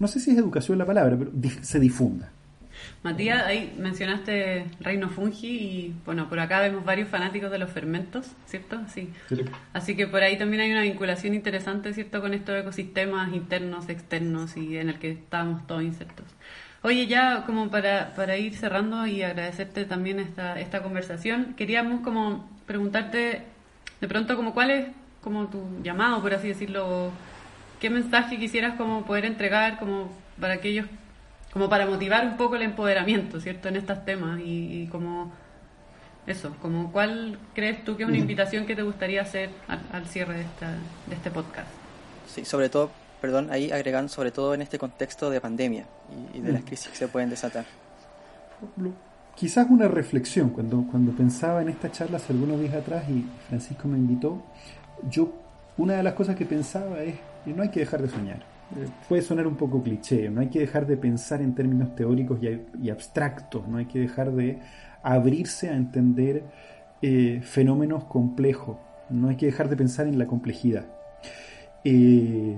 no 0.00 0.08
sé 0.08 0.18
si 0.18 0.32
es 0.32 0.38
educación 0.38 0.78
la 0.78 0.86
palabra, 0.86 1.16
pero 1.16 1.30
se 1.62 1.78
difunda. 1.78 2.32
Matías, 3.02 3.44
ahí 3.44 3.72
mencionaste 3.78 4.66
Reino 4.80 5.08
Fungi 5.08 5.46
y 5.46 5.94
bueno, 6.04 6.28
por 6.28 6.40
acá 6.40 6.60
vemos 6.60 6.84
varios 6.84 7.08
fanáticos 7.08 7.50
de 7.50 7.58
los 7.58 7.70
fermentos, 7.70 8.26
¿cierto? 8.46 8.80
Sí. 8.92 9.10
Así 9.72 9.94
que 9.94 10.06
por 10.06 10.22
ahí 10.22 10.36
también 10.38 10.62
hay 10.62 10.72
una 10.72 10.82
vinculación 10.82 11.34
interesante, 11.34 11.94
¿cierto? 11.94 12.20
Con 12.20 12.34
estos 12.34 12.60
ecosistemas 12.60 13.32
internos, 13.32 13.88
externos 13.88 14.56
y 14.56 14.76
en 14.76 14.88
el 14.88 14.98
que 14.98 15.12
estamos 15.12 15.66
todos 15.66 15.82
insertos. 15.82 16.26
Oye, 16.84 17.06
ya 17.06 17.44
como 17.46 17.70
para, 17.70 18.12
para 18.14 18.36
ir 18.36 18.54
cerrando 18.54 19.06
y 19.06 19.22
agradecerte 19.22 19.86
también 19.86 20.20
esta, 20.20 20.60
esta 20.60 20.82
conversación, 20.82 21.54
queríamos 21.56 22.02
como 22.02 22.46
preguntarte 22.66 23.42
de 24.02 24.08
pronto 24.08 24.36
como 24.36 24.52
cuál 24.52 24.70
es 24.70 24.88
como 25.22 25.46
tu 25.46 25.64
llamado, 25.82 26.20
por 26.20 26.34
así 26.34 26.48
decirlo, 26.48 27.10
qué 27.80 27.88
mensaje 27.88 28.38
quisieras 28.38 28.74
como 28.76 29.06
poder 29.06 29.24
entregar 29.24 29.78
como 29.78 30.12
para 30.38 30.52
aquellos, 30.52 30.84
como 31.54 31.70
para 31.70 31.86
motivar 31.86 32.26
un 32.26 32.36
poco 32.36 32.56
el 32.56 32.62
empoderamiento, 32.62 33.40
¿cierto? 33.40 33.68
En 33.68 33.76
estos 33.76 34.04
temas 34.04 34.38
y, 34.44 34.86
como 34.92 35.32
eso, 36.26 36.54
como 36.60 36.92
cuál 36.92 37.38
crees 37.54 37.82
tú 37.82 37.96
que 37.96 38.02
es 38.02 38.10
una 38.10 38.18
invitación 38.18 38.66
que 38.66 38.76
te 38.76 38.82
gustaría 38.82 39.22
hacer 39.22 39.48
al, 39.90 40.06
cierre 40.06 40.34
de, 40.34 40.42
esta, 40.42 40.68
de 41.06 41.14
este 41.14 41.30
podcast. 41.30 41.68
Sí, 42.28 42.44
sobre 42.44 42.68
todo, 42.68 42.90
perdón, 43.24 43.48
ahí 43.50 43.72
agregando 43.72 44.10
sobre 44.10 44.30
todo 44.30 44.52
en 44.52 44.60
este 44.60 44.78
contexto 44.78 45.30
de 45.30 45.40
pandemia 45.40 45.86
y, 46.34 46.40
de 46.40 46.52
las 46.52 46.62
crisis 46.62 46.88
que 46.88 46.96
se 46.96 47.08
pueden 47.08 47.30
desatar. 47.30 47.64
Quizás 49.34 49.66
una 49.70 49.88
reflexión, 49.88 50.50
cuando, 50.50 50.84
cuando 50.90 51.10
pensaba 51.12 51.62
en 51.62 51.70
esta 51.70 51.90
charla 51.90 52.18
hace 52.18 52.34
algunos 52.34 52.60
días 52.60 52.74
atrás 52.74 53.08
y 53.08 53.24
Francisco 53.48 53.88
me 53.88 53.96
invitó, 53.96 54.42
yo 55.08 55.32
una 55.78 55.94
de 55.94 56.02
las 56.02 56.12
cosas 56.12 56.36
que 56.36 56.44
pensaba 56.44 57.02
es 57.02 57.14
que 57.46 57.54
no 57.54 57.62
hay 57.62 57.70
que 57.70 57.80
dejar 57.80 58.02
de 58.02 58.08
soñar. 58.08 58.40
Eh, 58.76 58.88
puede 59.08 59.22
sonar 59.22 59.46
un 59.46 59.56
poco 59.56 59.82
cliché, 59.82 60.28
no 60.28 60.42
hay 60.42 60.48
que 60.48 60.58
dejar 60.58 60.86
de 60.86 60.98
pensar 60.98 61.40
en 61.40 61.54
términos 61.54 61.96
teóricos 61.96 62.38
y, 62.42 62.90
abstractos, 62.90 63.66
no 63.66 63.78
hay 63.78 63.86
que 63.86 64.00
dejar 64.00 64.32
de 64.32 64.58
abrirse 65.02 65.70
a 65.70 65.76
entender 65.76 66.44
eh, 67.00 67.40
fenómenos 67.42 68.04
complejos, 68.04 68.76
no 69.08 69.30
hay 69.30 69.36
que 69.36 69.46
dejar 69.46 69.70
de 69.70 69.76
pensar 69.76 70.06
en 70.08 70.18
la 70.18 70.26
complejidad. 70.26 70.84
Eh, 71.84 72.54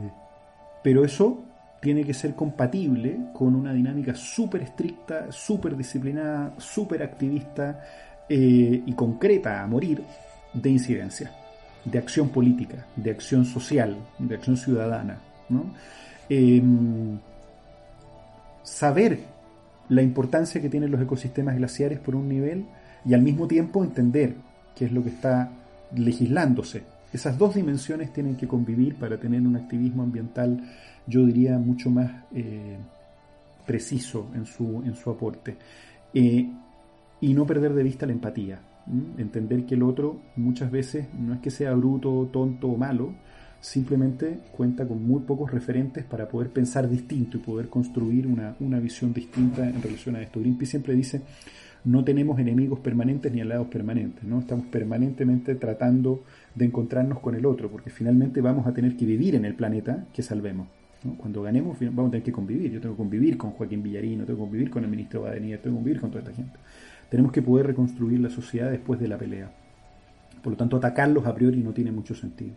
pero 0.87 1.05
eso 1.05 1.43
tiene 1.80 2.05
que 2.05 2.14
ser 2.14 2.37
compatible 2.37 3.18
con 3.32 3.57
una 3.57 3.72
dinámica 3.72 4.14
súper 4.14 4.62
estricta, 4.62 5.32
súper 5.32 5.76
disciplinada, 5.76 6.55
súper 6.59 7.03
activista 7.03 7.82
y 8.28 8.93
concreta 8.93 9.64
a 9.64 9.66
morir 9.66 10.05
de 10.53 10.70
incidencia 10.70 11.32
de 11.84 11.99
acción 11.99 12.28
política, 12.28 12.87
de 12.95 13.11
acción 13.11 13.45
social, 13.45 13.97
de 14.20 14.37
acción 14.37 14.57
ciudadana. 14.57 15.18
Em, 16.28 17.18
saber 18.62 19.18
la 19.89 20.03
importancia 20.03 20.62
que 20.62 20.68
tienen 20.68 20.93
los 20.93 21.03
ecosistemas 21.03 21.57
glaciares 21.57 21.99
por 21.99 22.14
un 22.14 22.28
nivel 22.28 22.64
y 23.05 23.12
al 23.14 23.22
mismo 23.22 23.49
tiempo 23.49 23.82
entender 23.82 24.37
qué 24.76 24.84
es 24.84 24.93
lo 24.93 25.03
que 25.03 25.09
está 25.09 25.51
legislándose. 25.97 26.84
Esas 27.16 27.38
dos 27.38 27.54
dimensiones 27.54 28.12
tienen 28.12 28.36
que 28.36 28.46
convivir 28.46 28.96
para 28.96 29.16
tener 29.18 29.40
un 29.40 29.56
activismo 29.56 30.02
ambiental, 30.02 30.62
yo 31.06 31.24
diría, 31.24 31.56
mucho 31.56 31.88
más 31.88 32.12
eh, 32.34 32.76
preciso 33.66 34.26
en 34.34 34.44
su, 34.44 34.82
en 34.84 34.94
su 34.94 35.08
aporte. 35.08 35.56
Eh, 36.12 36.46
y 37.22 37.32
no 37.32 37.46
perder 37.46 37.72
de 37.72 37.82
vista 37.82 38.04
la 38.04 38.12
empatía. 38.12 38.60
Entender 39.16 39.64
que 39.64 39.76
el 39.76 39.82
otro 39.82 40.20
muchas 40.36 40.70
veces 40.70 41.06
no 41.18 41.32
es 41.32 41.40
que 41.40 41.50
sea 41.50 41.72
bruto, 41.72 42.28
tonto 42.30 42.68
o 42.68 42.76
malo, 42.76 43.14
simplemente 43.62 44.40
cuenta 44.54 44.86
con 44.86 45.02
muy 45.02 45.22
pocos 45.22 45.50
referentes 45.50 46.04
para 46.04 46.28
poder 46.28 46.50
pensar 46.50 46.86
distinto 46.86 47.38
y 47.38 47.40
poder 47.40 47.70
construir 47.70 48.26
una, 48.26 48.78
visión 48.78 49.14
distinta 49.14 49.66
en 49.66 49.80
relación 49.80 50.16
a 50.16 50.20
esto. 50.20 50.38
Greenpeace 50.38 50.72
siempre 50.72 50.94
dice, 50.94 51.22
no 51.87 52.05
tenemos 52.05 52.39
enemigos 52.41 52.80
permanentes 52.80 53.32
ni 53.32 53.41
aliados 53.41 53.68
permanentes, 53.68 54.24
¿no? 54.24 54.41
Estamos 54.41 54.66
permanentemente 54.66 55.55
tratando 55.55 56.24
de 56.57 56.64
encontrarnos 56.64 57.20
con 57.20 57.37
el 57.37 57.47
otro, 57.47 57.70
porque 57.70 57.91
finalmente 57.91 58.41
vamos 58.41 58.66
a 58.66 58.74
tener 58.74 58.97
que 58.97 59.07
vivir 59.07 59.37
en 59.37 59.45
el 59.45 59.55
planeta 59.55 60.05
que 60.12 60.22
salvemos. 60.22 60.66
Cuando 61.16 61.43
ganemos 61.43 61.78
vamos 61.78 62.09
a 62.09 62.11
tener 62.11 62.24
que 62.24 62.32
convivir. 62.32 62.72
Yo 62.72 62.80
tengo 62.80 62.97
que 62.97 62.99
convivir 62.99 63.39
con 63.39 63.53
Joaquín 63.53 63.84
Villarino, 63.84 64.24
tengo 64.24 64.41
que 64.41 64.45
convivir 64.45 64.70
con 64.70 64.82
el 64.82 64.91
ministro 64.91 65.22
Badenía, 65.22 65.62
tengo 65.62 65.76
que 65.76 65.78
convivir 65.78 66.01
con 66.01 66.11
toda 66.11 66.24
esta 66.24 66.34
gente. 66.34 66.59
Tenemos 67.09 67.30
que 67.30 67.41
poder 67.41 67.68
reconstruir 67.68 68.18
la 68.18 68.30
sociedad 68.30 68.68
después 68.68 68.99
de 68.99 69.07
la 69.07 69.16
pelea. 69.16 69.53
Por 70.43 70.53
lo 70.53 70.57
tanto, 70.57 70.76
atacarlos 70.76 71.24
a 71.24 71.34
priori 71.37 71.62
no 71.62 71.72
tiene 71.72 71.93
mucho 71.93 72.16
sentido. 72.16 72.55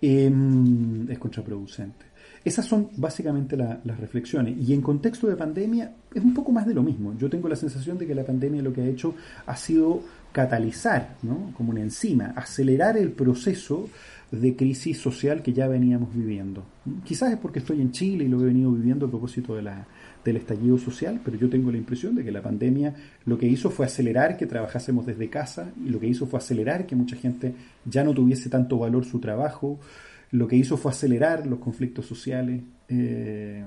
Em, 0.00 1.10
es 1.10 1.18
contraproducente. 1.18 2.11
Esas 2.44 2.66
son 2.66 2.88
básicamente 2.96 3.56
las 3.56 4.00
reflexiones. 4.00 4.56
Y 4.58 4.72
en 4.72 4.80
contexto 4.80 5.28
de 5.28 5.36
pandemia 5.36 5.92
es 6.12 6.22
un 6.22 6.34
poco 6.34 6.52
más 6.52 6.66
de 6.66 6.74
lo 6.74 6.82
mismo. 6.82 7.14
Yo 7.18 7.30
tengo 7.30 7.48
la 7.48 7.56
sensación 7.56 7.98
de 7.98 8.06
que 8.06 8.14
la 8.14 8.24
pandemia 8.24 8.62
lo 8.62 8.72
que 8.72 8.82
ha 8.82 8.86
hecho 8.86 9.14
ha 9.46 9.56
sido 9.56 10.02
catalizar, 10.32 11.16
¿no? 11.22 11.52
como 11.56 11.70
una 11.70 11.82
enzima, 11.82 12.32
acelerar 12.36 12.96
el 12.96 13.12
proceso 13.12 13.88
de 14.30 14.56
crisis 14.56 14.98
social 14.98 15.42
que 15.42 15.52
ya 15.52 15.68
veníamos 15.68 16.14
viviendo. 16.14 16.64
Quizás 17.04 17.32
es 17.32 17.38
porque 17.38 17.58
estoy 17.58 17.82
en 17.82 17.92
Chile 17.92 18.24
y 18.24 18.28
lo 18.28 18.40
he 18.40 18.44
venido 18.44 18.72
viviendo 18.72 19.06
a 19.06 19.10
propósito 19.10 19.54
de 19.54 19.62
la, 19.62 19.86
del 20.24 20.38
estallido 20.38 20.78
social, 20.78 21.20
pero 21.22 21.36
yo 21.36 21.50
tengo 21.50 21.70
la 21.70 21.76
impresión 21.76 22.14
de 22.14 22.24
que 22.24 22.32
la 22.32 22.40
pandemia 22.40 22.94
lo 23.26 23.36
que 23.36 23.46
hizo 23.46 23.70
fue 23.70 23.84
acelerar 23.84 24.38
que 24.38 24.46
trabajásemos 24.46 25.04
desde 25.04 25.28
casa 25.28 25.70
y 25.84 25.90
lo 25.90 26.00
que 26.00 26.06
hizo 26.06 26.26
fue 26.26 26.38
acelerar 26.38 26.86
que 26.86 26.96
mucha 26.96 27.16
gente 27.16 27.54
ya 27.84 28.04
no 28.04 28.14
tuviese 28.14 28.48
tanto 28.48 28.78
valor 28.78 29.04
su 29.04 29.20
trabajo, 29.20 29.78
lo 30.32 30.48
que 30.48 30.56
hizo 30.56 30.76
fue 30.76 30.90
acelerar 30.90 31.46
los 31.46 31.58
conflictos 31.58 32.06
sociales. 32.06 32.62
Eh, 32.88 33.62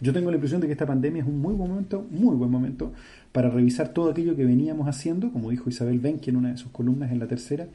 yo 0.00 0.12
tengo 0.12 0.30
la 0.30 0.36
impresión 0.36 0.60
de 0.60 0.66
que 0.66 0.72
esta 0.72 0.86
pandemia 0.86 1.22
es 1.22 1.28
un 1.28 1.38
muy 1.38 1.54
buen 1.54 1.70
momento, 1.70 2.06
muy 2.10 2.36
buen 2.36 2.50
momento 2.50 2.92
para 3.32 3.50
revisar 3.50 3.88
todo 3.88 4.10
aquello 4.10 4.36
que 4.36 4.44
veníamos 4.44 4.88
haciendo, 4.88 5.32
como 5.32 5.50
dijo 5.50 5.68
Isabel 5.68 5.98
Benke 5.98 6.30
en 6.30 6.36
una 6.36 6.50
de 6.52 6.56
sus 6.56 6.70
columnas 6.70 7.10
en 7.10 7.18
la 7.18 7.26
tercera. 7.26 7.66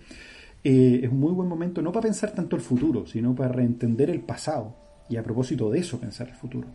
Eh, 0.64 1.02
es 1.04 1.10
un 1.10 1.20
muy 1.20 1.32
buen 1.32 1.48
momento 1.48 1.82
no 1.82 1.92
para 1.92 2.04
pensar 2.04 2.32
tanto 2.32 2.56
el 2.56 2.62
futuro, 2.62 3.06
sino 3.06 3.36
para 3.36 3.50
reentender 3.50 4.10
el 4.10 4.22
pasado 4.22 4.76
y 5.10 5.18
a 5.18 5.24
propósito 5.24 5.70
de 5.70 5.80
eso 5.80 6.00
pensar 6.00 6.30
el 6.30 6.36
futuro. 6.36 6.68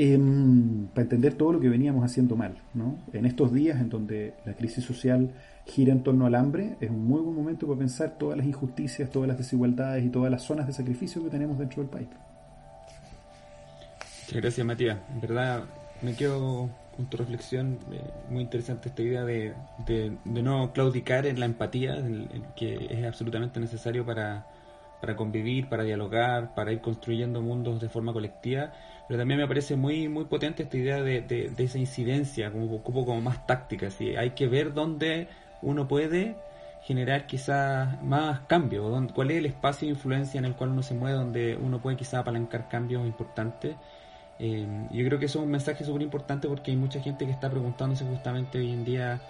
Em, 0.00 0.86
para 0.88 1.02
entender 1.02 1.34
todo 1.34 1.52
lo 1.52 1.60
que 1.60 1.68
veníamos 1.68 2.04
haciendo 2.04 2.36
mal. 2.36 2.62
¿no? 2.74 2.98
En 3.12 3.26
estos 3.26 3.52
días 3.52 3.80
en 3.80 3.88
donde 3.88 4.34
la 4.46 4.54
crisis 4.54 4.84
social 4.84 5.32
gira 5.68 5.92
en 5.92 6.02
torno 6.02 6.26
al 6.26 6.34
hambre, 6.34 6.76
es 6.80 6.90
un 6.90 7.04
muy 7.04 7.20
buen 7.20 7.36
momento 7.36 7.66
para 7.66 7.78
pensar 7.78 8.16
todas 8.18 8.38
las 8.38 8.46
injusticias, 8.46 9.10
todas 9.10 9.28
las 9.28 9.38
desigualdades 9.38 10.04
y 10.04 10.08
todas 10.08 10.30
las 10.30 10.42
zonas 10.42 10.66
de 10.66 10.72
sacrificio 10.72 11.22
que 11.22 11.30
tenemos 11.30 11.58
dentro 11.58 11.82
del 11.82 11.90
país. 11.90 12.08
Muchas 14.26 14.42
gracias, 14.42 14.66
Matías. 14.66 14.98
En 15.12 15.20
verdad, 15.20 15.64
me 16.02 16.14
quedo 16.14 16.68
con 16.96 17.06
tu 17.06 17.16
reflexión. 17.16 17.78
Eh, 17.92 18.00
muy 18.30 18.42
interesante 18.42 18.88
esta 18.88 19.02
idea 19.02 19.24
de, 19.24 19.54
de, 19.86 20.12
no 20.24 20.72
claudicar 20.72 21.26
en 21.26 21.38
la 21.38 21.46
empatía, 21.46 21.96
que 22.56 22.88
es 22.90 23.06
absolutamente 23.06 23.60
necesario 23.60 24.04
para, 24.04 24.46
para 25.00 25.16
convivir, 25.16 25.68
para 25.68 25.84
dialogar, 25.84 26.54
para 26.54 26.72
ir 26.72 26.80
construyendo 26.80 27.40
mundos 27.40 27.80
de 27.80 27.88
forma 27.88 28.12
colectiva. 28.12 28.72
Pero 29.06 29.18
también 29.18 29.40
me 29.40 29.46
parece 29.46 29.76
muy 29.76 30.08
muy 30.08 30.24
potente 30.24 30.64
esta 30.64 30.76
idea 30.76 31.02
de, 31.02 31.22
de, 31.22 31.50
de 31.50 31.64
esa 31.64 31.78
incidencia, 31.78 32.50
como, 32.50 32.82
como, 32.82 33.04
como 33.06 33.20
más 33.20 33.46
táctica. 33.46 33.90
¿sí? 33.90 34.16
Hay 34.16 34.30
que 34.30 34.48
ver 34.48 34.74
dónde 34.74 35.28
uno 35.62 35.88
puede 35.88 36.36
generar 36.82 37.26
quizás 37.26 38.02
más 38.02 38.40
cambios, 38.46 39.12
cuál 39.12 39.30
es 39.30 39.38
el 39.38 39.46
espacio 39.46 39.86
de 39.86 39.94
influencia 39.94 40.38
en 40.38 40.44
el 40.44 40.54
cual 40.54 40.70
uno 40.70 40.82
se 40.82 40.94
mueve, 40.94 41.16
donde 41.16 41.56
uno 41.56 41.80
puede 41.80 41.96
quizás 41.96 42.14
apalancar 42.14 42.68
cambios 42.68 43.06
importantes. 43.06 43.76
Eh, 44.38 44.66
yo 44.90 45.04
creo 45.04 45.18
que 45.18 45.26
eso 45.26 45.40
es 45.40 45.44
un 45.44 45.50
mensaje 45.50 45.84
súper 45.84 46.02
importante 46.02 46.48
porque 46.48 46.70
hay 46.70 46.76
mucha 46.76 47.00
gente 47.00 47.26
que 47.26 47.32
está 47.32 47.50
preguntándose 47.50 48.04
justamente 48.04 48.58
hoy 48.58 48.72
en 48.72 48.84
día 48.84 49.20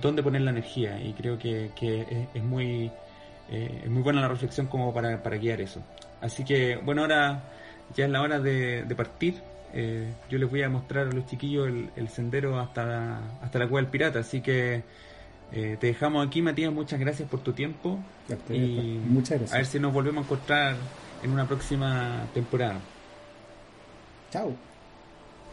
dónde 0.00 0.22
poner 0.22 0.40
la 0.40 0.50
energía 0.50 0.98
y 1.00 1.12
creo 1.12 1.38
que, 1.38 1.70
es, 2.34 2.42
muy 2.42 2.90
eh, 3.50 3.82
es 3.84 3.90
muy 3.90 4.02
buena 4.02 4.22
la 4.22 4.28
reflexión 4.28 4.66
como 4.66 4.92
para, 4.92 5.22
para, 5.22 5.36
guiar 5.36 5.60
eso. 5.60 5.80
Así 6.20 6.44
que 6.44 6.76
bueno, 6.76 7.02
ahora 7.02 7.42
ya 7.94 8.06
es 8.06 8.10
la 8.10 8.22
hora 8.22 8.40
de, 8.40 8.92
partir. 8.96 9.34
Eh, 9.72 10.12
yo 10.30 10.38
les 10.38 10.48
voy 10.48 10.62
a 10.62 10.68
mostrar 10.68 11.08
a 11.08 11.12
los 11.12 11.26
chiquillos 11.26 11.68
el, 11.96 12.08
sendero 12.08 12.58
hasta, 12.58 13.18
hasta 13.42 13.58
la 13.58 13.68
cueva 13.68 13.82
del 13.82 13.90
pirata, 13.90 14.20
así 14.20 14.40
que 14.40 14.82
eh, 15.52 15.76
te 15.80 15.88
dejamos 15.88 16.26
aquí, 16.26 16.42
Matías. 16.42 16.72
Muchas 16.72 16.98
gracias 16.98 17.28
por 17.28 17.40
tu 17.40 17.52
tiempo. 17.52 17.98
y 18.48 19.00
muchas 19.06 19.38
gracias. 19.38 19.52
A 19.52 19.56
ver 19.58 19.66
si 19.66 19.78
nos 19.78 19.92
volvemos 19.92 20.22
a 20.22 20.26
encontrar 20.26 20.76
en 21.22 21.30
una 21.30 21.46
próxima 21.46 22.26
temporada. 22.34 22.80
Chao. 24.30 24.54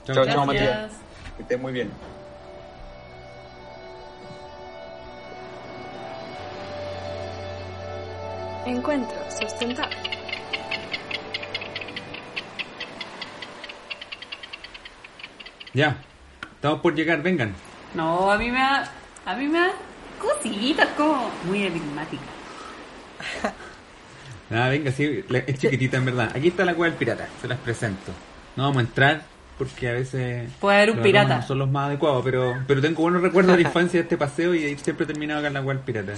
Chao, 0.06 0.26
chao, 0.26 0.46
Matías. 0.46 0.92
Que 1.38 1.44
estés 1.44 1.60
muy 1.60 1.72
bien. 1.72 1.90
Encuentro 8.66 9.18
sustentable. 9.30 9.96
Ya, 15.74 15.98
estamos 16.56 16.82
por 16.82 16.96
llegar, 16.96 17.22
vengan. 17.22 17.56
No, 17.94 18.30
a 18.30 18.38
mí 18.38 18.52
me 18.52 18.62
ha, 18.62 18.90
a 19.26 19.36
mí 19.36 19.48
me 19.48 19.60
da 19.60 19.72
cositas 20.20 20.90
como 20.98 21.30
muy 21.46 21.64
enigmática. 21.64 22.24
Nada, 24.50 24.70
venga, 24.70 24.92
sí, 24.92 25.24
es 25.30 25.60
chiquitita 25.60 25.98
en 25.98 26.06
verdad. 26.06 26.32
Aquí 26.36 26.50
está 26.50 26.66
la 26.66 26.74
cueva 26.74 26.90
del 26.92 27.00
pirata, 27.00 27.28
se 27.42 27.48
las 27.48 27.60
presento. 27.60 28.12
No 28.56 28.64
vamos 28.64 28.78
a 28.78 28.82
entrar 28.82 29.22
porque 29.58 29.90
a 29.90 29.94
veces 29.94 30.50
puede 30.60 30.78
haber 30.78 30.92
un 30.92 31.02
pirata. 31.02 31.38
No 31.38 31.48
son 31.48 31.60
los 31.60 31.70
más 31.70 31.88
adecuados, 31.88 32.24
pero 32.24 32.56
pero 32.68 32.82
tengo 32.82 33.02
buenos 33.04 33.22
recuerdos 33.22 33.56
de 33.56 33.64
la 33.64 33.68
infancia 33.68 34.00
de 34.00 34.04
este 34.04 34.18
paseo 34.18 34.56
y 34.56 34.76
siempre 34.78 35.06
terminaba 35.06 35.40
acá 35.40 35.48
en 35.48 35.54
la 35.54 35.62
cueva 35.62 35.80
del 35.80 35.86
pirata. 35.86 36.14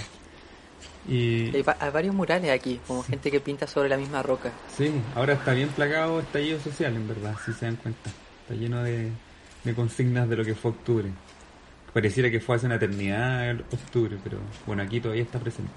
Y... 1.06 1.54
Hay, 1.54 1.90
varios 1.92 2.14
murales 2.14 2.50
aquí, 2.50 2.80
como 2.86 3.02
gente 3.02 3.30
que 3.30 3.38
pinta 3.38 3.66
sobre 3.66 3.90
la 3.90 3.98
misma 3.98 4.22
roca. 4.22 4.50
Sí, 4.74 4.90
ahora 5.14 5.34
está 5.34 5.52
bien 5.52 5.68
plagado 5.68 6.20
estallido 6.20 6.58
social, 6.60 6.96
en 6.96 7.06
verdad, 7.06 7.36
si 7.44 7.52
se 7.52 7.66
dan 7.66 7.76
cuenta. 7.76 8.10
Está 8.42 8.54
lleno 8.54 8.82
de, 8.82 9.10
de 9.64 9.74
consignas 9.74 10.28
de 10.30 10.36
lo 10.36 10.44
que 10.44 10.54
fue 10.54 10.70
octubre. 10.70 11.10
Pareciera 11.94 12.28
que 12.28 12.40
fue 12.40 12.56
hace 12.56 12.66
una 12.66 12.74
eternidad 12.74 13.50
el 13.50 13.60
octubre, 13.60 14.18
pero 14.24 14.38
bueno, 14.66 14.82
aquí 14.82 15.00
todavía 15.00 15.22
está 15.22 15.38
presente. 15.38 15.70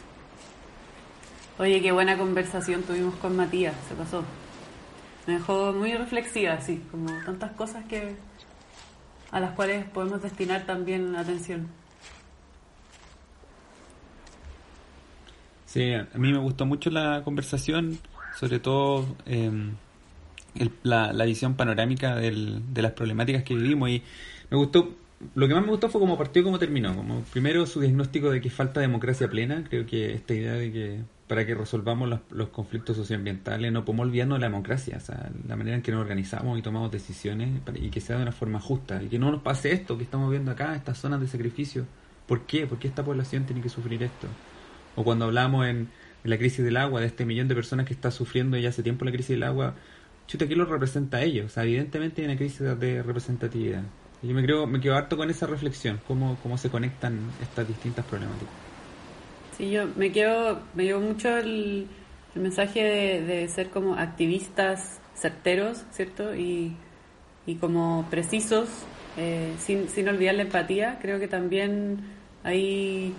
Oye, 1.60 1.80
qué 1.80 1.92
buena 1.92 2.18
conversación 2.18 2.82
tuvimos 2.82 3.14
con 3.16 3.36
Matías, 3.36 3.76
se 3.88 3.94
pasó. 3.94 4.24
Me 5.28 5.34
dejó 5.34 5.74
muy 5.74 5.94
reflexiva, 5.94 6.54
así, 6.54 6.82
como 6.90 7.12
tantas 7.24 7.52
cosas 7.52 7.86
que 7.86 8.16
a 9.30 9.40
las 9.40 9.52
cuales 9.52 9.86
podemos 9.90 10.24
destinar 10.24 10.66
también 10.66 11.16
atención. 11.16 11.68
Sí, 15.66 15.94
a 15.94 16.08
mí 16.16 16.32
me 16.32 16.40
gustó 16.40 16.66
mucho 16.66 16.90
la 16.90 17.22
conversación, 17.24 18.00
sobre 18.40 18.60
todo 18.60 19.06
em, 19.28 19.76
la, 20.82 21.14
la, 21.14 21.26
visión 21.26 21.54
panorámica 21.54 22.16
del, 22.16 22.74
de 22.74 22.82
las 22.82 22.94
problemáticas 22.94 23.44
que 23.44 23.54
vivimos 23.54 23.90
y 23.90 24.02
me 24.50 24.58
gustó 24.58 24.96
lo 25.36 25.48
que 25.48 25.54
más 25.54 25.64
me 25.64 25.72
gustó 25.72 25.90
fue 25.90 26.00
cómo 26.00 26.18
partió 26.18 26.42
y 26.42 26.46
cómo 26.46 26.60
terminó. 26.60 26.96
Como 26.96 27.22
primero 27.22 27.66
su 27.66 27.80
diagnóstico 27.80 28.30
de 28.30 28.42
que 28.42 28.50
falta 28.50 28.80
democracia 28.80 29.30
plena. 29.30 29.64
Creo 29.68 29.86
que 29.86 30.14
esta 30.14 30.34
idea 30.34 30.54
de 30.54 30.72
que 30.72 31.02
para 31.28 31.46
que 31.46 31.56
resolvamos 31.56 32.22
los, 32.30 32.50
conflictos 32.50 32.96
socioambientales 32.96 33.72
no 33.72 33.84
podemos 33.84 34.08
olvidarnos 34.08 34.38
de 34.38 34.42
la 34.42 34.48
democracia, 34.48 34.98
o 34.98 35.02
sea, 35.02 35.30
la 35.46 35.58
manera 35.58 35.76
en 35.76 35.82
que 35.82 35.92
nos 35.92 36.02
organizamos 36.02 36.58
y 36.58 36.62
tomamos 36.62 36.90
decisiones 36.90 37.62
y 37.76 37.90
que 37.90 38.00
sea 38.00 38.16
de 38.16 38.22
una 38.22 38.32
forma 38.32 38.62
justa 38.62 39.04
y 39.04 39.08
que 39.08 39.20
no 39.20 39.30
nos 39.30 39.42
pase 39.42 39.74
esto 39.74 39.98
que 39.98 40.06
estamos 40.06 40.32
viendo 40.32 40.52
acá, 40.52 40.74
estas 40.76 40.98
zonas 41.00 41.20
de 41.20 41.28
sacrificio. 41.28 41.86
¿Por 42.28 42.46
qué? 42.46 42.66
¿Por 42.66 42.80
qué 42.80 42.88
esta 42.88 43.04
población 43.04 43.46
tiene 43.46 43.62
que 43.62 43.70
sufrir 43.70 44.04
esto? 44.04 44.28
O 44.96 45.04
cuando 45.04 45.26
hablamos 45.26 45.66
en, 45.68 45.90
la 46.24 46.38
crisis 46.38 46.64
del 46.64 46.76
agua, 46.76 47.00
de 47.00 47.08
este 47.08 47.26
millón 47.26 47.48
de 47.48 47.56
personas 47.56 47.86
que 47.86 47.94
está 47.94 48.12
sufriendo 48.12 48.58
ya 48.58 48.70
hace 48.70 48.84
tiempo 48.84 49.06
la 49.06 49.12
crisis 49.12 49.30
del 49.30 49.44
agua, 49.44 49.76
chuta, 50.28 50.48
¿qué 50.48 50.56
lo 50.58 50.66
representa 50.66 51.18
a 51.18 51.24
ellos? 51.24 51.46
O 51.46 51.50
sea, 51.50 51.64
evidentemente 51.64 52.22
hay 52.22 52.28
una 52.28 52.38
crisis 52.38 52.60
de 52.60 53.04
representatividad. 53.04 53.84
Yo 54.24 54.34
me, 54.34 54.44
creo, 54.44 54.66
me 54.66 54.80
quedo 54.80 54.96
harto 54.96 55.16
con 55.16 55.30
esa 55.30 55.46
reflexión, 55.46 56.00
cómo, 56.08 56.38
cómo 56.42 56.58
se 56.58 56.70
conectan 56.70 57.20
estas 57.42 57.68
distintas 57.68 58.06
problemáticas. 58.06 58.54
Sí, 59.58 59.70
yo 59.72 59.88
me 59.96 60.12
quedo, 60.12 60.60
me 60.74 60.84
dio 60.84 61.00
mucho 61.00 61.38
el, 61.38 61.88
mensaje 62.36 62.84
de, 62.84 63.48
ser 63.48 63.70
como 63.70 63.96
activistas 63.96 65.00
certeros, 65.16 65.84
¿cierto? 65.92 66.36
Y, 66.36 66.76
y 67.48 67.56
como 67.56 68.06
precisos, 68.12 68.70
eh, 69.18 69.54
sin, 69.58 69.90
sin 69.90 70.08
olvidar 70.08 70.36
la 70.36 70.44
empatía. 70.44 71.00
Creo 71.02 71.20
que 71.20 71.28
también 71.28 72.00
ahí, 72.44 73.14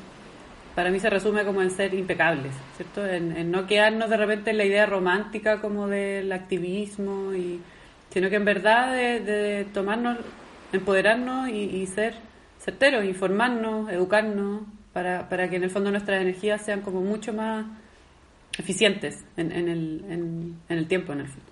para 0.77 0.91
mí 0.91 1.01
se 1.01 1.11
resume 1.11 1.45
como 1.45 1.63
en 1.63 1.71
ser 1.71 1.95
impecables, 1.95 2.53
¿cierto? 2.77 3.05
En, 3.07 3.37
en 3.37 3.51
no 3.51 3.67
quedarnos 3.67 4.09
de 4.11 4.17
repente 4.17 4.51
en 4.51 4.59
la 4.59 4.65
idea 4.65 4.87
romántica 4.87 5.61
como 5.61 5.89
del 5.89 6.31
activismo, 6.33 7.35
y, 7.35 7.61
sino 8.11 8.31
que 8.31 8.37
en 8.37 8.45
verdad 8.45 8.93
de, 8.93 9.21
de 9.21 9.65
tomarnos 9.65 10.19
empoderarnos 10.73 11.49
y, 11.49 11.87
ser 11.87 12.15
certeros, 12.61 13.05
informarnos, 13.05 13.91
educarnos, 13.91 14.63
para, 14.93 15.29
para, 15.29 15.49
que 15.49 15.57
en 15.57 15.65
el 15.65 15.71
fondo 15.71 15.91
nuestras 15.91 16.21
energías 16.21 16.65
sean 16.65 16.81
como 16.81 17.01
mucho 17.01 17.33
más 17.33 17.67
eficientes 18.59 19.25
en, 19.37 19.53
el, 19.53 20.05
en, 20.09 20.57
el 20.69 20.89
tiempo, 20.89 21.13
en 21.13 21.21
el 21.21 21.29
fondo. 21.29 21.47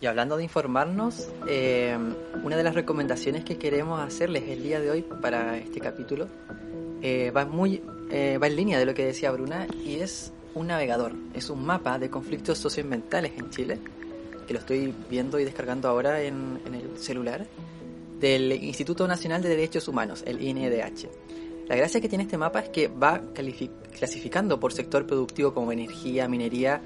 Y 0.00 0.06
hablando 0.06 0.36
de 0.36 0.44
informarnos, 0.44 1.30
eh, 1.48 1.96
una 2.42 2.56
de 2.56 2.62
las 2.62 2.74
recomendaciones 2.74 3.44
que 3.44 3.56
queremos 3.56 4.00
hacerles 4.00 4.44
el 4.48 4.62
día 4.62 4.80
de 4.80 4.90
hoy 4.90 5.02
para 5.02 5.56
este 5.56 5.80
capítulo 5.80 6.28
eh, 7.00 7.30
va 7.30 7.46
muy 7.46 7.82
eh, 8.10 8.38
va 8.38 8.46
en 8.46 8.56
línea 8.56 8.78
de 8.78 8.86
lo 8.86 8.94
que 8.94 9.04
decía 9.04 9.30
Bruna 9.30 9.66
y 9.84 9.96
es 9.96 10.32
un 10.54 10.68
navegador, 10.68 11.12
es 11.34 11.50
un 11.50 11.64
mapa 11.64 11.98
de 11.98 12.08
conflictos 12.08 12.58
socioambientales 12.58 13.32
en 13.36 13.50
Chile, 13.50 13.78
que 14.46 14.54
lo 14.54 14.60
estoy 14.60 14.94
viendo 15.10 15.38
y 15.38 15.44
descargando 15.44 15.88
ahora 15.88 16.22
en, 16.22 16.60
en 16.66 16.74
el 16.74 16.98
celular, 16.98 17.46
del 18.20 18.52
Instituto 18.52 19.06
Nacional 19.06 19.42
de 19.42 19.50
Derechos 19.50 19.88
Humanos, 19.88 20.22
el 20.26 20.40
INDH. 20.40 21.08
La 21.68 21.76
gracia 21.76 22.00
que 22.00 22.08
tiene 22.08 22.24
este 22.24 22.38
mapa 22.38 22.60
es 22.60 22.68
que 22.68 22.88
va 22.88 23.20
clasificando 23.98 24.60
por 24.60 24.72
sector 24.72 25.06
productivo 25.06 25.52
como 25.52 25.72
energía, 25.72 26.28
minería, 26.28 26.80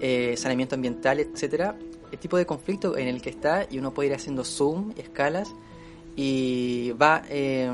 eh, 0.00 0.34
saneamiento 0.36 0.74
ambiental, 0.74 1.20
etcétera, 1.20 1.76
el 2.10 2.18
tipo 2.18 2.36
de 2.36 2.44
conflicto 2.44 2.96
en 2.98 3.06
el 3.06 3.22
que 3.22 3.30
está 3.30 3.66
y 3.70 3.78
uno 3.78 3.94
puede 3.94 4.08
ir 4.08 4.14
haciendo 4.14 4.44
zoom 4.44 4.92
escalas 4.96 5.54
y 6.16 6.92
va 6.92 7.22
eh, 7.28 7.70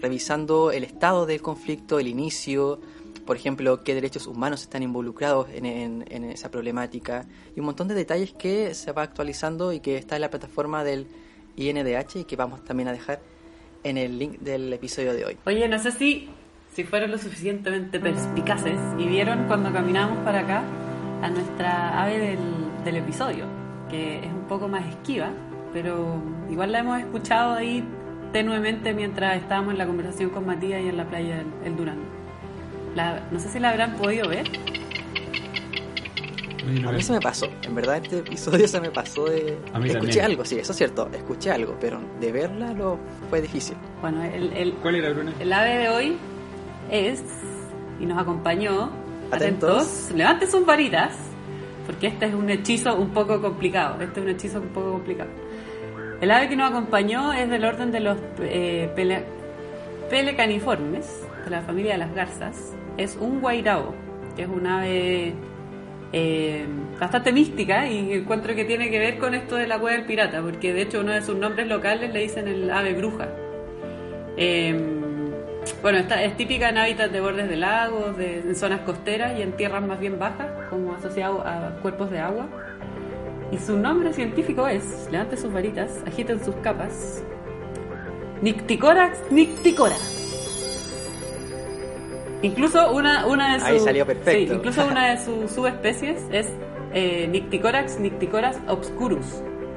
revisando 0.00 0.70
el 0.70 0.84
estado 0.84 1.24
del 1.24 1.40
conflicto, 1.40 1.98
el 1.98 2.08
inicio, 2.08 2.78
por 3.26 3.36
ejemplo, 3.36 3.82
qué 3.84 3.94
derechos 3.94 4.26
humanos 4.26 4.62
están 4.62 4.82
involucrados 4.82 5.48
en, 5.52 5.66
en, 5.66 6.24
esa 6.24 6.50
problemática 6.50 7.26
y 7.54 7.60
un 7.60 7.66
montón 7.66 7.88
de 7.88 7.94
detalles 7.94 8.32
que 8.32 8.74
se 8.74 8.92
va 8.92 9.02
actualizando 9.02 9.72
y 9.72 9.80
que 9.80 9.96
está 9.96 10.16
en 10.16 10.22
la 10.22 10.30
plataforma 10.30 10.84
del 10.84 11.06
INDH 11.56 12.16
y 12.16 12.24
que 12.24 12.36
vamos 12.36 12.64
también 12.64 12.88
a 12.88 12.92
dejar 12.92 13.20
en 13.84 13.98
el 13.98 14.18
link 14.18 14.38
del 14.40 14.72
episodio 14.72 15.14
de 15.14 15.24
hoy. 15.24 15.36
Oye, 15.46 15.68
no 15.68 15.78
sé 15.78 15.92
si, 15.92 16.28
si 16.74 16.84
fueron 16.84 17.10
lo 17.10 17.18
suficientemente 17.18 18.00
perspicaces 18.00 18.78
y 18.98 19.06
vieron 19.06 19.46
cuando 19.46 19.72
caminamos 19.72 20.18
para 20.24 20.40
acá 20.40 20.62
a 21.22 21.30
nuestra 21.30 22.02
ave 22.02 22.18
del, 22.18 22.38
del 22.84 22.96
episodio, 22.96 23.46
que 23.88 24.18
es 24.18 24.32
un 24.32 24.46
poco 24.48 24.68
más 24.68 24.86
esquiva, 24.88 25.30
pero 25.72 26.20
igual 26.50 26.72
la 26.72 26.80
hemos 26.80 27.00
escuchado 27.00 27.54
ahí 27.54 27.84
tenuemente 28.32 28.94
mientras 28.94 29.36
estábamos 29.36 29.72
en 29.72 29.78
la 29.78 29.86
conversación 29.86 30.30
con 30.30 30.46
Matías 30.46 30.82
y 30.82 30.88
en 30.88 30.96
la 30.96 31.08
playa 31.08 31.36
del 31.36 31.46
el 31.64 31.76
Durán. 32.94 33.22
no 33.30 33.38
sé 33.38 33.48
si 33.48 33.58
la 33.58 33.70
habrán 33.70 33.96
podido 33.96 34.28
ver. 34.28 34.46
A 36.86 36.92
mí 36.92 37.02
se 37.02 37.12
me 37.12 37.20
pasó, 37.20 37.48
en 37.62 37.74
verdad 37.74 37.96
este 37.96 38.18
episodio 38.18 38.68
se 38.68 38.80
me 38.80 38.90
pasó 38.90 39.24
de... 39.24 39.58
escuché 39.84 40.22
algo, 40.22 40.44
sí, 40.44 40.58
eso 40.58 40.70
es 40.70 40.78
cierto, 40.78 41.10
escuché 41.12 41.50
algo, 41.50 41.76
pero 41.80 42.00
de 42.20 42.30
verla 42.30 42.72
lo 42.72 42.98
fue 43.28 43.42
difícil. 43.42 43.76
Bueno, 44.00 44.22
el, 44.22 44.52
el, 44.52 44.72
¿cuál 44.74 44.94
era 44.94 45.10
Bruna? 45.10 45.32
El 45.40 45.52
ave 45.52 45.78
de 45.78 45.88
hoy 45.88 46.16
es, 46.88 47.20
y 48.00 48.06
nos 48.06 48.16
acompañó, 48.16 48.90
atentos, 49.32 50.12
levanten 50.14 50.50
sus 50.50 50.64
varitas, 50.64 51.16
porque 51.86 52.06
este 52.06 52.26
es 52.26 52.34
un 52.34 52.48
hechizo 52.48 52.94
un 52.96 53.10
poco 53.10 53.40
complicado. 53.40 54.00
Este 54.00 54.20
es 54.20 54.26
un 54.26 54.30
hechizo 54.30 54.60
un 54.60 54.68
poco 54.68 54.92
complicado. 54.92 55.30
El 56.20 56.30
ave 56.30 56.48
que 56.48 56.56
nos 56.56 56.70
acompañó 56.70 57.32
es 57.32 57.50
del 57.50 57.64
orden 57.64 57.90
de 57.90 58.00
los 58.00 58.16
eh, 58.40 58.92
pelecaniformes, 60.12 61.26
de 61.42 61.50
la 61.50 61.62
familia 61.62 61.92
de 61.92 61.98
las 61.98 62.14
garzas. 62.14 62.74
Es 62.98 63.16
un 63.18 63.40
guairao, 63.40 63.94
que 64.36 64.42
es 64.42 64.48
un 64.48 64.66
ave 64.66 65.32
eh, 66.12 66.66
bastante 67.00 67.32
mística 67.32 67.88
y 67.88 68.12
encuentro 68.12 68.54
que 68.54 68.66
tiene 68.66 68.90
que 68.90 68.98
ver 68.98 69.16
con 69.16 69.34
esto 69.34 69.56
de 69.56 69.66
la 69.66 69.78
cueva 69.78 69.96
del 69.96 70.04
pirata, 70.04 70.42
porque 70.42 70.74
de 70.74 70.82
hecho 70.82 71.00
uno 71.00 71.12
de 71.12 71.22
sus 71.22 71.36
nombres 71.36 71.66
locales 71.66 72.12
le 72.12 72.20
dicen 72.20 72.46
el 72.46 72.70
ave 72.70 72.92
bruja. 72.92 73.26
Eh, 74.36 74.78
bueno, 75.80 75.96
esta 75.96 76.22
es 76.22 76.36
típica 76.36 76.68
en 76.68 76.76
hábitats 76.76 77.10
de 77.10 77.20
bordes 77.22 77.48
de 77.48 77.56
lagos, 77.56 78.14
de, 78.18 78.40
en 78.40 78.54
zonas 78.54 78.80
costeras 78.80 79.38
y 79.38 79.40
en 79.40 79.52
tierras 79.52 79.82
más 79.82 79.98
bien 79.98 80.18
bajas, 80.18 80.50
como 80.68 80.92
asociado 80.92 81.40
a 81.40 81.70
cuerpos 81.80 82.10
de 82.10 82.18
agua. 82.18 82.48
Y 83.50 83.56
su 83.56 83.78
nombre 83.78 84.12
científico 84.12 84.68
es, 84.68 85.08
levante 85.10 85.38
sus 85.38 85.50
varitas, 85.50 86.02
agiten 86.06 86.44
sus 86.44 86.54
capas, 86.56 87.24
Nicticorax 88.42 89.30
nicticora. 89.30 89.94
Incluso 92.42 92.92
una, 92.92 93.26
una 93.26 93.54
de 93.54 93.60
sus, 93.60 93.68
Ahí 93.68 93.78
salió 93.78 94.04
perfecto. 94.04 94.54
incluso 94.54 94.84
una 94.84 95.12
de 95.12 95.24
sus 95.24 95.52
subespecies 95.52 96.20
es 96.32 96.48
eh, 96.92 97.28
Nicticorax 97.30 98.00
nicticoras 98.00 98.58
obscurus. 98.66 99.26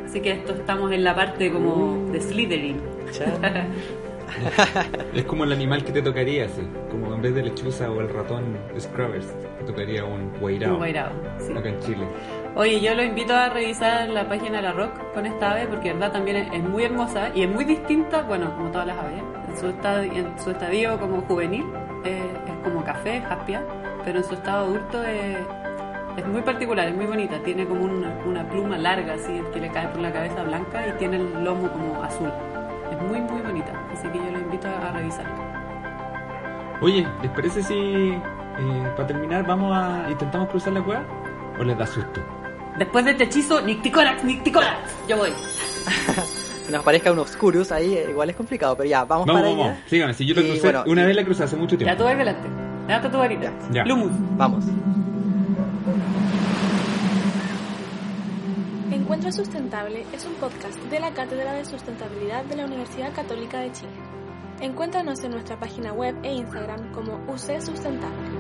Así 0.05 0.19
que 0.19 0.31
esto 0.31 0.53
estamos 0.53 0.91
en 0.91 1.03
la 1.03 1.15
parte 1.15 1.51
como 1.51 2.09
de 2.11 2.19
Slytherin. 2.21 2.81
es 5.13 5.25
como 5.25 5.43
el 5.43 5.51
animal 5.51 5.83
que 5.83 5.91
te 5.91 6.01
tocaría, 6.01 6.47
sí. 6.49 6.61
como 6.89 7.13
en 7.13 7.21
vez 7.21 7.35
de 7.35 7.43
lechuza 7.43 7.89
o 7.89 8.01
el 8.01 8.09
ratón 8.09 8.57
Scrubbers, 8.79 9.27
te 9.59 9.65
tocaría 9.65 10.03
un 10.03 10.31
guairao. 10.39 10.73
Un 10.73 10.77
guairao, 10.77 11.11
sí. 11.39 11.53
Acá 11.53 11.69
en 11.69 11.79
Chile. 11.79 12.07
Oye, 12.55 12.79
yo 12.79 12.95
lo 12.95 13.03
invito 13.03 13.33
a 13.33 13.49
revisar 13.49 14.09
la 14.09 14.27
página 14.29 14.57
de 14.57 14.61
la 14.63 14.71
Rock 14.71 14.91
con 15.13 15.25
esta 15.25 15.51
ave 15.51 15.67
porque 15.67 15.89
en 15.89 15.99
verdad 15.99 16.13
también 16.13 16.37
es, 16.37 16.63
muy 16.63 16.83
hermosa 16.83 17.29
y 17.35 17.43
es 17.43 17.49
muy 17.49 17.65
distinta, 17.65 18.21
bueno, 18.21 18.55
como 18.55 18.71
todas 18.71 18.87
las 18.87 18.97
aves. 18.97 19.21
En 19.49 19.57
su, 19.57 19.67
estadio, 19.67 20.11
en 20.13 20.39
su 20.39 20.51
estadio 20.51 20.99
como 20.99 21.21
juvenil 21.21 21.65
eh, 22.05 22.21
es 22.47 22.53
como 22.63 22.83
café, 22.83 23.21
jaspia, 23.21 23.61
pero 24.05 24.19
en 24.19 24.23
su 24.23 24.35
estado 24.35 24.65
adulto 24.65 25.03
es, 25.03 25.37
es 26.17 26.25
muy 26.27 26.41
particular, 26.41 26.87
es 26.87 26.95
muy 26.95 27.05
bonita. 27.05 27.39
Tiene 27.43 27.65
como 27.65 27.83
una, 27.83 28.09
una 28.25 28.47
pluma 28.47 28.77
larga 28.77 29.13
así 29.15 29.41
que 29.53 29.59
le 29.59 29.69
cae 29.69 29.87
por 29.89 29.99
la 29.99 30.13
cabeza 30.13 30.43
blanca 30.43 30.87
y 30.87 30.91
tiene 30.97 31.17
el 31.17 31.43
lomo 31.43 31.69
como 31.69 32.01
azul. 32.03 32.31
Es 32.91 33.01
muy, 33.01 33.21
muy 33.21 33.41
bonita, 33.41 33.71
así 33.91 34.07
que 34.09 34.17
yo 34.17 34.31
lo 34.31 34.39
invito 34.39 34.67
a, 34.67 34.91
revisar. 34.91 35.25
Oye, 36.81 37.07
¿les 37.21 37.31
parece 37.31 37.63
si 37.63 37.73
eh, 37.73 38.91
para 38.95 39.07
terminar 39.07 39.45
vamos 39.45 39.75
a 39.75 40.09
intentamos 40.09 40.49
cruzar 40.49 40.73
la 40.73 40.81
cueva 40.81 41.03
o 41.59 41.63
les 41.63 41.77
da 41.77 41.87
susto? 41.87 42.21
Después 42.77 43.05
de 43.05 43.11
este 43.11 43.23
hechizo, 43.25 43.61
Nicticorax, 43.61 44.23
Nicticorax, 44.23 45.07
yo 45.07 45.17
voy. 45.17 45.29
nos 46.71 46.83
parezca 46.83 47.11
un 47.11 47.19
Obscurus 47.19 47.71
ahí, 47.71 47.93
eh, 47.93 48.07
igual 48.09 48.29
es 48.29 48.35
complicado, 48.35 48.75
pero 48.75 48.89
ya, 48.89 49.05
vamos, 49.05 49.27
para 49.27 49.47
allá. 49.47 49.77
Síganme, 49.87 50.13
si 50.13 50.25
yo 50.25 50.35
lo 50.35 50.41
crucé, 50.41 50.73
una 50.85 51.05
vez 51.05 51.15
la 51.15 51.23
crucé 51.23 51.43
hace 51.43 51.55
mucho 51.55 51.77
tiempo. 51.77 51.93
Ya 51.93 51.97
tú 51.97 52.03
vas 52.03 52.17
delante. 52.17 52.49
Levanta 52.87 53.11
tu 53.11 53.17
varita. 53.17 53.51
Ya. 53.71 53.83
Lumus. 53.85 54.11
Vamos. 54.37 54.65
Encuentro 59.05 59.31
Sustentable 59.31 60.03
es 60.13 60.25
un 60.25 60.33
podcast 60.33 60.79
de 60.89 60.99
la 60.99 61.13
Cátedra 61.13 61.53
de 61.53 61.63
Sustentabilidad 61.63 62.43
de 62.45 62.55
la 62.55 62.65
Universidad 62.65 63.13
Católica 63.13 63.59
de 63.59 63.71
Chile. 63.71 63.93
Encuéntranos 64.61 65.23
en 65.23 65.29
nuestra 65.29 65.59
página 65.59 65.93
web 65.93 66.15
e 66.23 66.33
Instagram 66.33 66.91
como 66.91 67.17
UC 67.31 67.61
Sustentable. 67.61 68.34